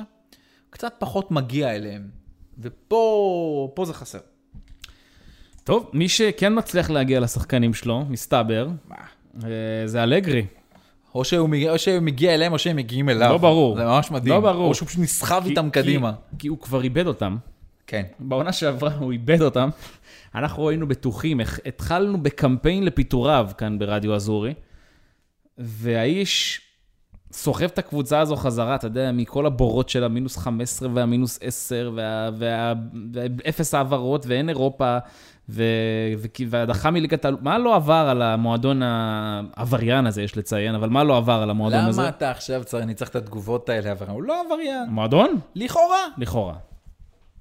קצת 0.69 0.93
פחות 0.99 1.31
מגיע 1.31 1.75
אליהם. 1.75 2.07
ופה 2.59 3.71
פה 3.75 3.85
זה 3.85 3.93
חסר. 3.93 4.19
טוב, 5.63 5.89
מי 5.93 6.09
שכן 6.09 6.57
מצליח 6.57 6.89
להגיע 6.89 7.19
לשחקנים 7.19 7.73
שלו, 7.73 8.05
מסתבר, 8.09 8.67
אה, 9.43 9.49
זה 9.85 10.03
אלגרי. 10.03 10.45
או 11.15 11.25
שהוא, 11.25 11.49
מגיע, 11.49 11.71
או 11.71 11.79
שהוא 11.79 11.99
מגיע 11.99 12.33
אליהם 12.33 12.53
או 12.53 12.59
שהם 12.59 12.75
מגיעים 12.75 13.09
אליו. 13.09 13.29
לא 13.31 13.37
ברור. 13.37 13.75
זה 13.77 13.85
ממש 13.85 14.11
מדהים. 14.11 14.33
לא 14.35 14.39
ברור. 14.39 14.67
או 14.69 14.75
שהוא 14.75 14.87
פשוט 14.87 14.99
נסחב 15.01 15.41
כי- 15.43 15.49
איתם 15.49 15.69
כי- 15.69 15.81
קדימה. 15.81 16.13
כי 16.39 16.47
הוא 16.47 16.59
כבר 16.59 16.83
איבד 16.83 17.07
אותם. 17.07 17.37
כן. 17.87 18.03
בעונה 18.19 18.53
שעברה 18.53 18.93
הוא 18.99 19.11
איבד 19.11 19.41
אותם. 19.41 19.69
אנחנו 20.35 20.69
היינו 20.69 20.87
בטוחים, 20.87 21.39
התחלנו 21.65 22.23
בקמפיין 22.23 22.83
לפיטוריו 22.85 23.49
כאן 23.57 23.79
ברדיו 23.79 24.15
אזורי, 24.15 24.53
והאיש 25.57 26.61
סוחב 27.31 27.65
את 27.65 27.79
הקבוצה 27.79 28.19
הזו 28.19 28.35
חזרה, 28.35 28.75
אתה 28.75 28.87
יודע, 28.87 29.11
מכל 29.11 29.45
הבורות 29.45 29.89
של 29.89 30.03
המינוס 30.03 30.37
15 30.37 30.89
והמינוס 30.93 31.39
10, 31.41 31.91
וה- 31.95 32.29
וה- 32.39 32.73
ואפס 33.13 33.73
העברות 33.73 34.25
ואין 34.27 34.49
אירופה, 34.49 34.97
ו- 35.49 35.63
וכי- 36.17 36.45
והדחה 36.49 36.91
מליגת 36.91 37.25
העל... 37.25 37.37
מה 37.41 37.57
לא 37.57 37.75
עבר 37.75 38.07
על 38.09 38.21
המועדון 38.21 38.81
העבריין 38.83 40.05
הזה, 40.07 40.21
יש 40.21 40.37
לציין, 40.37 40.75
אבל 40.75 40.89
מה 40.89 41.03
לא 41.03 41.17
עבר 41.17 41.39
על 41.41 41.49
המועדון 41.49 41.79
הזה? 41.85 42.01
למה 42.01 42.09
אתה 42.09 42.31
עכשיו 42.31 42.63
צריך, 42.63 42.83
אני 42.83 42.93
צריך 42.93 43.09
את 43.09 43.15
התגובות 43.15 43.69
האלה, 43.69 43.91
אבל 43.91 44.07
הוא 44.09 44.23
לא 44.23 44.41
עבריין. 44.45 44.89
מועדון? 44.89 45.39
לכאורה. 45.55 45.99
לכאורה. 46.17 46.55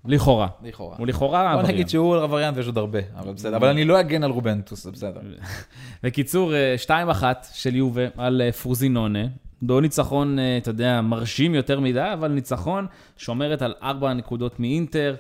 לכאורה. 0.07 0.49
לכאורה. 0.65 0.97
הוא 0.99 1.07
לכאורה 1.07 1.43
בוא 1.43 1.61
עבריין. 1.61 1.75
נגיד 1.75 1.89
שהוא 1.89 2.17
עבריין 2.17 2.55
ויש 2.57 2.67
עוד 2.67 2.79
הרבה, 2.79 2.99
אבל 3.17 3.33
בסדר. 3.33 3.57
אבל 3.57 3.69
אני 3.69 3.85
לא 3.85 4.01
אגן 4.01 4.25
על 4.25 4.31
רובנטוס, 4.31 4.85
זה 4.85 4.91
בסדר. 4.91 5.21
בקיצור, 6.03 6.55
אה, 6.55 6.75
2-1 6.87 7.23
של 7.53 7.77
יובה 7.77 8.03
על 8.17 8.43
אה, 8.43 8.53
פרוזינונה. 8.53 9.27
לא 9.63 9.83
ניצחון, 9.83 10.39
אה, 10.39 10.57
אתה 10.57 10.71
יודע, 10.71 11.01
מרשים 11.01 11.55
יותר 11.55 11.81
מדי, 11.81 12.13
אבל 12.13 12.29
ניצחון 12.29 12.87
שומרת 13.17 13.63
על 13.63 13.75
4 13.83 14.13
נקודות 14.13 14.61
מאינטר, 14.61 15.15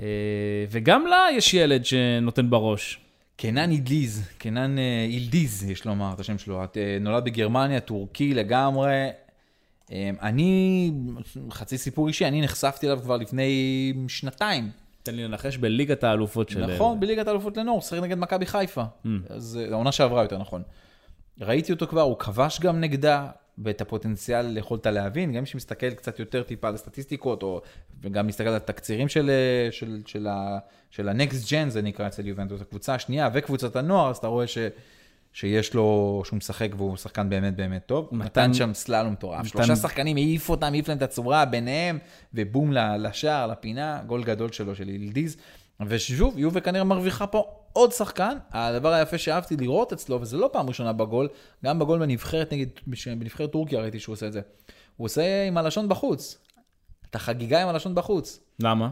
אה, 0.00 0.06
וגם 0.70 1.06
לה 1.06 1.26
יש 1.36 1.54
ילד 1.54 1.84
שנותן 1.84 2.50
בראש. 2.50 2.98
קנן 3.36 3.70
אידליז, 3.70 4.28
קנן 4.38 4.78
אה, 4.78 5.06
אילדיז, 5.08 5.70
יש 5.70 5.84
לומר 5.84 6.12
את 6.14 6.20
השם 6.20 6.38
שלו. 6.38 6.60
אה, 6.60 6.66
נולד 7.00 7.24
בגרמניה, 7.24 7.80
טורקי 7.80 8.34
לגמרי. 8.34 9.08
אה, 9.92 10.10
אני, 10.22 10.92
חצי 11.50 11.78
סיפור 11.78 12.08
אישי, 12.08 12.26
אני 12.26 12.40
נחשפתי 12.40 12.86
אליו 12.86 12.98
כבר 13.02 13.16
לפני 13.16 13.92
שנתיים. 14.08 14.70
תן 15.02 15.14
לי 15.14 15.24
לנחש 15.24 15.56
בליגת 15.56 16.04
האלופות 16.04 16.48
של... 16.48 16.66
נכון, 16.66 17.00
בליגת 17.00 17.26
האלופות 17.28 17.56
לנור, 17.56 17.80
שיחק 17.80 18.02
נגד 18.02 18.18
מכבי 18.18 18.46
חיפה. 18.46 18.82
Mm. 18.82 19.08
אז 19.28 19.60
אה, 19.62 19.72
העונה 19.72 19.92
שעברה 19.92 20.22
יותר 20.22 20.38
נכון. 20.38 20.62
ראיתי 21.40 21.72
אותו 21.72 21.86
כבר, 21.86 22.02
הוא 22.02 22.18
כבש 22.18 22.60
גם 22.60 22.80
נגדה, 22.80 23.28
ואת 23.58 23.80
הפוטנציאל 23.80 24.56
יכולת 24.56 24.86
להבין, 24.86 25.32
גם 25.32 25.40
מי 25.40 25.46
שמסתכל 25.46 25.90
קצת 25.90 26.18
יותר 26.18 26.42
טיפה 26.42 26.68
על 26.68 26.74
הסטטיסטיקות, 26.74 27.42
או, 27.42 27.60
וגם 28.02 28.26
מסתכל 28.26 28.48
על 28.48 28.56
התקצירים 28.56 29.08
של, 29.08 29.30
אה, 29.30 29.72
של, 29.72 30.02
של, 30.06 30.26
ה- 30.26 30.58
של 30.90 31.08
ה-next 31.08 31.46
gen, 31.46 31.68
זה 31.68 31.82
נקרא 31.82 32.06
אצל 32.06 32.26
יובנטוס, 32.26 32.60
הקבוצה 32.60 32.94
השנייה 32.94 33.28
וקבוצת 33.34 33.76
הנוער, 33.76 34.10
אז 34.10 34.16
אתה 34.16 34.26
רואה 34.26 34.46
ש, 34.46 34.58
שיש 35.32 35.74
לו, 35.74 36.22
שהוא 36.24 36.36
משחק 36.36 36.68
והוא 36.76 36.96
שחקן 36.96 37.28
באמת 37.30 37.56
באמת 37.56 37.86
טוב. 37.86 38.08
הוא 38.10 38.18
נתן 38.18 38.54
שם 38.54 38.74
סללום 38.74 39.12
מטורף. 39.12 39.46
שלושה 39.46 39.76
שחקנים 39.76 40.16
העיף 40.16 40.48
אותם, 40.48 40.72
העיף 40.72 40.88
להם 40.88 40.96
את 40.98 41.02
הצורה 41.02 41.44
ביניהם, 41.44 41.98
ובום 42.34 42.72
ל- 42.72 43.06
לשער, 43.06 43.46
לפינה, 43.46 44.00
גול 44.06 44.24
גדול 44.24 44.52
שלו, 44.52 44.74
של 44.74 44.88
ילדיז. 44.88 45.36
ושוב, 45.86 46.38
יובה 46.38 46.60
כנראה 46.60 46.84
מרוויחה 46.84 47.26
פה 47.26 47.44
עוד 47.72 47.92
שחקן. 47.92 48.36
הדבר 48.52 48.92
היפה 48.92 49.18
שאהבתי 49.18 49.56
לראות 49.56 49.92
אצלו, 49.92 50.20
וזה 50.20 50.36
לא 50.36 50.50
פעם 50.52 50.68
ראשונה 50.68 50.92
בגול, 50.92 51.28
גם 51.64 51.78
בגול 51.78 51.98
בנבחרת 51.98 52.52
נגד, 52.52 52.66
בנבחרת 53.18 53.52
טורקיה 53.52 53.80
ראיתי 53.80 54.00
שהוא 54.00 54.12
עושה 54.12 54.26
את 54.26 54.32
זה. 54.32 54.40
הוא 54.96 55.04
עושה 55.04 55.46
עם 55.46 55.56
הלשון 55.56 55.88
בחוץ. 55.88 56.38
את 57.10 57.14
החגיגה 57.14 57.62
עם 57.62 57.68
הלשון 57.68 57.94
בחוץ. 57.94 58.40
למה? 58.60 58.88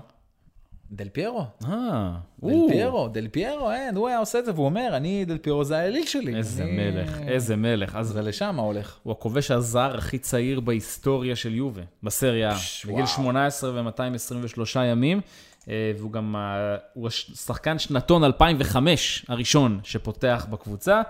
דל 0.92 1.08
פיירו. 1.08 1.44
אה, 1.64 2.12
דל 2.44 2.68
פיירו, 2.68 3.08
דל 3.08 3.28
פיירו, 3.28 3.70
אין, 3.72 3.96
הוא 3.96 4.08
היה 4.08 4.18
עושה 4.18 4.38
את 4.38 4.44
זה, 4.44 4.52
והוא 4.54 4.64
אומר, 4.66 4.90
אני, 4.96 5.24
דל 5.24 5.38
פיירו 5.38 5.64
זה 5.64 5.78
האליל 5.78 6.06
שלי. 6.06 6.36
איזה 6.36 6.62
אני- 6.62 6.90
מלך, 6.90 7.18
איזה 7.28 7.56
מלך. 7.56 7.96
אז 7.96 8.08
זה 8.08 8.22
לשם 8.22 8.56
הולך. 8.60 8.98
הוא 9.02 9.12
הכובש 9.12 9.50
הזר 9.50 9.96
הכי 9.98 10.18
צעיר 10.18 10.60
בהיסטוריה 10.60 11.36
של 11.36 11.54
יובה, 11.54 11.82
בסריה, 12.02 12.54
בגיל 12.84 12.94
וואו. 12.96 13.06
18 13.06 13.70
ו-223 13.82 14.60
ימים, 14.84 15.20
אה, 15.68 15.92
והוא 15.98 16.12
גם, 16.12 16.36
ה- 16.36 16.56
הוא 16.94 17.06
הש- 17.06 17.30
שחקן 17.46 17.78
שנתון 17.78 18.24
2005 18.24 19.24
הראשון 19.28 19.80
שפותח 19.82 20.46
בקבוצה. 20.50 21.02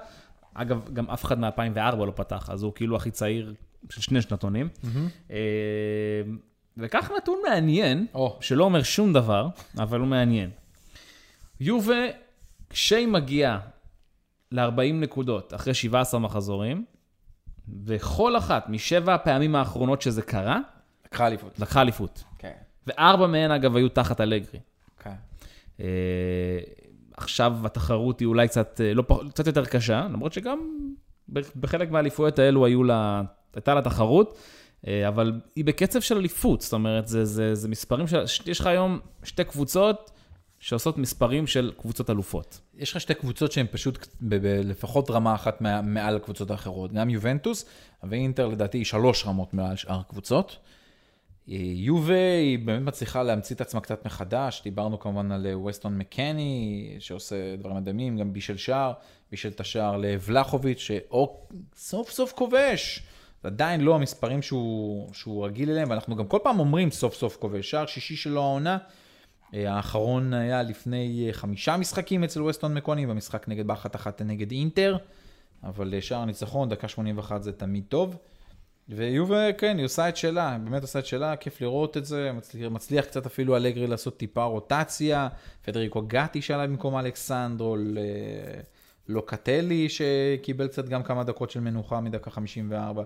אגב, 0.55 0.89
גם 0.93 1.11
אף 1.11 1.25
אחד 1.25 1.39
מ-2004 1.41 1.79
לא 2.07 2.13
פתח, 2.15 2.51
אז 2.53 2.63
הוא 2.63 2.73
כאילו 2.75 2.97
הכי 2.97 3.11
צעיר 3.11 3.55
של 3.91 4.01
שני 4.01 4.23
שנתונים. 4.23 4.69
אה, 5.31 5.37
וכך 6.79 7.11
נתון 7.17 7.39
מעניין, 7.49 8.07
שלא 8.41 8.65
אומר 8.65 8.83
שום 8.83 9.13
דבר, 9.13 9.49
אבל 9.79 10.01
הוא 10.01 10.09
מעניין. 10.09 10.51
יובה, 11.61 12.07
כשהיא 12.71 13.09
מגיעה 13.09 13.59
ל-40 14.53 14.93
נקודות 14.93 15.55
אחרי 15.55 15.75
17 15.75 16.21
מחזורים, 16.21 16.85
וכל 17.85 18.37
אחת 18.37 18.69
משבע 18.69 19.15
הפעמים 19.15 19.57
האחרונות 19.57 20.03
שזה 20.03 20.23
קרה, 20.23 20.61
לקחה 21.07 21.27
אליפות. 21.27 21.59
לקחה 21.59 21.81
אליפות. 21.81 22.25
כן. 22.39 22.53
וארבע 22.87 23.27
מהן, 23.27 23.51
אגב, 23.51 23.77
היו 23.77 23.89
תחת 23.89 24.21
אלגרי. 24.21 24.61
כן. 24.99 25.15
אה, 25.81 25.87
עכשיו 27.17 27.57
התחרות 27.65 28.21
היא 28.21 28.27
אולי 28.27 28.49
קצת, 28.49 28.81
אה, 28.85 28.95
לא, 28.95 29.05
קצת 29.31 29.47
יותר 29.47 29.65
קשה, 29.65 30.07
למרות 30.13 30.33
שגם 30.33 30.59
בחלק 31.57 31.91
מהאליפויות 31.91 32.39
האלו 32.39 32.67
היו 32.67 32.85
לה, 32.85 33.23
הייתה 33.55 33.75
לה 33.75 33.83
תחרות, 33.83 34.39
אבל 34.87 35.41
היא 35.57 35.65
בקצב 35.65 36.01
של 36.01 36.17
אליפות, 36.17 36.61
זאת 36.61 36.73
אומרת, 36.73 37.09
זה, 37.09 37.25
זה, 37.25 37.55
זה 37.55 37.69
מספרים 37.69 38.07
של... 38.07 38.25
יש 38.47 38.61
לך 38.61 38.67
היום 38.67 39.01
שתי 39.23 39.45
קבוצות 39.45 40.11
שעושות 40.59 40.99
מספרים 40.99 41.47
של 41.47 41.73
קבוצות 41.79 42.11
אלופות. 42.11 42.61
יש 42.75 42.93
לך 42.93 43.01
שתי 43.01 43.15
קבוצות 43.15 43.53
שהן 43.53 43.67
פשוט 43.71 44.07
ב- 44.21 44.35
ב- 44.35 44.61
לפחות 44.65 45.11
רמה 45.11 45.35
אחת 45.35 45.61
מעל 45.83 46.17
הקבוצות 46.17 46.51
האחרות. 46.51 46.93
גם 46.93 47.11
יובנטוס 47.11 47.65
ואינטר 48.03 48.47
לדעתי 48.47 48.79
היא 48.79 48.85
שלוש 48.85 49.27
רמות 49.27 49.55
מעל 49.55 49.77
שאר 49.77 50.01
הקבוצות. 50.01 50.57
אה, 51.49 51.57
יובה 51.61 52.37
היא 52.39 52.59
באמת 52.59 52.83
מצליחה 52.83 53.23
להמציא 53.23 53.57
את 53.57 53.61
עצמה 53.61 53.81
קצת 53.81 54.07
מחדש, 54.07 54.61
דיברנו 54.65 55.01
כמובן 55.01 55.33
על 55.33 55.47
אה, 55.47 55.59
ווסטון 55.59 55.99
מקני 55.99 56.97
שעושה 56.99 57.57
דברים 57.57 57.77
מדהימים, 57.77 58.19
גם 58.19 58.33
בישל 58.33 58.57
שער, 58.57 58.93
בישל 59.31 59.49
את 59.49 59.61
השער 59.61 59.97
לבלחוביץ' 59.97 60.79
שסוף 60.79 62.11
סוף 62.11 62.33
כובש. 62.33 63.03
זה 63.43 63.49
עדיין 63.49 63.81
לא 63.81 63.95
המספרים 63.95 64.43
שהוא, 64.43 65.15
שהוא 65.15 65.47
רגיל 65.47 65.71
אליהם, 65.71 65.91
ואנחנו 65.91 66.17
גם 66.17 66.27
כל 66.27 66.39
פעם 66.43 66.61
אומרים 66.61 66.91
סוף 66.91 67.15
סוף 67.15 67.37
כובש. 67.37 67.71
שער 67.71 67.87
שישי 67.87 68.17
שלו 68.17 68.43
העונה, 68.43 68.79
אה, 69.55 69.73
האחרון 69.73 70.35
היה 70.35 70.63
לפני 70.63 71.25
אה, 71.27 71.33
חמישה 71.33 71.77
משחקים 71.77 72.25
אצל 72.25 72.43
ווסטון 72.43 72.75
מקוני, 72.75 73.07
במשחק 73.07 73.49
נגד 73.49 73.67
באחת 73.67 73.97
אחת 73.97 74.23
נגד 74.23 74.51
אינטר, 74.51 74.97
אבל 75.65 75.95
אה, 75.95 76.01
שער 76.01 76.25
ניצחון, 76.25 76.69
דקה 76.69 76.89
81 76.89 77.43
זה 77.43 77.53
תמיד 77.53 77.85
טוב. 77.89 78.17
ויובה, 78.89 79.53
כן, 79.53 79.77
היא 79.79 79.85
עושה 79.85 80.09
את 80.09 80.17
שלה, 80.17 80.53
היא 80.53 80.59
באמת 80.59 80.83
עושה 80.83 80.99
את 80.99 81.07
שלה, 81.07 81.37
כיף 81.37 81.61
לראות 81.61 81.97
את 81.97 82.05
זה, 82.05 82.33
מצליח, 82.33 82.73
מצליח 82.73 83.05
קצת 83.05 83.27
אפילו 83.27 83.57
אלגרי 83.57 83.87
לעשות 83.87 84.17
טיפה 84.17 84.45
רוטציה, 84.45 85.29
פדריקו 85.63 86.03
גטי 86.07 86.43
שעלה 86.43 86.67
במקום 86.67 86.99
אלכסנדרו, 86.99 87.77
לוקטלי 89.09 89.89
שקיבל 89.89 90.67
קצת 90.69 90.89
גם 90.89 91.03
כמה 91.03 91.25
דקות 91.25 91.51
של 91.51 91.61
מנוחה 91.61 92.01
מדקה 92.01 92.31
54, 92.31 93.03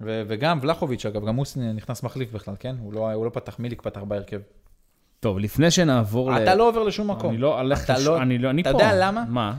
ו- 0.00 0.22
וגם 0.28 0.58
ולחוביץ' 0.62 1.06
אגב, 1.06 1.26
גם 1.26 1.36
הוא 1.36 1.44
נכנס 1.74 2.02
מחליף 2.02 2.32
בכלל, 2.32 2.54
כן? 2.58 2.76
הוא 2.80 2.92
לא, 2.92 3.12
הוא 3.12 3.24
לא 3.24 3.30
פתח, 3.30 3.58
מיליק 3.58 3.82
פתח 3.82 4.00
בהרכב. 4.00 4.40
טוב, 5.20 5.38
לפני 5.38 5.70
שנעבור 5.70 6.32
ל... 6.32 6.42
אתה 6.42 6.54
לא 6.54 6.68
עובר 6.68 6.82
לשום 6.82 7.10
מקום. 7.10 7.30
אני 7.30 7.38
לא 7.38 7.58
הולך... 7.60 7.84
אתה 7.84 7.92
לש- 7.92 8.06
לא- 8.06 8.22
אני 8.22 8.38
לא... 8.38 8.50
אני 8.50 8.62
אתה 8.62 8.72
פה. 8.72 8.78
יודע 8.82 8.92
למה? 9.06 9.24
מה? 9.28 9.54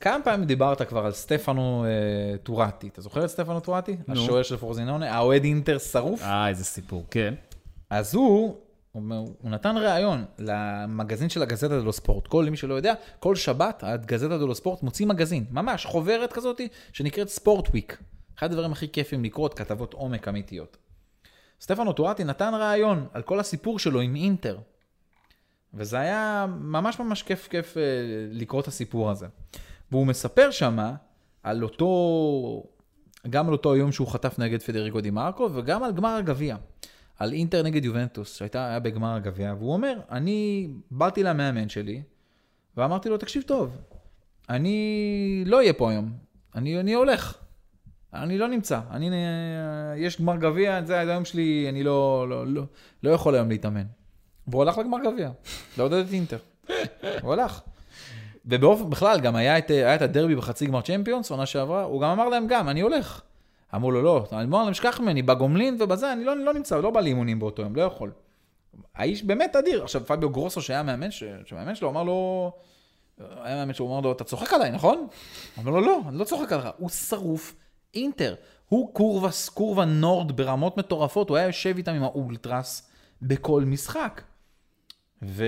כמה 0.00 0.24
פעמים 0.24 0.46
דיברת 0.46 0.82
כבר 0.82 1.06
על 1.06 1.12
סטפנו 1.12 1.84
אה, 1.84 2.38
טורטי? 2.38 2.88
אתה 2.88 3.00
זוכר 3.00 3.24
את 3.24 3.30
סטפנו 3.30 3.60
טורטי? 3.60 3.96
נו. 4.08 4.14
השוער 4.22 4.42
של 4.42 4.56
פורזינונה, 4.56 5.14
האוהד 5.14 5.44
אינטר 5.44 5.78
שרוף? 5.78 6.22
אה, 6.22 6.48
איזה 6.48 6.64
סיפור, 6.64 7.04
כן. 7.10 7.34
אז 7.90 8.14
הוא, 8.14 8.56
הוא 8.94 9.02
הוא 9.42 9.50
נתן 9.50 9.76
ראיון 9.76 10.24
למגזין 10.38 11.28
של 11.28 11.42
הגזטה 11.42 11.80
דלו 11.80 11.92
ספורט. 11.92 12.26
כל 12.26 12.44
מי 12.44 12.56
שלא 12.56 12.74
יודע, 12.74 12.94
כל 13.18 13.36
שבת 13.36 13.84
הגזטה 13.86 14.38
דלו 14.38 14.54
ספורט 14.54 14.82
מוציא 14.82 15.06
מגזין, 15.06 15.44
ממש, 15.50 15.86
חוברת 15.86 16.32
כזאת 16.32 16.60
שנקראת 16.92 17.28
ספורט 17.28 17.68
וויק. 17.68 18.02
אחד 18.38 18.50
הדברים 18.50 18.72
הכי 18.72 18.88
כיפים 18.88 19.24
לקרות, 19.24 19.54
כתבות 19.54 19.94
עומק 19.94 20.28
אמיתיות. 20.28 20.76
סטפנו 21.60 21.92
טורטי 21.92 22.24
נתן 22.24 22.54
ראיון 22.54 23.06
על 23.12 23.22
כל 23.22 23.40
הסיפור 23.40 23.78
שלו 23.78 24.00
עם 24.00 24.16
אינטר. 24.16 24.58
וזה 25.74 25.98
היה 25.98 26.46
ממש 26.48 26.98
ממש 26.98 27.22
כיף 27.22 27.48
כיף 27.48 27.76
אה, 27.76 27.82
לקרוא 28.30 28.60
את 28.60 28.68
הסיפור 28.68 29.10
הזה. 29.10 29.26
והוא 29.90 30.06
מספר 30.06 30.50
שמה 30.50 30.94
על 31.42 31.62
אותו, 31.62 32.64
גם 33.30 33.46
על 33.46 33.52
אותו 33.52 33.72
היום 33.72 33.92
שהוא 33.92 34.08
חטף 34.08 34.38
נגד 34.38 34.62
פדריקו 34.62 35.00
דימרקו 35.00 35.50
וגם 35.54 35.82
על 35.82 35.92
גמר 35.92 36.16
הגביע. 36.16 36.56
על 37.18 37.32
אינטר 37.32 37.62
נגד 37.62 37.84
יובנטוס, 37.84 38.36
שהייתה 38.36 38.68
היה 38.68 38.78
בגמר 38.78 39.14
הגביע, 39.14 39.54
והוא 39.58 39.72
אומר, 39.72 40.00
אני 40.10 40.68
באתי 40.90 41.22
למאמן 41.22 41.68
שלי, 41.68 42.02
ואמרתי 42.76 43.08
לו, 43.08 43.18
תקשיב 43.18 43.42
טוב, 43.42 43.76
אני 44.48 45.44
לא 45.46 45.56
אהיה 45.56 45.72
פה 45.72 45.90
היום, 45.90 46.12
אני, 46.54 46.80
אני 46.80 46.92
הולך, 46.92 47.38
אני 48.14 48.38
לא 48.38 48.48
נמצא, 48.48 48.80
אני, 48.90 49.10
יש 49.96 50.20
גמר 50.20 50.36
גביע, 50.36 50.82
זה 50.84 50.98
היום 50.98 51.24
שלי, 51.24 51.66
אני 51.68 51.82
לא, 51.82 52.26
לא, 52.28 52.46
לא, 52.46 52.62
לא 53.02 53.10
יכול 53.10 53.34
היום 53.34 53.48
להתאמן. 53.48 53.84
והוא 54.46 54.62
הלך 54.62 54.78
לגמר 54.78 54.98
גביע, 55.04 55.30
לעודד 55.78 56.06
את 56.06 56.12
אינטר. 56.12 56.38
הוא 57.22 57.32
הלך. 57.32 57.60
ובאופן, 58.46 58.90
בכלל, 58.90 59.20
גם 59.20 59.36
היה 59.36 59.58
את, 59.58 59.70
היה 59.70 59.94
את 59.94 60.02
הדרבי 60.02 60.36
בחצי 60.36 60.66
גמר 60.66 60.80
צ'מפיונס, 60.80 61.30
עונה 61.30 61.46
שעברה, 61.46 61.82
הוא 61.82 62.02
גם 62.02 62.10
אמר 62.10 62.28
להם 62.28 62.46
גם, 62.46 62.68
אני 62.68 62.80
הולך. 62.80 63.22
אמרו 63.74 63.90
לו, 63.90 64.02
לא, 64.02 64.26
אמר 64.32 64.64
להם, 64.64 64.74
שכח 64.74 65.00
ממני, 65.00 65.22
בגומלין 65.22 65.76
ובזה, 65.80 66.12
אני 66.12 66.24
לא, 66.24 66.36
לא 66.36 66.54
נמצא, 66.54 66.80
לא 66.80 66.90
בא 66.90 67.00
לאימונים 67.00 67.38
באותו 67.38 67.62
יום, 67.62 67.76
לא 67.76 67.82
יכול. 67.82 68.12
האיש 68.94 69.22
באמת 69.22 69.56
אדיר. 69.56 69.82
עכשיו, 69.82 70.06
פביו 70.06 70.30
גרוסו, 70.30 70.62
שהיה 70.62 70.82
מאמן, 70.82 71.10
ש- 71.10 71.24
שהמאמן 71.44 71.74
שלו 71.74 71.90
אמר 71.90 72.02
לו, 72.02 72.52
היה 73.18 73.56
מאמן 73.56 73.74
שהוא 73.74 73.90
אמר 73.90 74.00
לו, 74.00 74.12
אתה 74.12 74.24
צוחק 74.24 74.52
עליי, 74.52 74.70
נכון? 74.70 75.06
אמר 75.58 75.70
לו, 75.70 75.80
לא, 75.80 76.00
אני 76.08 76.18
לא 76.18 76.24
צוחק 76.24 76.52
עליך. 76.52 76.68
הוא 76.78 76.88
שרוף 76.88 77.54
אינטר. 77.94 78.34
הוא 78.68 78.94
קורבה, 78.94 79.28
קורבה 79.54 79.84
נורד 79.84 80.36
ברמות 80.36 80.76
מטורפות, 80.76 81.28
הוא 81.28 81.36
היה 81.36 81.46
יושב 81.46 81.76
איתם 81.76 81.92
עם 81.94 82.02
האולטרס 82.02 82.90
בכל 83.22 83.62
משחק. 83.66 84.22
ו... 85.22 85.44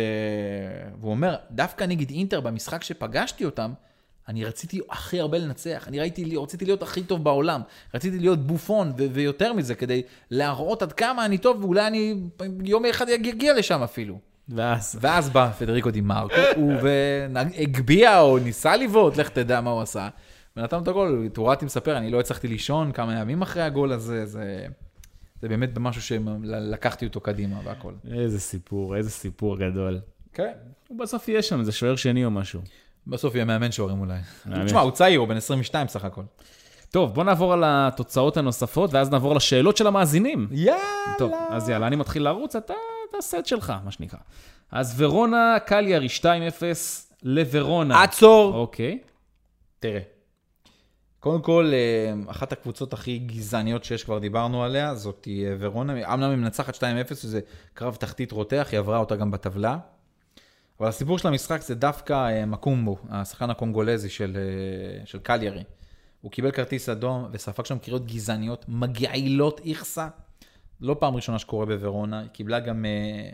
והוא 1.01 1.11
אומר, 1.11 1.37
דווקא 1.51 1.85
נגד 1.85 2.11
אינטר, 2.11 2.41
במשחק 2.41 2.83
שפגשתי 2.83 3.45
אותם, 3.45 3.73
אני 4.29 4.45
רציתי 4.45 4.81
הכי 4.91 5.21
הרבה 5.21 5.39
לנצח, 5.39 5.85
אני 5.89 6.01
ראיתי, 6.01 6.37
רציתי 6.37 6.65
להיות 6.65 6.83
הכי 6.83 7.03
טוב 7.03 7.25
בעולם, 7.25 7.61
רציתי 7.95 8.19
להיות 8.19 8.47
בופון 8.47 8.93
ו- 8.99 9.07
ויותר 9.13 9.53
מזה, 9.53 9.75
כדי 9.75 10.03
להראות 10.31 10.83
עד 10.83 10.93
כמה 10.93 11.25
אני 11.25 11.39
טוב, 11.39 11.65
ואולי 11.65 11.87
אני 11.87 12.15
יום 12.65 12.85
אחד 12.85 13.09
אגיע 13.09 13.55
לשם 13.55 13.83
אפילו. 13.83 14.19
ואז, 14.49 14.99
ואז 15.01 15.31
בא 15.31 15.51
פדריקו 15.59 15.91
דימרקו, 15.91 16.35
הוא 16.57 16.73
והגביה 16.83 18.21
או 18.21 18.39
ניסה 18.39 18.77
לבעוט, 18.77 19.17
לך 19.17 19.29
תדע 19.29 19.61
מה 19.61 19.71
הוא 19.71 19.83
עשה. 19.83 20.09
ונתן 20.57 20.83
את 20.83 20.89
הגול, 20.89 21.29
טורטי 21.33 21.65
מספר, 21.65 21.97
אני 21.97 22.11
לא 22.11 22.21
הצלחתי 22.21 22.49
לישון 22.49 22.93
כמה 22.93 23.21
ימים 23.21 23.43
אחרי 23.43 23.63
הגול 23.63 23.93
הזה, 23.93 24.27
זה, 24.27 24.67
זה 25.41 25.49
באמת 25.49 25.71
משהו 25.79 26.03
שלקחתי 26.03 27.07
אותו 27.07 27.21
קדימה 27.21 27.57
והכל. 27.65 27.93
איזה 28.13 28.41
סיפור, 28.41 28.97
איזה 28.97 29.11
סיפור 29.11 29.59
גדול. 29.59 30.01
כן. 30.33 30.53
הוא 30.89 30.99
בסוף 30.99 31.29
יהיה 31.29 31.43
שם, 31.43 31.65
זה 31.65 31.73
שוער 31.73 31.97
שני 31.97 32.25
או 32.25 32.31
משהו. 32.31 32.61
בסוף 33.07 33.35
יהיה 33.35 33.45
מאמן 33.45 33.73
שוערים 33.73 34.01
אולי. 34.01 34.19
תשמע, 34.67 34.81
הוא 34.81 34.91
צעיר, 34.91 35.21
הוא 35.21 35.29
בן 35.29 35.37
22 35.37 35.89
סך 35.89 36.05
הכל. 36.05 36.23
טוב, 36.91 37.15
בוא 37.15 37.25
נעבור 37.25 37.53
על 37.53 37.63
התוצאות 37.67 38.37
הנוספות, 38.37 38.95
ואז 38.95 39.11
נעבור 39.11 39.35
לשאלות 39.35 39.77
של 39.77 39.87
המאזינים. 39.87 40.49
יאללה. 40.51 40.81
טוב, 41.19 41.33
אז 41.51 41.69
יאללה, 41.69 41.87
אני 41.87 41.97
מתחיל 41.97 42.23
לרוץ, 42.23 42.57
אתה 42.57 42.75
תעשה 43.13 43.39
את 43.39 43.47
שלך, 43.47 43.73
מה 43.85 43.91
שנקרא. 43.91 44.19
אז 44.71 44.95
ורונה 44.97 45.57
קליארי 45.67 46.07
2-0 46.21 46.25
לוורונה. 47.23 48.03
עצור. 48.03 48.55
אוקיי. 48.55 48.99
תראה, 49.79 50.01
קודם 51.21 51.43
כל, 51.43 51.71
אה, 51.73 52.31
אחת 52.31 52.53
הקבוצות 52.53 52.93
הכי 52.93 53.19
גזעניות 53.19 53.85
שיש, 53.85 54.05
כבר 54.05 54.19
דיברנו 54.19 54.65
עליה, 54.65 54.95
זאת 54.95 55.29
אה, 55.31 55.55
ורונה. 55.59 56.15
אמנם 56.15 56.31
היא 56.31 56.39
מנצחת 56.39 56.75
2-0, 56.75 56.81
זה 57.13 57.41
קרב 57.75 57.95
תחתית 57.95 58.33
רותח, 58.33 58.69
היא 58.73 58.79
עברה 58.79 58.99
אותה 58.99 59.17
גם 59.17 59.31
בטבלה. 59.31 59.79
אבל 60.81 60.89
הסיפור 60.89 61.19
של 61.19 61.29
המשחק 61.29 61.63
זה 61.63 61.75
דווקא 61.75 62.13
אה, 62.13 62.47
מקומבו, 62.47 62.97
השחקן 63.11 63.51
הקונגולזי 63.51 64.09
של, 64.09 64.37
אה, 64.37 65.07
של 65.07 65.19
קליירי. 65.19 65.65
הוא 66.21 66.33
קיבל 66.33 66.51
כרטיס 66.51 66.89
אדום 66.89 67.29
וספג 67.33 67.65
שם 67.65 67.79
קריאות 67.79 68.07
גזעניות 68.07 68.65
מגעילות 68.69 69.61
איכסה. 69.65 70.09
לא 70.81 70.97
פעם 71.01 71.17
ראשונה 71.17 71.39
שקורה 71.39 71.67
בוורונה, 71.67 72.21
היא 72.21 72.29
קיבלה 72.29 72.61
גם 72.61 72.85
אה, 72.85 73.31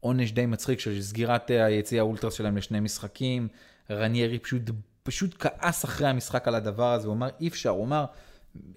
עונש 0.00 0.32
די 0.32 0.46
מצחיק 0.46 0.80
של 0.80 1.02
סגירת 1.02 1.50
אה, 1.50 1.64
היציע 1.64 2.00
האולטרס 2.00 2.34
שלהם 2.34 2.56
לשני 2.56 2.80
משחקים. 2.80 3.48
רניירי 3.90 4.38
פשוט, 4.38 4.62
פשוט 5.02 5.36
כעס 5.38 5.84
אחרי 5.84 6.08
המשחק 6.08 6.48
על 6.48 6.54
הדבר 6.54 6.92
הזה, 6.92 7.06
הוא 7.06 7.14
אמר 7.14 7.28
אי 7.40 7.48
אפשר, 7.48 7.70
הוא 7.70 7.84
אמר 7.84 8.04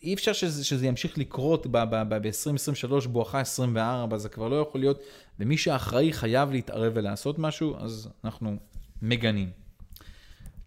אי 0.04 0.14
אפשר 0.14 0.34
שזה, 0.34 0.66
שזה 0.66 0.88
ימשיך 0.88 1.18
לקרות 1.18 1.68
ב-2023 1.72 3.08
בואכה 3.08 3.40
24, 3.40 4.18
זה 4.18 4.30
כבר 4.30 4.48
לא 4.48 4.56
יכול 4.56 4.82
להיות, 4.82 5.00
ומי 5.40 5.58
שאחראי 5.58 6.14
חייב 6.14 6.52
להתערב 6.52 6.92
ולעשות 6.96 7.40
משהו, 7.40 7.76
אז 7.78 8.10
אנחנו 8.24 8.56
מגנים. 9.02 9.50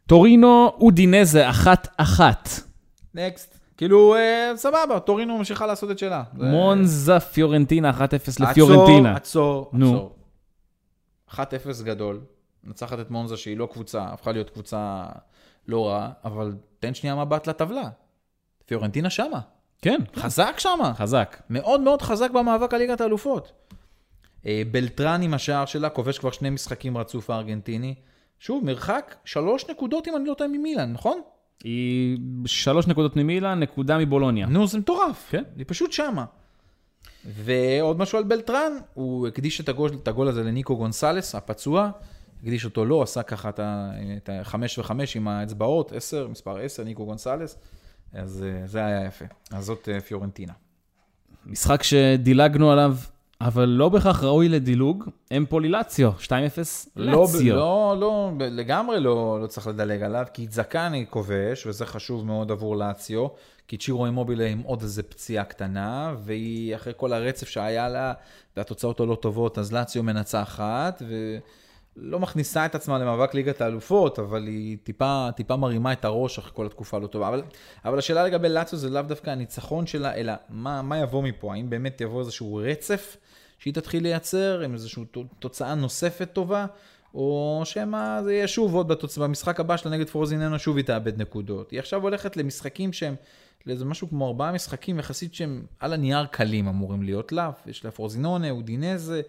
טורינו 0.06 0.68
אודינזה 0.80 1.50
1-1. 1.50 2.20
נקסט. 3.14 3.58
כאילו, 3.76 4.14
אה, 4.16 4.52
סבבה, 4.56 5.00
טורינו 5.00 5.38
ממשיכה 5.38 5.66
לעשות 5.66 5.90
את 5.90 5.98
שלה. 5.98 6.22
זה- 6.38 6.44
מונזה 6.44 7.20
פיורנטינה 7.20 7.90
1-0 7.90 8.00
עצור, 8.28 8.46
לפיורנטינה. 8.50 9.16
עצור, 9.16 9.70
נו. 9.72 9.86
עצור. 9.94 10.16
1-0 11.30 11.82
גדול, 11.82 12.20
מנצחת 12.64 13.00
את 13.00 13.10
מונזה 13.10 13.36
שהיא 13.36 13.56
לא 13.56 13.68
קבוצה, 13.72 14.04
הפכה 14.04 14.32
להיות 14.32 14.50
קבוצה 14.50 15.06
לא 15.68 15.88
רעה, 15.88 16.10
אבל 16.24 16.54
תן 16.78 16.94
שנייה 16.94 17.24
מבט 17.24 17.46
לטבלה. 17.48 17.88
פיורנטינה 18.66 19.10
שמה. 19.10 19.40
כן, 19.82 20.00
חזק 20.16 20.54
שמה. 20.58 20.92
חזק. 20.94 21.42
מאוד 21.50 21.80
מאוד 21.80 22.02
חזק 22.02 22.30
במאבק 22.30 22.74
על 22.74 22.80
ליגת 22.80 23.00
האלופות. 23.00 23.52
אה, 24.46 24.62
בלטרן 24.70 25.22
עם 25.22 25.34
השער 25.34 25.66
שלה, 25.66 25.88
כובש 25.88 26.18
כבר 26.18 26.30
שני 26.30 26.50
משחקים 26.50 26.98
רצוף 26.98 27.30
הארגנטיני. 27.30 27.94
שוב, 28.40 28.64
מרחק 28.64 29.14
שלוש 29.24 29.70
נקודות 29.70 30.08
אם 30.08 30.16
אני 30.16 30.24
לא 30.24 30.34
טועה 30.34 30.50
ממילן, 30.50 30.92
נכון? 30.92 31.20
היא 31.64 32.18
שלוש 32.46 32.86
נקודות 32.86 33.16
ממילאן, 33.16 33.60
נקודה 33.60 33.98
מבולוניה. 33.98 34.46
נו, 34.46 34.66
זה 34.66 34.78
מטורף. 34.78 35.26
כן. 35.30 35.42
היא 35.56 35.64
פשוט 35.68 35.92
שמה. 35.92 36.24
ועוד 37.24 37.98
משהו 37.98 38.18
על 38.18 38.24
בלטרן, 38.24 38.72
הוא 38.94 39.28
הקדיש 39.28 39.60
את 39.60 39.68
הגול, 39.68 39.90
את 40.02 40.08
הגול 40.08 40.28
הזה 40.28 40.42
לניקו 40.42 40.76
גונסלס, 40.76 41.34
הפצוע. 41.34 41.90
הקדיש 42.42 42.64
אותו 42.64 42.84
לו, 42.84 43.02
עשה 43.02 43.22
ככה 43.22 43.50
את 44.16 44.30
החמש 44.32 44.78
וחמש 44.78 45.16
עם 45.16 45.28
האצבעות, 45.28 45.92
עשר, 45.92 46.28
מספר 46.28 46.58
עשר, 46.58 46.84
ניקו 46.84 47.06
גונסלס. 47.06 47.58
אז 48.16 48.44
אה, 48.46 48.66
זה 48.66 48.84
היה 48.84 49.04
יפה. 49.04 49.24
אז 49.52 49.64
זאת 49.64 49.88
אה, 49.88 50.00
פיורנטינה. 50.00 50.52
משחק 51.46 51.82
שדילגנו 51.82 52.70
עליו, 52.70 52.96
אבל 53.40 53.64
לא 53.64 53.88
בהכרח 53.88 54.22
ראוי 54.22 54.48
לדילוג, 54.48 55.04
אמפולי 55.36 55.68
לאציו, 55.68 56.12
2-0 56.22 56.28
לא, 56.96 57.22
לאציו. 57.22 57.56
לא, 57.56 57.96
לא, 58.00 58.32
לגמרי 58.38 59.00
לא, 59.00 59.38
לא 59.42 59.46
צריך 59.46 59.66
לדלג 59.66 60.02
עליו, 60.02 60.26
כי 60.32 60.46
זקני 60.50 61.06
כובש, 61.10 61.66
וזה 61.66 61.86
חשוב 61.86 62.26
מאוד 62.26 62.50
עבור 62.50 62.76
לאציו, 62.76 63.26
כי 63.68 63.76
צ'ירו 63.76 64.06
אימובילה 64.06 64.46
עם 64.46 64.60
עוד 64.60 64.82
איזה 64.82 65.02
פציעה 65.02 65.44
קטנה, 65.44 66.14
והיא 66.18 66.74
אחרי 66.74 66.92
כל 66.96 67.12
הרצף 67.12 67.48
שהיה 67.48 67.88
לה, 67.88 68.12
והתוצאות 68.56 69.00
הלא 69.00 69.14
טובות, 69.14 69.58
אז 69.58 69.72
לאציו 69.72 70.02
מנצחת, 70.02 71.02
ולא 71.96 72.18
מכניסה 72.18 72.66
את 72.66 72.74
עצמה 72.74 72.98
למאבק 72.98 73.34
ליגת 73.34 73.60
האלופות, 73.60 74.18
אבל 74.18 74.46
היא 74.46 74.76
טיפה, 74.82 75.28
טיפה 75.36 75.56
מרימה 75.56 75.92
את 75.92 76.04
הראש 76.04 76.38
אחרי 76.38 76.50
כל 76.54 76.66
התקופה 76.66 76.96
הלא 76.96 77.06
טובה. 77.06 77.28
אבל, 77.28 77.42
אבל 77.84 77.98
השאלה 77.98 78.24
לגבי 78.24 78.48
לאציו 78.48 78.78
זה 78.78 78.90
לאו 78.90 79.02
דווקא 79.02 79.30
הניצחון 79.30 79.86
שלה, 79.86 80.14
אלא 80.14 80.32
מה, 80.48 80.82
מה 80.82 80.98
יבוא 80.98 81.22
מפה? 81.22 81.54
האם 81.54 81.70
באמת 81.70 82.00
יבוא 82.00 82.20
איזשהו 82.20 82.56
רצף? 82.62 83.16
שהיא 83.58 83.74
תתחיל 83.74 84.02
לייצר 84.02 84.60
עם 84.60 84.74
איזושהי 84.74 85.04
תוצאה 85.38 85.74
נוספת 85.74 86.28
טובה, 86.32 86.66
או 87.14 87.62
שמא 87.64 88.22
זה 88.22 88.32
יהיה 88.32 88.48
שוב 88.48 88.74
עוד 88.74 88.88
בתוצ... 88.88 89.18
במשחק 89.18 89.60
הבא 89.60 89.76
שלה 89.76 89.90
נגד 89.90 90.08
פרוזיננו, 90.08 90.58
שוב 90.58 90.76
היא 90.76 90.84
תאבד 90.84 91.20
נקודות. 91.20 91.70
היא 91.70 91.80
עכשיו 91.80 92.02
הולכת 92.02 92.36
למשחקים 92.36 92.92
שהם, 92.92 93.14
לאיזה 93.66 93.84
משהו 93.84 94.08
כמו 94.08 94.26
ארבעה 94.26 94.52
משחקים 94.52 94.98
יחסית 94.98 95.34
שהם 95.34 95.66
על 95.80 95.92
הנייר 95.92 96.26
קלים 96.26 96.68
אמורים 96.68 97.02
להיות 97.02 97.32
לה. 97.32 97.50
יש 97.66 97.84
לה 97.84 97.90
פרוזינונה, 97.90 98.50
אודינזה, 98.50 99.22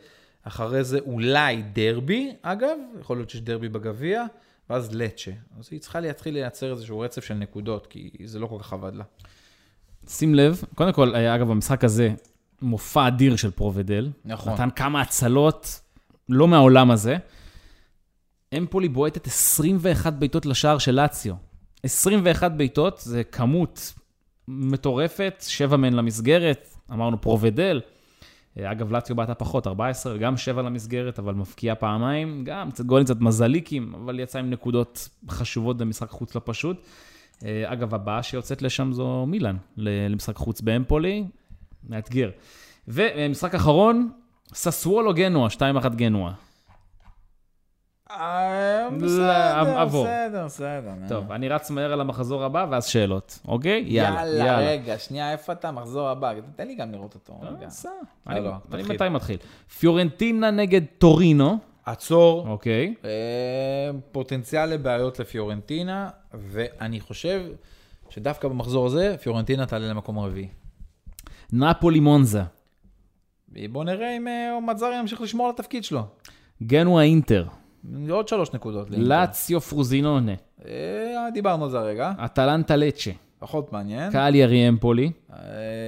אחרי 0.47 0.83
זה 0.83 0.99
אולי 0.99 1.61
דרבי, 1.61 2.33
אגב, 2.41 2.77
יכול 2.99 3.17
להיות 3.17 3.29
שיש 3.29 3.41
דרבי 3.41 3.69
בגביע, 3.69 4.23
ואז 4.69 4.95
לצ'ה. 4.95 5.31
אז 5.59 5.67
היא 5.71 5.79
צריכה 5.79 5.99
להתחיל 5.99 6.33
לייצר 6.33 6.71
איזשהו 6.71 6.99
רצף 6.99 7.23
של 7.23 7.33
נקודות, 7.33 7.87
כי 7.87 8.11
זה 8.25 8.39
לא 8.39 8.47
כל 8.47 8.57
כך 8.59 8.73
עבד 8.73 8.95
לה. 8.95 9.03
שים 10.07 10.35
לב, 10.35 10.63
קודם 10.75 10.93
כל, 10.93 11.15
היה, 11.15 11.35
אגב, 11.35 11.47
במשחק 11.47 11.83
הזה, 11.83 12.13
מופע 12.61 13.07
אדיר 13.07 13.35
של 13.35 13.51
פרובדל. 13.51 14.09
נכון. 14.25 14.53
נתן 14.53 14.69
כמה 14.75 15.01
הצלות, 15.01 15.81
לא 16.29 16.47
מהעולם 16.47 16.91
הזה. 16.91 17.17
אמפולי 18.57 18.89
בועטת 18.89 19.27
21 19.27 20.13
בעיטות 20.13 20.45
לשער 20.45 20.77
של 20.77 20.91
לאציו. 20.91 21.35
21 21.83 22.51
בעיטות, 22.51 22.99
זה 22.99 23.23
כמות 23.23 23.93
מטורפת, 24.47 25.43
שבע 25.47 25.77
מהן 25.77 25.93
למסגרת, 25.93 26.67
אמרנו 26.91 27.21
פרובדל. 27.21 27.81
אה, 28.59 28.71
אגב, 28.71 28.91
לאציו 28.91 29.15
בעטה 29.15 29.35
פחות, 29.35 29.67
14, 29.67 30.17
גם 30.17 30.37
שבע 30.37 30.61
למסגרת, 30.61 31.19
אבל 31.19 31.33
מבקיע 31.33 31.75
פעמיים, 31.75 32.43
גם 32.43 32.71
קצת 32.71 32.85
גולים, 32.85 33.05
קצת 33.05 33.19
מזליקים, 33.19 33.95
אבל 33.95 34.19
יצא 34.19 34.39
עם 34.39 34.49
נקודות 34.49 35.09
חשובות 35.29 35.77
במשחק 35.77 36.09
חוץ 36.09 36.35
לא 36.35 36.41
פשוט. 36.45 36.77
אה, 37.45 37.73
אגב, 37.73 37.95
הבאה 37.95 38.23
שיוצאת 38.23 38.61
לשם 38.61 38.93
זו 38.93 39.25
מילאן, 39.25 39.57
למשחק 39.77 40.35
חוץ 40.35 40.61
באמפולי, 40.61 41.23
מאתגר. 41.89 42.29
ומשחק 42.87 43.55
אחרון, 43.55 44.09
ססוולו 44.53 45.13
גנוע, 45.13 45.47
2-1 45.49 45.87
גנוע. 45.95 46.33
אה, 48.11 48.89
לא, 48.91 48.97
בסדר, 48.97 49.79
עבור. 49.79 50.05
בסדר, 50.05 50.45
בסדר. 50.45 50.93
טוב, 51.09 51.31
אני 51.31 51.49
רץ 51.49 51.69
מהר 51.69 51.93
על 51.93 52.01
המחזור 52.01 52.43
הבא, 52.43 52.65
ואז 52.69 52.85
שאלות, 52.85 53.39
אוקיי? 53.47 53.83
יאללה, 53.87 54.37
יאללה. 54.37 54.59
רגע, 54.59 54.97
שנייה, 54.97 55.31
איפה 55.31 55.53
אתה? 55.53 55.71
מחזור 55.71 56.09
הבא. 56.09 56.33
תן 56.55 56.67
לי 56.67 56.75
גם 56.75 56.91
לראות 56.91 57.13
אותו. 57.13 57.33
אה, 57.43 57.49
רגע. 57.49 57.67
לא, 58.27 58.29
אני 58.73 58.83
לא. 58.83 58.95
מתי 58.95 59.09
מתחיל? 59.09 59.37
פיורנטינה 59.79 60.51
נגד 60.51 60.81
טורינו, 60.97 61.57
עצור. 61.85 62.47
אוקיי. 62.47 62.93
אה, 63.05 63.09
פוטנציאל 64.11 64.65
לבעיות 64.65 65.19
לפיורנטינה, 65.19 66.09
ואני 66.33 66.99
חושב 66.99 67.43
שדווקא 68.09 68.47
במחזור 68.47 68.85
הזה, 68.85 69.15
פיורנטינה 69.21 69.65
תעלה 69.65 69.87
למקום 69.87 70.17
הרביעי. 70.17 70.47
נפולי 71.53 71.99
מונזה, 71.99 72.41
בוא 73.71 73.83
נראה 73.83 74.17
אם 74.17 74.27
אה, 74.27 74.59
מזארי 74.67 74.99
ימשיך 74.99 75.21
לשמור 75.21 75.47
על 75.47 75.53
התפקיד 75.53 75.83
שלו. 75.83 76.01
גנוע 76.63 77.03
אינטר, 77.03 77.45
עוד 78.09 78.28
שלוש 78.28 78.53
נקודות. 78.53 78.88
לאציו 78.89 79.61
פרוזינונה, 79.61 80.34
אה, 80.65 81.28
דיברנו 81.34 81.63
על 81.63 81.71
זה 81.71 81.80
הרגע, 81.80 82.11
אטלנטה 82.25 82.75
לצ'ה, 82.75 83.11
פחות 83.39 83.73
מעניין. 83.73 84.11
קליארי 84.11 84.69
אמפולי, 84.69 85.11
אה, 85.34 85.38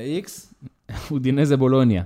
איקס. 0.05 0.53
אודינזה 1.11 1.57
בולוניה. 1.57 2.03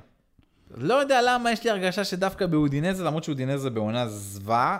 לא 0.78 0.94
יודע 0.94 1.20
למה 1.28 1.52
יש 1.52 1.64
לי 1.64 1.70
הרגשה 1.70 2.04
שדווקא 2.04 2.46
באודינזה, 2.46 3.04
למרות 3.04 3.24
שאודינזה 3.24 3.70
בעונה 3.70 4.08
זוועה, 4.08 4.78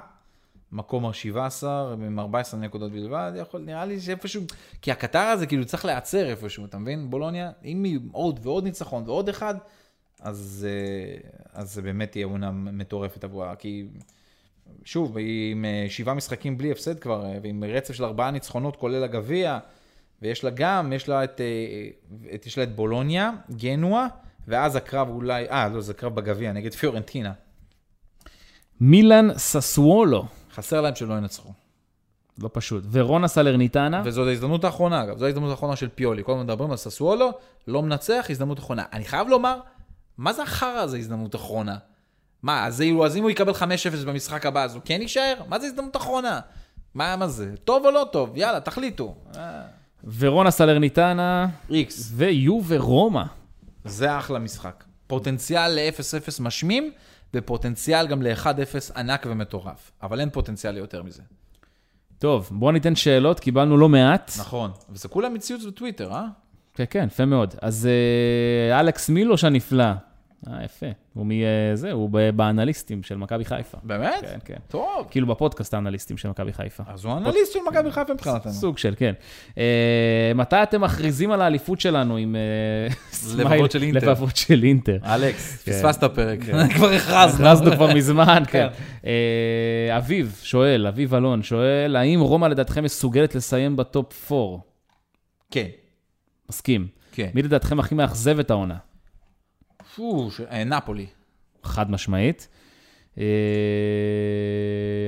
מקום 0.72 1.06
ה-17 1.06 1.66
עם 1.94 2.20
14 2.20 2.60
נקודות 2.60 2.92
בלבד, 2.92 3.32
יכול, 3.36 3.62
נראה 3.62 3.86
לי 3.86 4.02
שאיפשהו, 4.02 4.44
כי 4.82 4.92
הקטר 4.92 5.20
הזה 5.20 5.46
כאילו 5.46 5.66
צריך 5.66 5.86
להיעצר 5.86 6.30
איפשהו, 6.30 6.66
אתה 6.66 6.78
מבין? 6.78 7.10
בולוניה, 7.10 7.52
אם 7.64 8.00
עוד 8.12 8.40
ועוד 8.44 8.64
ניצחון 8.64 9.04
ועוד 9.06 9.30
אחד, 9.30 9.56
אז, 10.22 10.68
אה, 10.70 11.30
אז 11.54 11.74
זה 11.74 11.82
באמת 11.82 12.12
תהיה 12.12 12.26
עונה 12.26 12.52
מטורפת 12.52 13.24
עבורה, 13.24 13.56
כי 13.56 13.86
שוב, 14.84 15.18
עם 15.20 15.66
אה, 15.66 15.86
שבעה 15.90 16.16
משחקים 16.16 16.58
בלי 16.58 16.72
הפסד 16.72 17.00
כבר, 17.00 17.26
אה, 17.26 17.38
ועם 17.44 17.64
רצף 17.64 17.94
של 17.94 18.06
ארבעה 18.06 18.32
ניצחונות 18.32 18.76
כולל 18.76 19.04
הגביע, 19.04 19.60
ויש 20.22 20.44
לה 20.44 20.50
גם, 20.50 20.94
יש 20.94 21.10
לה 21.10 21.24
את, 21.24 21.42
אה, 21.42 22.36
את, 22.36 22.46
יש 22.46 22.58
לה 22.58 22.64
את 22.64 22.76
בולוניה, 22.76 23.32
גנוע, 23.52 24.08
ואז 24.48 24.76
הקרב 24.76 25.10
אולי, 25.10 25.50
אה, 25.50 25.70
לא, 25.70 25.82
זה 25.82 25.94
קרב 25.94 26.16
בגביע 26.16 26.52
נגד 26.52 26.74
פיורנטינה. 26.74 27.32
מילאן 28.82 29.28
ססוולו, 29.38 30.26
חסר 30.54 30.82
להם 30.82 30.96
שלא 30.96 31.14
ינצחו. 31.14 31.50
לא 32.40 32.50
פשוט, 32.54 32.84
ורונה 32.92 33.28
סלרניטנה, 33.28 34.02
וזאת 34.06 34.28
ההזדמנות 34.28 34.64
האחרונה, 34.64 35.04
אגב, 35.04 35.18
זו 35.18 35.26
ההזדמנות 35.26 35.52
האחרונה 35.52 35.76
של 35.76 35.90
פיולי. 35.96 36.24
כל 36.24 36.32
הזמן 36.32 36.44
מדברים 36.44 36.72
על 36.72 36.78
ססוולו, 36.78 37.32
לא 37.68 37.82
מנצח, 37.82 38.26
הזדמנות 38.30 38.60
אחרונה. 38.60 38.84
אני 38.94 39.06
חייב 39.06 39.28
לומר, 39.28 39.60
מה 40.18 40.34
זה 40.34 40.44
החרא 40.44 40.80
הזה 40.80 40.98
הזדמנות 40.98 41.36
אחרונה? 41.36 41.78
מה, 42.44 42.66
אז, 42.66 42.76
זה- 42.78 42.86
אז 43.06 43.18
אם 43.18 43.22
הוא 43.24 43.30
יקבל 43.32 43.54
5-0 43.54 43.64
במשחק 44.06 44.46
הבא, 44.46 44.64
אז 44.64 44.74
הוא 44.76 44.82
כן 44.86 45.02
יישאר? 45.02 45.34
מה 45.48 45.60
זה 45.60 45.66
הזדמנות 45.68 45.96
אחרונה? 45.98 46.40
מה, 46.94 47.16
מה 47.16 47.28
זה? 47.28 47.52
טוב 47.64 47.86
או 47.86 47.92
לא 47.92 48.08
טוב? 48.12 48.38
יאללה, 48.38 48.60
תחליטו. 48.60 49.16
אה, 49.38 49.62
ורונה 50.18 50.52
סלרניטנה, 50.52 51.48
איקס. 51.70 52.12
ויובה 52.16 52.78
רומא. 52.80 53.24
זה 53.86 54.18
אחלה 54.18 54.40
משחק. 54.40 54.84
פוטנציאל 55.08 55.72
ל-0-0 55.72 56.42
משמים, 56.42 56.92
ופוטנציאל 57.34 58.08
גם 58.08 58.22
ל-1-0 58.22 58.48
ענק 58.98 59.26
ומטורף. 59.30 59.92
אבל 60.04 60.20
אין 60.20 60.30
פוטנציאל 60.30 60.74
ליותר 60.74 61.04
מזה. 61.04 61.22
טוב, 62.20 62.50
בואו 62.52 62.72
ניתן 62.72 62.96
שאלות, 62.96 63.40
קיבלנו 63.40 63.78
לא 63.78 63.90
מעט. 63.90 64.32
נכון. 64.40 64.72
וזה 64.90 65.08
כולה 65.08 65.30
מציוץ 65.30 65.64
בטוויטר, 65.66 66.12
אה? 66.14 66.26
כן, 66.74 66.84
כן, 66.90 67.08
יפה 67.08 67.26
מאוד. 67.26 67.54
אז 67.62 67.90
אה, 68.72 68.80
אלכס 68.80 69.10
מילוש 69.10 69.44
הנפלא. 69.44 69.86
אה, 70.48 70.64
יפה. 70.66 70.86
הוא 71.14 71.26
מזה, 71.30 71.92
הוא 71.92 72.10
ב- 72.12 72.30
באנליסטים 72.30 73.04
של 73.04 73.18
מכבי 73.18 73.46
חיפה. 73.46 73.78
באמת? 73.84 74.22
כן, 74.22 74.38
כן. 74.46 74.58
טוב. 74.68 75.08
כאילו 75.12 75.28
בפודקאסט 75.28 75.74
האנליסטים 75.74 76.18
של 76.18 76.30
מכבי 76.30 76.54
חיפה. 76.54 76.84
אז 76.88 77.06
הוא 77.06 77.14
אנליסט 77.18 77.54
של 77.54 77.60
מכבי 77.70 77.92
חיפה 77.92 78.14
מבחינתנו. 78.14 78.52
סוג 78.52 78.78
של, 78.78 78.94
כן. 78.98 79.14
אה, 79.58 80.32
מתי 80.36 80.56
אתם 80.64 80.82
מכריזים 80.82 81.32
על 81.32 81.42
האליפות 81.42 81.80
שלנו 81.82 82.18
עם 82.18 82.36
אה, 82.36 82.94
smile- 83.12 83.70
של 83.72 83.84
אינטר. 83.84 84.12
לבבות 84.12 84.36
של 84.36 84.64
אינטר? 84.64 84.98
אלכס, 85.06 85.64
כן. 85.64 85.72
פספסת 85.72 86.04
פרק. 86.04 86.40
כן. 86.44 86.68
כבר 86.76 86.90
הכרזנו. 86.90 87.46
הכרזנו 87.46 87.72
כבר 87.72 87.94
מזמן, 87.96 88.44
כן. 88.48 88.68
אה, 89.06 89.98
אביב 89.98 90.40
שואל, 90.44 90.88
אביב 90.88 91.14
אלון 91.16 91.44
שואל, 91.44 91.96
האם 91.96 92.20
רומא 92.20 92.46
לדעתכם 92.46 92.84
מסוגלת 92.84 93.36
לסיים 93.36 93.76
בטופ 93.76 94.32
4? 94.32 94.58
כן. 95.52 95.68
מסכים. 96.50 96.88
כן. 97.12 97.30
מי 97.34 97.42
לדעתכם 97.42 97.80
הכי 97.80 97.96
מאכזב 97.96 98.40
את 98.40 98.52
העונה? 98.52 98.76
פו, 99.96 100.32
ש- 100.32 100.42
אה, 100.52 100.64
נפולי. 100.64 101.06
חד 101.64 101.92
משמעית. 101.92 102.48
אה, 103.18 103.24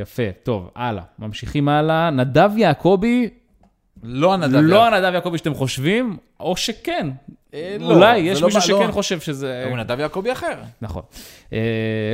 יפה, 0.02 0.24
טוב, 0.44 0.70
הלאה. 0.76 1.04
ממשיכים 1.20 1.70
הלאה. 1.70 2.10
נדב 2.10 2.50
יעקבי, 2.58 3.30
לא 4.04 4.34
הנדב. 4.34 4.56
לא 4.56 4.86
הנדב 4.88 5.14
יעקבי 5.14 5.38
שאתם 5.38 5.54
חושבים, 5.54 6.18
או 6.40 6.58
שכן. 6.58 7.08
אה, 7.54 7.78
לא, 7.80 7.94
אולי 7.94 8.24
זה 8.24 8.30
יש 8.30 8.42
לא 8.42 8.48
מישהו 8.48 8.62
בא- 8.62 8.68
שכן 8.68 8.88
לא. 8.88 8.92
חושב 8.92 9.20
שזה... 9.20 9.66
הוא 9.70 9.78
נדב 9.78 10.00
יעקבי 10.00 10.32
אחר. 10.32 10.54
נכון. 10.82 11.02
אה, 11.54 11.60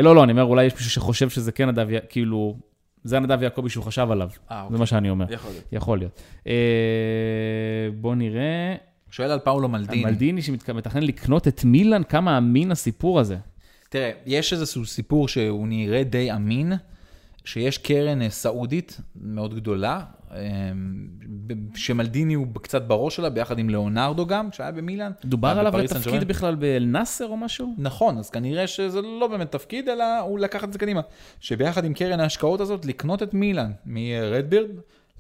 לא, 0.04 0.16
לא, 0.16 0.24
אני 0.24 0.32
אומר, 0.32 0.44
אולי 0.44 0.66
יש 0.66 0.74
מישהו 0.74 0.90
שחושב 0.92 1.30
שזה 1.30 1.52
כן 1.52 1.70
נדב, 1.70 1.88
י- 1.92 1.98
כאילו, 2.10 2.56
זה 3.04 3.18
הנדב 3.18 3.44
יעקבי 3.44 3.70
שהוא 3.70 3.84
חשב 3.84 4.08
עליו. 4.12 4.30
אה, 4.52 4.58
זה 4.58 4.64
אוקיי. 4.64 4.80
מה 4.80 4.86
שאני 4.86 5.10
אומר. 5.10 5.26
יכול 5.34 5.52
להיות. 5.52 5.66
יכול 5.72 5.98
להיות. 6.00 6.22
אה, 6.48 6.54
בוא 7.94 8.16
נראה. 8.16 8.76
שואל 9.12 9.32
על 9.32 9.40
פאולו 9.40 9.70
מלדיני. 9.70 10.06
מלדיני 10.06 10.42
שמתכנן 10.42 11.04
לקנות 11.04 11.48
את 11.48 11.64
מילאן, 11.64 12.04
כמה 12.04 12.38
אמין 12.38 12.72
הסיפור 12.72 13.20
הזה. 13.20 13.38
תראה, 13.90 14.12
יש 14.26 14.54
איזשהו 14.54 14.86
סיפור 14.86 15.28
שהוא 15.28 15.68
נראה 15.68 16.04
די 16.04 16.32
אמין, 16.32 16.74
שיש 17.46 17.78
קרן 17.78 18.22
אה, 18.22 18.30
סעודית 18.30 19.02
מאוד 19.16 19.56
גדולה, 19.56 20.02
אה, 20.32 20.38
שמלדיני 21.76 22.34
הוא 22.34 22.48
קצת 22.62 22.82
בראש 22.82 23.16
שלה, 23.16 23.30
ביחד 23.30 23.60
עם 23.60 23.70
ליאונרדו 23.70 24.26
גם, 24.26 24.50
כשהיה 24.50 24.72
במילאן. 24.72 25.12
דובר 25.26 25.48
היה 25.48 25.60
עליו 25.60 25.78
לתפקיד. 25.78 26.24
בכלל 26.24 26.56
באל-נאסר 26.56 27.28
או 27.28 27.38
משהו? 27.38 27.76
נכון, 27.78 28.18
אז 28.18 28.30
כנראה 28.30 28.68
שזה 28.68 29.02
לא 29.02 29.28
באמת 29.28 29.52
תפקיד, 29.52 29.90
אלא 29.90 30.20
הוא 30.20 30.40
לקח 30.40 30.64
את 30.64 30.74
זה 30.74 30.80
קדימה. 30.80 31.02
שביחד 31.40 31.86
עם 31.86 31.94
קרן 31.94 32.20
ההשקעות 32.20 32.62
הזאת, 32.62 32.86
לקנות 32.86 33.24
את 33.24 33.34
מילאן 33.34 33.72
מרדבירד, 33.86 34.70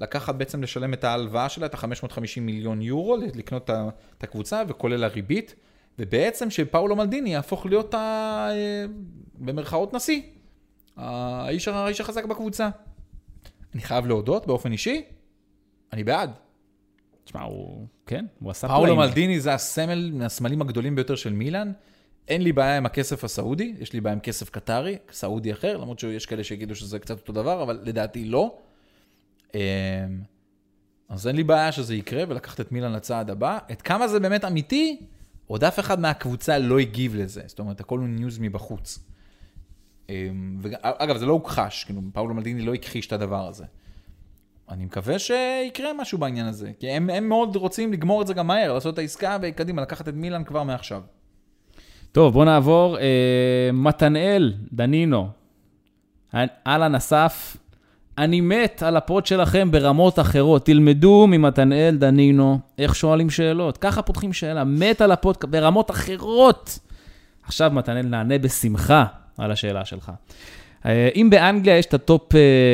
לקחת 0.02 0.36
בעצם 0.36 0.64
לשלם 0.64 0.94
את 0.94 1.04
ההלוואה 1.04 1.50
שלה, 1.50 1.66
את 1.66 1.74
ה-550 1.74 2.40
מיליון 2.42 2.82
יורו, 2.82 3.18
לקנות 3.36 3.70
את 4.18 4.24
הקבוצה, 4.24 4.64
וכולל 4.68 5.04
הריבית, 5.04 5.56
ובעצם 6.00 6.50
שפאולו 6.50 6.96
מלדיני 6.96 7.34
יהפוך 7.34 7.66
להיות, 7.66 7.94
ה... 7.94 7.98
אה, 8.52 8.86
במרכאות, 9.36 9.94
נשיא. 9.94 10.22
האיש, 10.98 11.68
האיש 11.68 12.02
החזק 12.02 12.26
בקבוצה. 12.26 12.70
אני 13.74 13.82
חייב 13.82 14.06
להודות, 14.06 14.48
באופן 14.48 14.72
אישי, 14.72 15.04
אני 15.94 16.04
בעד. 16.04 16.32
תשמע, 17.24 17.42
הוא... 17.42 17.88
כן, 18.06 18.26
הוא 18.40 18.52
עשה 18.52 18.68
פאולו 18.68 18.84
פלאים. 18.84 19.00
מלדיני 19.00 19.40
זה 19.40 19.54
הסמל 19.54 20.12
מהסמלים 20.14 20.62
הגדולים 20.62 20.96
ביותר 20.96 21.16
של 21.16 21.34
מילאן. 21.34 21.72
אין 22.28 22.42
לי 22.42 22.52
בעיה 22.52 22.78
עם 22.78 22.86
הכסף 22.86 23.24
הסעודי, 23.24 23.76
יש 23.80 23.94
לי 23.94 24.02
בעיה 24.02 24.14
עם 24.14 24.20
כסף 24.20 24.50
קטרי, 24.50 24.98
סעודי 25.12 25.54
אחר, 25.54 25.78
למרות 25.78 26.00
שיש 26.00 26.26
כאלה 26.26 26.44
שיגידו 26.44 26.76
שזה 26.76 27.00
קצת 27.00 27.20
אותו 27.20 27.34
דבר, 27.34 27.64
אבל 27.64 27.80
לדעתי 27.84 28.26
לא. 28.26 28.58
אמ, 29.56 29.60
אז 31.10 31.28
אין 31.28 31.36
לי 31.36 31.44
בעיה 31.44 31.72
שזה 31.72 31.96
יקרה 31.96 32.24
ולקחת 32.28 32.62
את 32.62 32.72
מילאן 32.72 32.92
לצעד 32.92 33.30
הבא. 33.30 33.58
את 33.72 33.82
כמה 33.82 34.08
זה 34.08 34.20
באמת 34.20 34.46
אמיתי, 34.46 35.00
עוד 35.48 35.64
אף 35.64 35.80
אחד 35.80 36.00
מהקבוצה 36.00 36.58
לא 36.58 36.80
הגיב 36.80 37.16
לזה. 37.16 37.42
זאת 37.46 37.60
אומרת, 37.60 37.80
הכל 37.80 38.00
הוא 38.00 38.08
news 38.08 38.40
מבחוץ. 38.40 39.00
אמ, 40.10 40.60
אגב, 40.82 41.18
זה 41.18 41.26
לא 41.26 41.34
הוכחש, 41.34 41.84
כאילו, 41.84 42.02
פאולו 42.14 42.34
מלדיני 42.34 42.62
לא 42.62 42.74
הכחיש 42.74 43.08
את 43.08 43.14
הדבר 43.14 43.48
הזה. 43.48 43.66
אני 44.70 44.86
מקווה 44.86 45.20
שיקרה 45.20 45.94
משהו 45.98 46.18
בעניין 46.18 46.46
הזה, 46.46 46.72
כי 46.80 46.90
הם, 46.90 47.10
הם 47.10 47.30
מאוד 47.30 47.56
רוצים 47.56 47.94
לגמור 47.94 48.22
את 48.22 48.28
זה 48.28 48.34
גם 48.34 48.48
מהר, 48.48 48.74
לעשות 48.74 48.94
את 48.94 49.00
העסקה 49.00 49.38
וקדימה, 49.42 49.82
לקחת 49.82 50.08
את 50.08 50.14
מילאן 50.14 50.44
כבר 50.44 50.64
מעכשיו. 50.64 51.02
טוב, 52.12 52.34
בוא 52.34 52.46
נעבור. 52.46 52.98
אה, 52.98 53.70
מתנאל, 53.74 54.54
דנינו, 54.74 55.30
אהלן 56.68 56.96
אסף, 56.96 57.58
אני 58.18 58.42
מת 58.42 58.84
על 58.84 58.98
הפוד 58.98 59.26
שלכם 59.26 59.72
ברמות 59.72 60.20
אחרות. 60.20 60.66
תלמדו 60.66 61.28
ממתנאל 61.28 61.96
דנינו 62.00 62.60
איך 62.78 62.96
שואלים 62.96 63.30
שאלות. 63.30 63.78
ככה 63.78 64.02
פותחים 64.02 64.34
שאלה. 64.34 64.64
מת 64.64 65.02
על 65.02 65.12
הפוד 65.12 65.38
ברמות 65.50 65.92
אחרות. 65.92 66.80
עכשיו 67.44 67.72
מתנאל 67.74 68.06
נענה 68.06 68.38
בשמחה 68.38 69.06
על 69.38 69.52
השאלה 69.52 69.86
שלך. 69.86 70.12
אה, 70.86 71.10
אם 71.16 71.28
באנגליה 71.30 71.78
יש 71.78 71.86
את 71.86 71.94
הטופ 71.94 72.34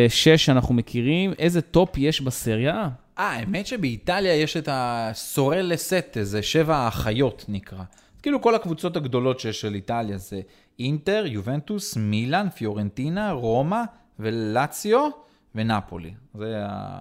6 0.10 0.30
שאנחנו 0.46 0.74
מכירים, 0.74 1.34
איזה 1.40 1.62
טופ 1.62 1.98
יש 1.98 2.22
בסריה? 2.22 2.90
אה, 3.20 3.32
האמת 3.32 3.68
שבאיטליה 3.68 4.36
יש 4.36 4.58
את 4.58 4.70
ה 4.72 4.83
sorelle 4.83 5.62
sette, 5.62 6.18
זה 6.22 6.42
שבע 6.42 6.76
האחיות 6.76 7.46
נקרא. 7.48 7.84
כאילו 8.22 8.42
כל 8.42 8.56
הקבוצות 8.56 8.96
הגדולות 8.98 9.40
שיש 9.40 9.62
של 9.62 9.76
איטליה 9.76 10.18
זה 10.18 10.42
אינטר, 10.80 11.24
יובנטוס, 11.28 11.98
מילאן, 11.98 12.48
פיורנטינה, 12.56 13.32
רומא 13.32 13.82
ולציו 14.20 15.10
ונפולי. 15.58 16.12
זה 16.34 16.64
ה... 16.66 17.00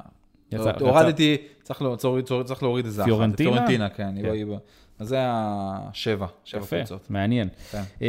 יצא- 0.52 0.80
הורדתי, 0.80 1.36
צריך 1.62 1.82
להוריד- 1.82 2.24
צריך 2.44 2.62
להוריד 2.62 2.84
איזה 2.84 3.02
אחת. 3.02 3.08
פיורנטינה? 3.10 3.50
פיורנטינה, 3.52 3.88
כן. 3.88 4.14
כן. 4.22 4.30
היא 4.32 4.46
ב- 4.46 4.56
אז 4.98 5.08
זה 5.08 5.16
השבע, 5.22 6.26
שבע 6.44 6.60
יפה, 6.62 6.76
קבוצות. 6.78 7.10
מעניין. 7.10 7.48
כן. 7.70 7.82
אה, 8.02 8.06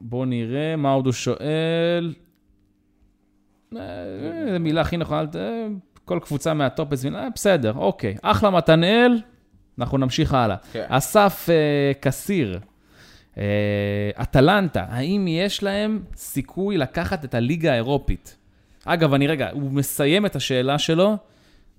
בואו 0.00 0.24
נראה, 0.24 0.76
מה 0.76 0.92
עוד 0.92 1.04
הוא 1.06 1.12
שואל? 1.12 2.14
אה, 3.76 3.80
אה, 4.52 4.58
מילה 4.58 4.80
הכי 4.80 4.96
נכונה, 4.96 5.22
כל 6.04 6.18
קבוצה 6.22 6.54
מהטופ 6.54 6.92
הזמינה, 6.92 7.28
בסדר, 7.34 7.72
אוקיי. 7.76 8.14
אחלה 8.22 8.50
מתנאל, 8.50 9.20
אנחנו 9.78 9.98
נמשיך 9.98 10.34
הלאה. 10.34 10.56
כן. 10.72 10.86
אסף 10.88 11.48
קסיר, 12.00 12.60
אטלנטה, 14.22 14.84
האם 14.88 15.26
יש 15.28 15.62
להם 15.62 16.02
סיכוי 16.16 16.76
לקחת 16.76 17.24
את 17.24 17.34
הליגה 17.34 17.72
האירופית? 17.72 18.36
אגב, 18.84 19.14
אני 19.14 19.26
רגע, 19.26 19.50
הוא 19.52 19.70
מסיים 19.70 20.26
את 20.26 20.36
השאלה 20.36 20.78
שלו 20.78 21.16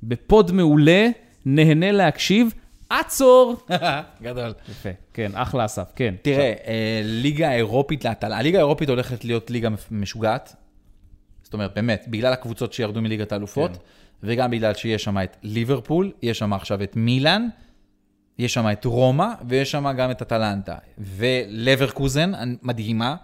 בפוד 0.04 0.52
מעולה, 0.52 1.10
נהנה 1.46 1.92
להקשיב, 1.92 2.54
עצור. 2.90 3.56
גדול. 4.22 4.54
יפה, 4.70 4.90
כן, 5.14 5.32
אחלה 5.34 5.66
אסף, 5.66 5.92
כן. 5.96 6.16
תראה, 6.22 6.54
אה, 6.68 7.02
ליגה 7.04 7.50
האירופית 7.50 8.06
להטלה, 8.06 8.38
הליגה 8.38 8.58
האירופית 8.58 8.90
הולכת 8.90 9.26
להיות 9.26 9.52
ליגה 9.52 9.70
משוגעת. 9.92 10.56
זאת 11.44 11.54
אומרת, 11.54 11.74
באמת, 11.76 12.06
בגלל 12.08 12.34
הקבוצות 12.34 12.74
שירדו 12.74 13.02
מליגת 13.02 13.32
האלופות, 13.32 13.72
כן. 13.72 13.78
וגם 14.24 14.52
בגלל 14.52 14.74
שיש 14.74 15.04
שם 15.04 15.18
את 15.18 15.38
ליברפול, 15.44 16.12
יש 16.22 16.40
שם 16.40 16.54
עכשיו 16.54 16.84
את 16.84 16.96
מילאן, 16.96 17.48
יש 18.38 18.54
שם 18.54 18.66
את 18.72 18.86
רומא, 18.86 19.28
ויש 19.48 19.72
שם 19.72 19.92
גם 19.98 20.12
את 20.12 20.22
אטלנטה. 20.22 20.76
ולברקוזן, 20.98 22.32
מדהימה, 22.62 23.16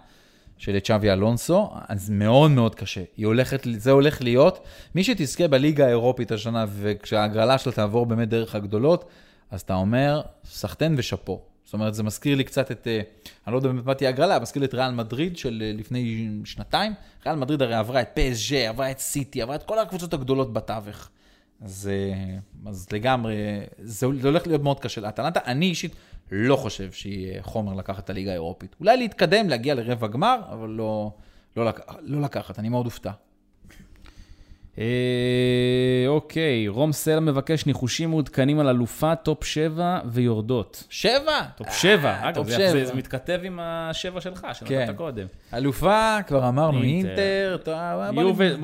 של 0.58 0.78
צ'אבי 0.80 1.10
אלונסו, 1.10 1.70
אז 1.88 2.10
מאוד 2.10 2.50
מאוד 2.50 2.74
קשה. 2.74 3.02
היא 3.16 3.26
הולכת, 3.26 3.66
זה 3.76 3.90
הולך 3.90 4.22
להיות, 4.22 4.66
מי 4.94 5.04
שתזכה 5.04 5.48
בליגה 5.48 5.86
האירופית 5.86 6.32
השנה, 6.32 6.64
וכשההגרלה 6.68 7.58
שלה 7.58 7.72
תעבור 7.72 8.06
באמת 8.06 8.28
דרך 8.28 8.54
הגדולות, 8.54 9.04
אז 9.50 9.60
אתה 9.60 9.74
אומר, 9.74 10.20
סחטיין 10.44 10.94
ושאפו. 10.98 11.42
זאת 11.64 11.74
אומרת, 11.74 11.94
זה 11.94 12.02
מזכיר 12.02 12.36
לי 12.36 12.44
קצת 12.44 12.70
את, 12.70 12.86
אה, 12.86 13.00
אני 13.46 13.52
לא 13.52 13.58
יודע 13.58 13.68
באמת 13.68 13.84
מה 13.84 13.94
תהיה 13.94 14.10
הגרלה, 14.10 14.38
מזכיר 14.38 14.60
לי 14.60 14.66
את 14.66 14.74
ריאל 14.74 14.90
מדריד 14.90 15.36
של 15.36 15.62
אה, 15.66 15.72
לפני 15.78 16.28
שנתיים. 16.44 16.92
ריאל 17.26 17.36
מדריד 17.36 17.62
הרי 17.62 17.74
עברה 17.74 18.00
את 18.00 18.18
PSG, 18.18 18.54
עברה 18.68 18.90
את 18.90 18.98
סיטי, 18.98 19.42
עברה 19.42 19.54
את 19.54 19.62
כל 19.62 19.78
הקבוצות 19.78 20.14
הגדולות 20.14 20.52
בתווך. 20.52 21.08
אז, 21.60 21.90
אה, 21.92 22.38
אז 22.70 22.86
לגמרי, 22.92 23.36
זה, 23.78 24.06
זה 24.20 24.28
הולך 24.28 24.46
להיות 24.46 24.62
מאוד 24.62 24.80
קשה 24.80 25.00
לאטלנטה. 25.00 25.40
אני 25.46 25.66
אישית 25.66 25.94
לא 26.32 26.56
חושב 26.56 26.92
שהיא 26.92 27.32
חומר 27.42 27.74
לקחת 27.74 28.04
את 28.04 28.10
הליגה 28.10 28.30
האירופית. 28.30 28.76
אולי 28.80 28.96
להתקדם, 28.96 29.48
להגיע 29.48 29.74
לרבע 29.74 30.06
גמר, 30.06 30.36
אבל 30.52 30.68
לא, 30.68 31.10
לא, 31.56 31.64
לק, 31.64 31.80
לא 32.02 32.20
לקחת, 32.22 32.58
אני 32.58 32.68
מאוד 32.68 32.86
אופתע. 32.86 33.10
אה, 34.78 34.84
אוקיי, 36.08 36.68
רום 36.68 36.92
סלע 36.92 37.20
מבקש 37.20 37.66
ניחושים 37.66 38.10
מעודכנים 38.10 38.58
על 38.58 38.68
אלופה, 38.68 39.14
טופ 39.16 39.44
7 39.44 40.00
ויורדות. 40.04 40.84
שבע? 40.90 41.40
טופ 41.56 41.68
7, 41.72 42.08
אה, 42.10 42.28
אגב, 42.28 42.48
זה, 42.48 42.94
מתכתב 42.94 43.40
עם 43.44 43.58
השבע 43.62 44.20
שלך, 44.20 44.46
שנתת 44.52 44.68
כן. 44.68 44.92
קודם. 44.96 45.26
אלופה, 45.54 46.18
כבר 46.26 46.48
אמרנו, 46.48 46.82
אינטר. 46.82 47.56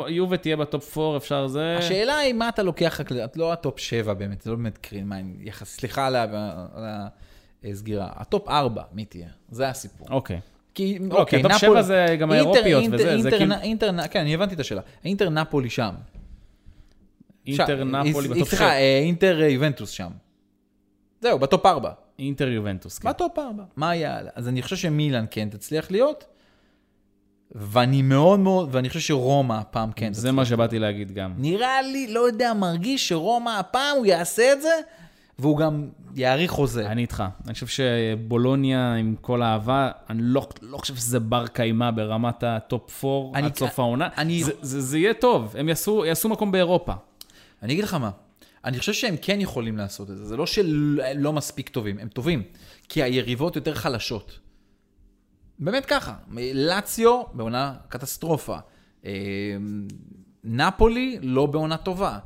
יובה- 0.09 0.37
תהיה 0.37 0.57
בטופ 0.57 0.99
4, 0.99 1.17
אפשר 1.17 1.47
זה... 1.47 1.77
השאלה 1.79 2.17
היא 2.17 2.33
מה 2.35 2.49
אתה 2.49 2.63
לוקח, 2.63 3.01
את 3.01 3.37
לא 3.37 3.53
הטופ 3.53 3.79
7 3.79 4.15
באמת, 4.15 4.43
זה 4.43 4.51
לא 4.51 4.57
באמת 4.57 4.79
קרין, 4.79 5.07
מה, 5.09 5.17
יחס, 5.41 5.69
סליחה 5.77 6.07
על 6.07 6.17
ה- 6.17 7.07
על 7.65 7.71
הסגירה. 7.71 8.09
הטופ 8.17 8.49
4, 8.49 8.83
מי 8.93 9.05
תהיה? 9.05 9.29
זה 9.51 9.69
הסיפור. 9.69 10.07
אוקיי. 10.11 10.41
כי, 10.75 10.99
אוקיי, 11.11 11.39
הטופ 11.41 11.53
נפול- 11.53 11.59
שבע 11.59 11.83
זה 11.83 12.07
גם 12.21 12.31
האירופיות 12.31 12.83
אינטר- 12.83 12.95
וזה, 12.97 13.05
זה 13.05 13.13
אינטר- 13.29 13.39
כאילו- 13.39 13.55
אינטר, 13.55 13.91
כן, 14.11 14.21
אני 14.21 14.35
הבנתי 14.35 14.55
את 14.55 14.61
השאלה. 14.61 14.81
אינטר 15.05 15.31
נפולי 15.31 15.71
שם. 15.71 15.95
אינטר 17.47 17.85
נפולי 17.85 18.29
אה, 18.29 18.35
בטופ 18.35 18.49
סליחה, 18.49 18.65
7. 18.65 18.73
אה, 18.73 18.99
אינטר 18.99 19.43
אה, 19.43 19.47
יובנטוס 19.49 19.91
שם. 19.91 20.11
זהו, 21.21 21.39
בטופ 21.39 21.67
4. 21.67 21.91
אינטר 22.19 22.49
יובנטוס, 22.49 22.99
כן. 22.99 23.09
בטופ 23.09 23.39
4. 23.39 23.63
מה 23.77 23.91
היה? 23.91 24.21
אז 24.35 24.49
אני 24.49 24.63
חושב 24.63 24.77
שמילאן 24.77 25.25
כן 25.31 25.49
תצליח 25.51 25.91
להיות, 25.91 26.25
ואני 27.53 28.03
מאוד 28.03 28.41
מאוד, 28.41 28.69
ואני 28.73 28.89
חושב 28.89 29.01
שרומא 29.01 29.55
הפעם 29.55 29.93
כן 29.93 30.13
זה 30.13 30.21
תצליח. 30.21 30.35
מה 30.35 30.45
שבאתי 30.45 30.79
להגיד 30.79 31.13
גם. 31.13 31.35
נראה 31.37 31.83
לי, 31.83 32.07
לא 32.13 32.21
יודע, 32.21 32.55
מרגיש 32.55 33.09
שרומא 33.09 33.51
הפעם 33.51 33.97
הוא 33.97 34.07
יעשה 34.07 34.53
את 34.53 34.63
זה, 34.63 34.69
והוא 35.39 35.59
גם 35.59 35.89
יאריך 36.15 36.51
חוזה. 36.51 36.87
אני 36.87 37.03
איתך. 37.03 37.25
אני 37.47 37.55
חושב 37.55 37.67
שבולוניה, 37.67 38.95
עם 38.95 39.15
כל 39.21 39.43
האהבה, 39.43 39.91
אני 40.11 40.19
לא, 40.23 40.49
לא 40.63 40.79
חושב 40.79 40.97
שזה 40.97 41.21
בר 41.21 41.47
קיימא 41.47 41.91
ברמת 41.91 42.43
הטופ 42.43 43.05
4 43.05 43.39
אני- 43.39 43.47
עד 43.47 43.57
סוף 43.57 43.79
העונה. 43.79 44.09
אני- 44.17 44.45
זה, 44.45 44.53
זה, 44.63 44.81
זה 44.81 44.99
יהיה 44.99 45.15
טוב, 45.15 45.55
הם 45.59 45.69
יעשו, 45.69 46.05
יעשו 46.05 46.29
מקום 46.29 46.53
באירופה. 46.53 46.93
אני 47.63 47.73
אגיד 47.73 47.85
לך 47.85 47.95
מה, 47.95 48.11
אני 48.65 48.79
חושב 48.79 48.93
שהם 48.93 49.15
כן 49.23 49.41
יכולים 49.41 49.77
לעשות 49.77 50.11
את 50.11 50.17
זה, 50.17 50.25
זה 50.25 50.37
לא 50.37 50.47
שהם 50.47 50.97
לא 51.17 51.33
מספיק 51.33 51.69
טובים, 51.69 51.99
הם 51.99 52.09
טובים, 52.09 52.43
כי 52.89 53.03
היריבות 53.03 53.57
יותר 53.57 53.75
חלשות. 53.75 54.39
באמת 55.59 55.87
ככה, 55.87 56.15
לאציו 56.55 57.23
בעונה 57.33 57.75
קטסטרופה, 57.89 58.57
אה, 59.07 59.11
נפולי 60.45 61.19
לא 61.23 61.47
בעונה 61.47 61.77
טובה, 61.77 62.19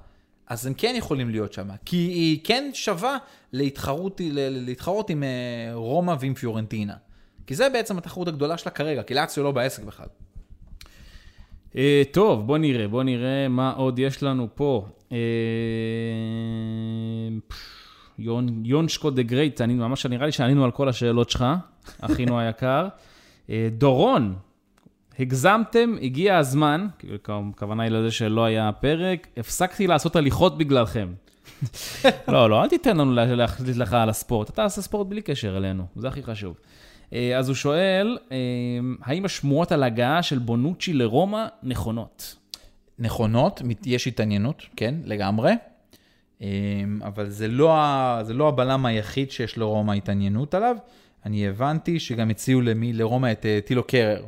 אז 0.48 0.66
הם 0.66 0.74
כן 0.74 0.94
יכולים 0.96 1.30
להיות 1.30 1.52
שם, 1.52 1.68
כי 1.84 1.96
היא 1.96 2.40
כן 2.44 2.70
שווה 2.74 3.18
להתחרות, 3.52 4.20
להתחרות 4.34 5.10
עם 5.10 5.22
אה, 5.22 5.28
רומא 5.74 6.14
ועם 6.20 6.34
פיורנטינה. 6.34 6.94
כי 7.46 7.54
זה 7.54 7.68
בעצם 7.68 7.98
התחרות 7.98 8.28
הגדולה 8.28 8.58
שלה 8.58 8.72
כרגע, 8.72 9.02
כי 9.02 9.14
לאציו 9.14 9.44
לא 9.44 9.52
בעסק 9.52 9.82
בכלל. 9.82 10.06
אה, 11.76 12.02
טוב, 12.10 12.46
בוא 12.46 12.58
נראה, 12.58 12.88
בוא 12.88 13.02
נראה 13.02 13.48
מה 13.48 13.72
עוד 13.72 13.98
יש 13.98 14.22
לנו 14.22 14.48
פה. 14.54 14.86
אה, 15.12 15.18
יונשקו 18.64 19.10
דה 19.10 19.22
גרייט, 19.22 19.60
ממש 19.60 20.06
נראה 20.06 20.26
לי 20.26 20.32
שענינו 20.32 20.64
על 20.64 20.70
כל 20.70 20.88
השאלות 20.88 21.30
שלך, 21.30 21.44
אחינו 22.00 22.38
היקר. 22.38 22.88
דורון, 23.70 24.34
הגזמתם, 25.18 25.94
הגיע 26.02 26.36
הזמן, 26.36 26.86
הכוונה 27.54 27.82
היא 27.82 27.90
לזה 27.90 28.10
שלא 28.10 28.44
היה 28.44 28.70
פרק, 28.80 29.26
הפסקתי 29.36 29.86
לעשות 29.86 30.16
הליכות 30.16 30.58
בגללכם. 30.58 31.08
לא, 32.28 32.50
לא, 32.50 32.62
אל 32.62 32.68
תיתן 32.68 32.96
לנו 32.96 33.12
לה- 33.12 33.34
להחליט 33.34 33.76
לך 33.76 33.92
על 33.92 34.08
הספורט, 34.08 34.50
אתה 34.50 34.64
עושה 34.64 34.82
ספורט 34.82 35.06
בלי 35.06 35.22
קשר 35.22 35.56
אלינו, 35.56 35.84
זה 35.96 36.08
הכי 36.08 36.22
חשוב. 36.22 36.56
אה, 37.12 37.38
אז 37.38 37.48
הוא 37.48 37.54
שואל, 37.54 38.18
אה, 38.32 38.36
האם 39.02 39.24
השמועות 39.24 39.72
על 39.72 39.82
הגעה 39.82 40.22
של 40.22 40.38
בונוצ'י 40.38 40.92
לרומא 40.92 41.46
נכונות? 41.62 42.34
נכונות, 42.98 43.62
יש 43.86 44.06
התעניינות, 44.06 44.62
כן, 44.76 44.94
לגמרי. 45.04 45.52
אמ, 46.40 46.46
אבל 47.04 47.28
זה 47.30 47.48
לא, 47.48 47.78
זה 48.22 48.34
לא 48.34 48.48
הבלם 48.48 48.86
היחיד 48.86 49.30
שיש 49.30 49.58
לרומא 49.58 49.92
התעניינות 49.92 50.54
עליו. 50.54 50.76
אני 51.26 51.48
הבנתי 51.48 52.00
שגם 52.00 52.30
הציעו 52.30 52.60
למי, 52.60 52.92
לרומא 52.92 53.32
את 53.32 53.46
אה, 53.46 53.58
טילו 53.66 53.84
קרר. 53.86 54.22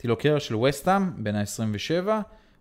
טילו 0.00 0.16
קרר 0.16 0.38
של 0.38 0.56
וסטאם, 0.56 1.24
בן 1.24 1.34
ה-27, 1.34 2.08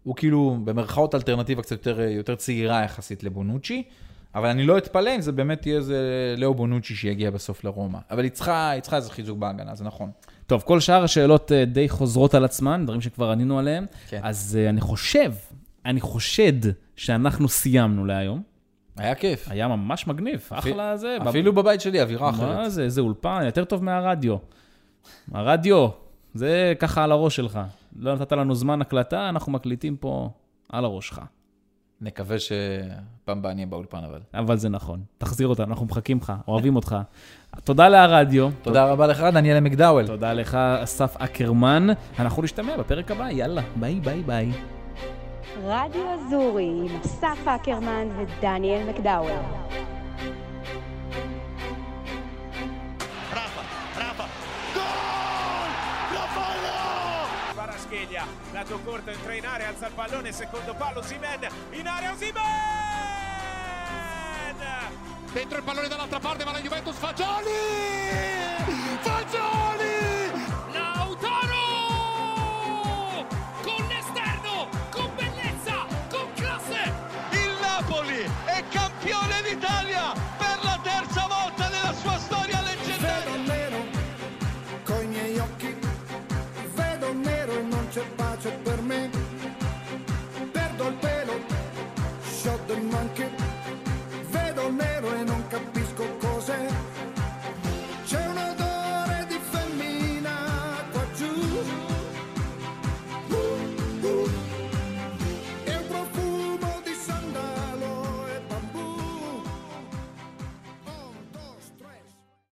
הוא 0.03 0.15
כאילו 0.15 0.57
במרכאות 0.63 1.15
אלטרנטיבה 1.15 1.61
קצת 1.61 1.71
יותר, 1.71 2.01
יותר 2.01 2.35
צעירה 2.35 2.83
יחסית 2.83 3.23
לבונוצ'י, 3.23 3.83
אבל 4.35 4.49
אני 4.49 4.65
לא 4.65 4.77
אתפלא 4.77 5.15
אם 5.15 5.21
זה 5.21 5.31
באמת 5.31 5.65
יהיה 5.65 5.77
איזה 5.77 6.35
לאו 6.37 6.53
בונוצ'י 6.53 6.95
שיגיע 6.95 7.31
בסוף 7.31 7.63
לרומא. 7.63 7.99
אבל 8.11 8.23
היא 8.23 8.31
צריכה, 8.31 8.69
היא 8.69 8.81
צריכה 8.81 8.97
איזה 8.97 9.11
חיזוק 9.11 9.37
בהגנה, 9.37 9.75
זה 9.75 9.83
נכון. 9.83 10.11
טוב, 10.47 10.61
כל 10.61 10.79
שאר 10.79 11.03
השאלות 11.03 11.51
אה, 11.51 11.65
די 11.65 11.89
חוזרות 11.89 12.33
על 12.33 12.45
עצמן, 12.45 12.83
דברים 12.85 13.01
שכבר 13.01 13.31
ענינו 13.31 13.59
עליהם. 13.59 13.85
כן. 14.09 14.19
אז 14.23 14.57
אה, 14.61 14.69
אני 14.69 14.81
חושב, 14.81 15.33
אני 15.85 16.01
חושד 16.01 16.71
שאנחנו 16.95 17.49
סיימנו 17.49 18.05
להיום. 18.05 18.41
היה 18.97 19.15
כיף. 19.15 19.47
היה 19.49 19.67
ממש 19.67 20.07
מגניב, 20.07 20.47
אחלה 20.49 20.97
זה. 20.97 21.17
אפילו 21.29 21.53
בבית 21.53 21.81
שלי, 21.81 22.01
אווירה 22.01 22.29
אחרת. 22.29 22.57
מה 22.57 22.69
זה, 22.69 22.83
איזה 22.83 23.01
אולפן, 23.01 23.41
יותר 23.45 23.63
טוב 23.63 23.83
מהרדיו. 23.83 24.35
הרדיו, 25.31 25.89
זה 26.33 26.73
ככה 26.79 27.03
על 27.03 27.11
הראש 27.11 27.35
שלך. 27.35 27.59
לא 27.95 28.15
נתת 28.15 28.31
לנו 28.31 28.55
זמן 28.55 28.81
הקלטה, 28.81 29.29
אנחנו 29.29 29.51
מקליטים 29.51 29.97
פה 29.97 30.29
על 30.69 30.85
הראש 30.85 31.07
שלך. 31.07 31.21
נקווה 32.01 32.37
שפעם 32.39 33.37
הבאה 33.37 33.53
נהיה 33.53 33.67
באולפן 33.67 34.03
אבל. 34.03 34.19
אבל 34.33 34.57
זה 34.57 34.69
נכון. 34.69 35.01
תחזיר 35.17 35.47
אותנו, 35.47 35.65
אנחנו 35.65 35.85
מחכים 35.85 36.17
לך, 36.17 36.33
אוהבים 36.47 36.75
אותך. 36.75 36.95
תודה 37.63 37.89
להרדיו. 37.89 38.49
תודה 38.61 38.85
רבה 38.85 39.07
לך, 39.07 39.23
דניאל 39.33 39.59
מקדאוול. 39.59 40.07
תודה 40.07 40.33
לך, 40.33 40.55
אסף 40.55 41.17
אקרמן. 41.17 41.87
אנחנו 42.19 42.43
נשתמע 42.43 42.77
בפרק 42.77 43.11
הבא, 43.11 43.29
יאללה, 43.29 43.61
ביי 43.75 43.99
ביי 43.99 44.23
ביי. 44.23 44.51
רדיו 45.63 46.01
אזורי 46.13 46.63
עם 46.65 46.99
אסף 47.01 47.47
אקרמן 47.47 48.07
ודניאל 48.17 48.89
מקדאוול. 48.89 49.31
tirato 58.69 58.79
corto, 58.83 59.09
entra 59.09 59.33
in 59.33 59.45
area, 59.45 59.69
alza 59.69 59.87
il 59.87 59.93
pallone, 59.93 60.31
secondo 60.31 60.75
palo 60.75 61.01
Osimhen, 61.01 61.47
in 61.71 61.87
area 61.87 62.15
Osimhen! 62.15 62.43
Dentro 65.31 65.57
il 65.57 65.63
pallone 65.63 65.87
dall'altra 65.87 66.19
parte, 66.19 66.43
va 66.43 66.51
la 66.51 66.59
Juventus, 66.59 66.95
Fagioli! 66.95 67.49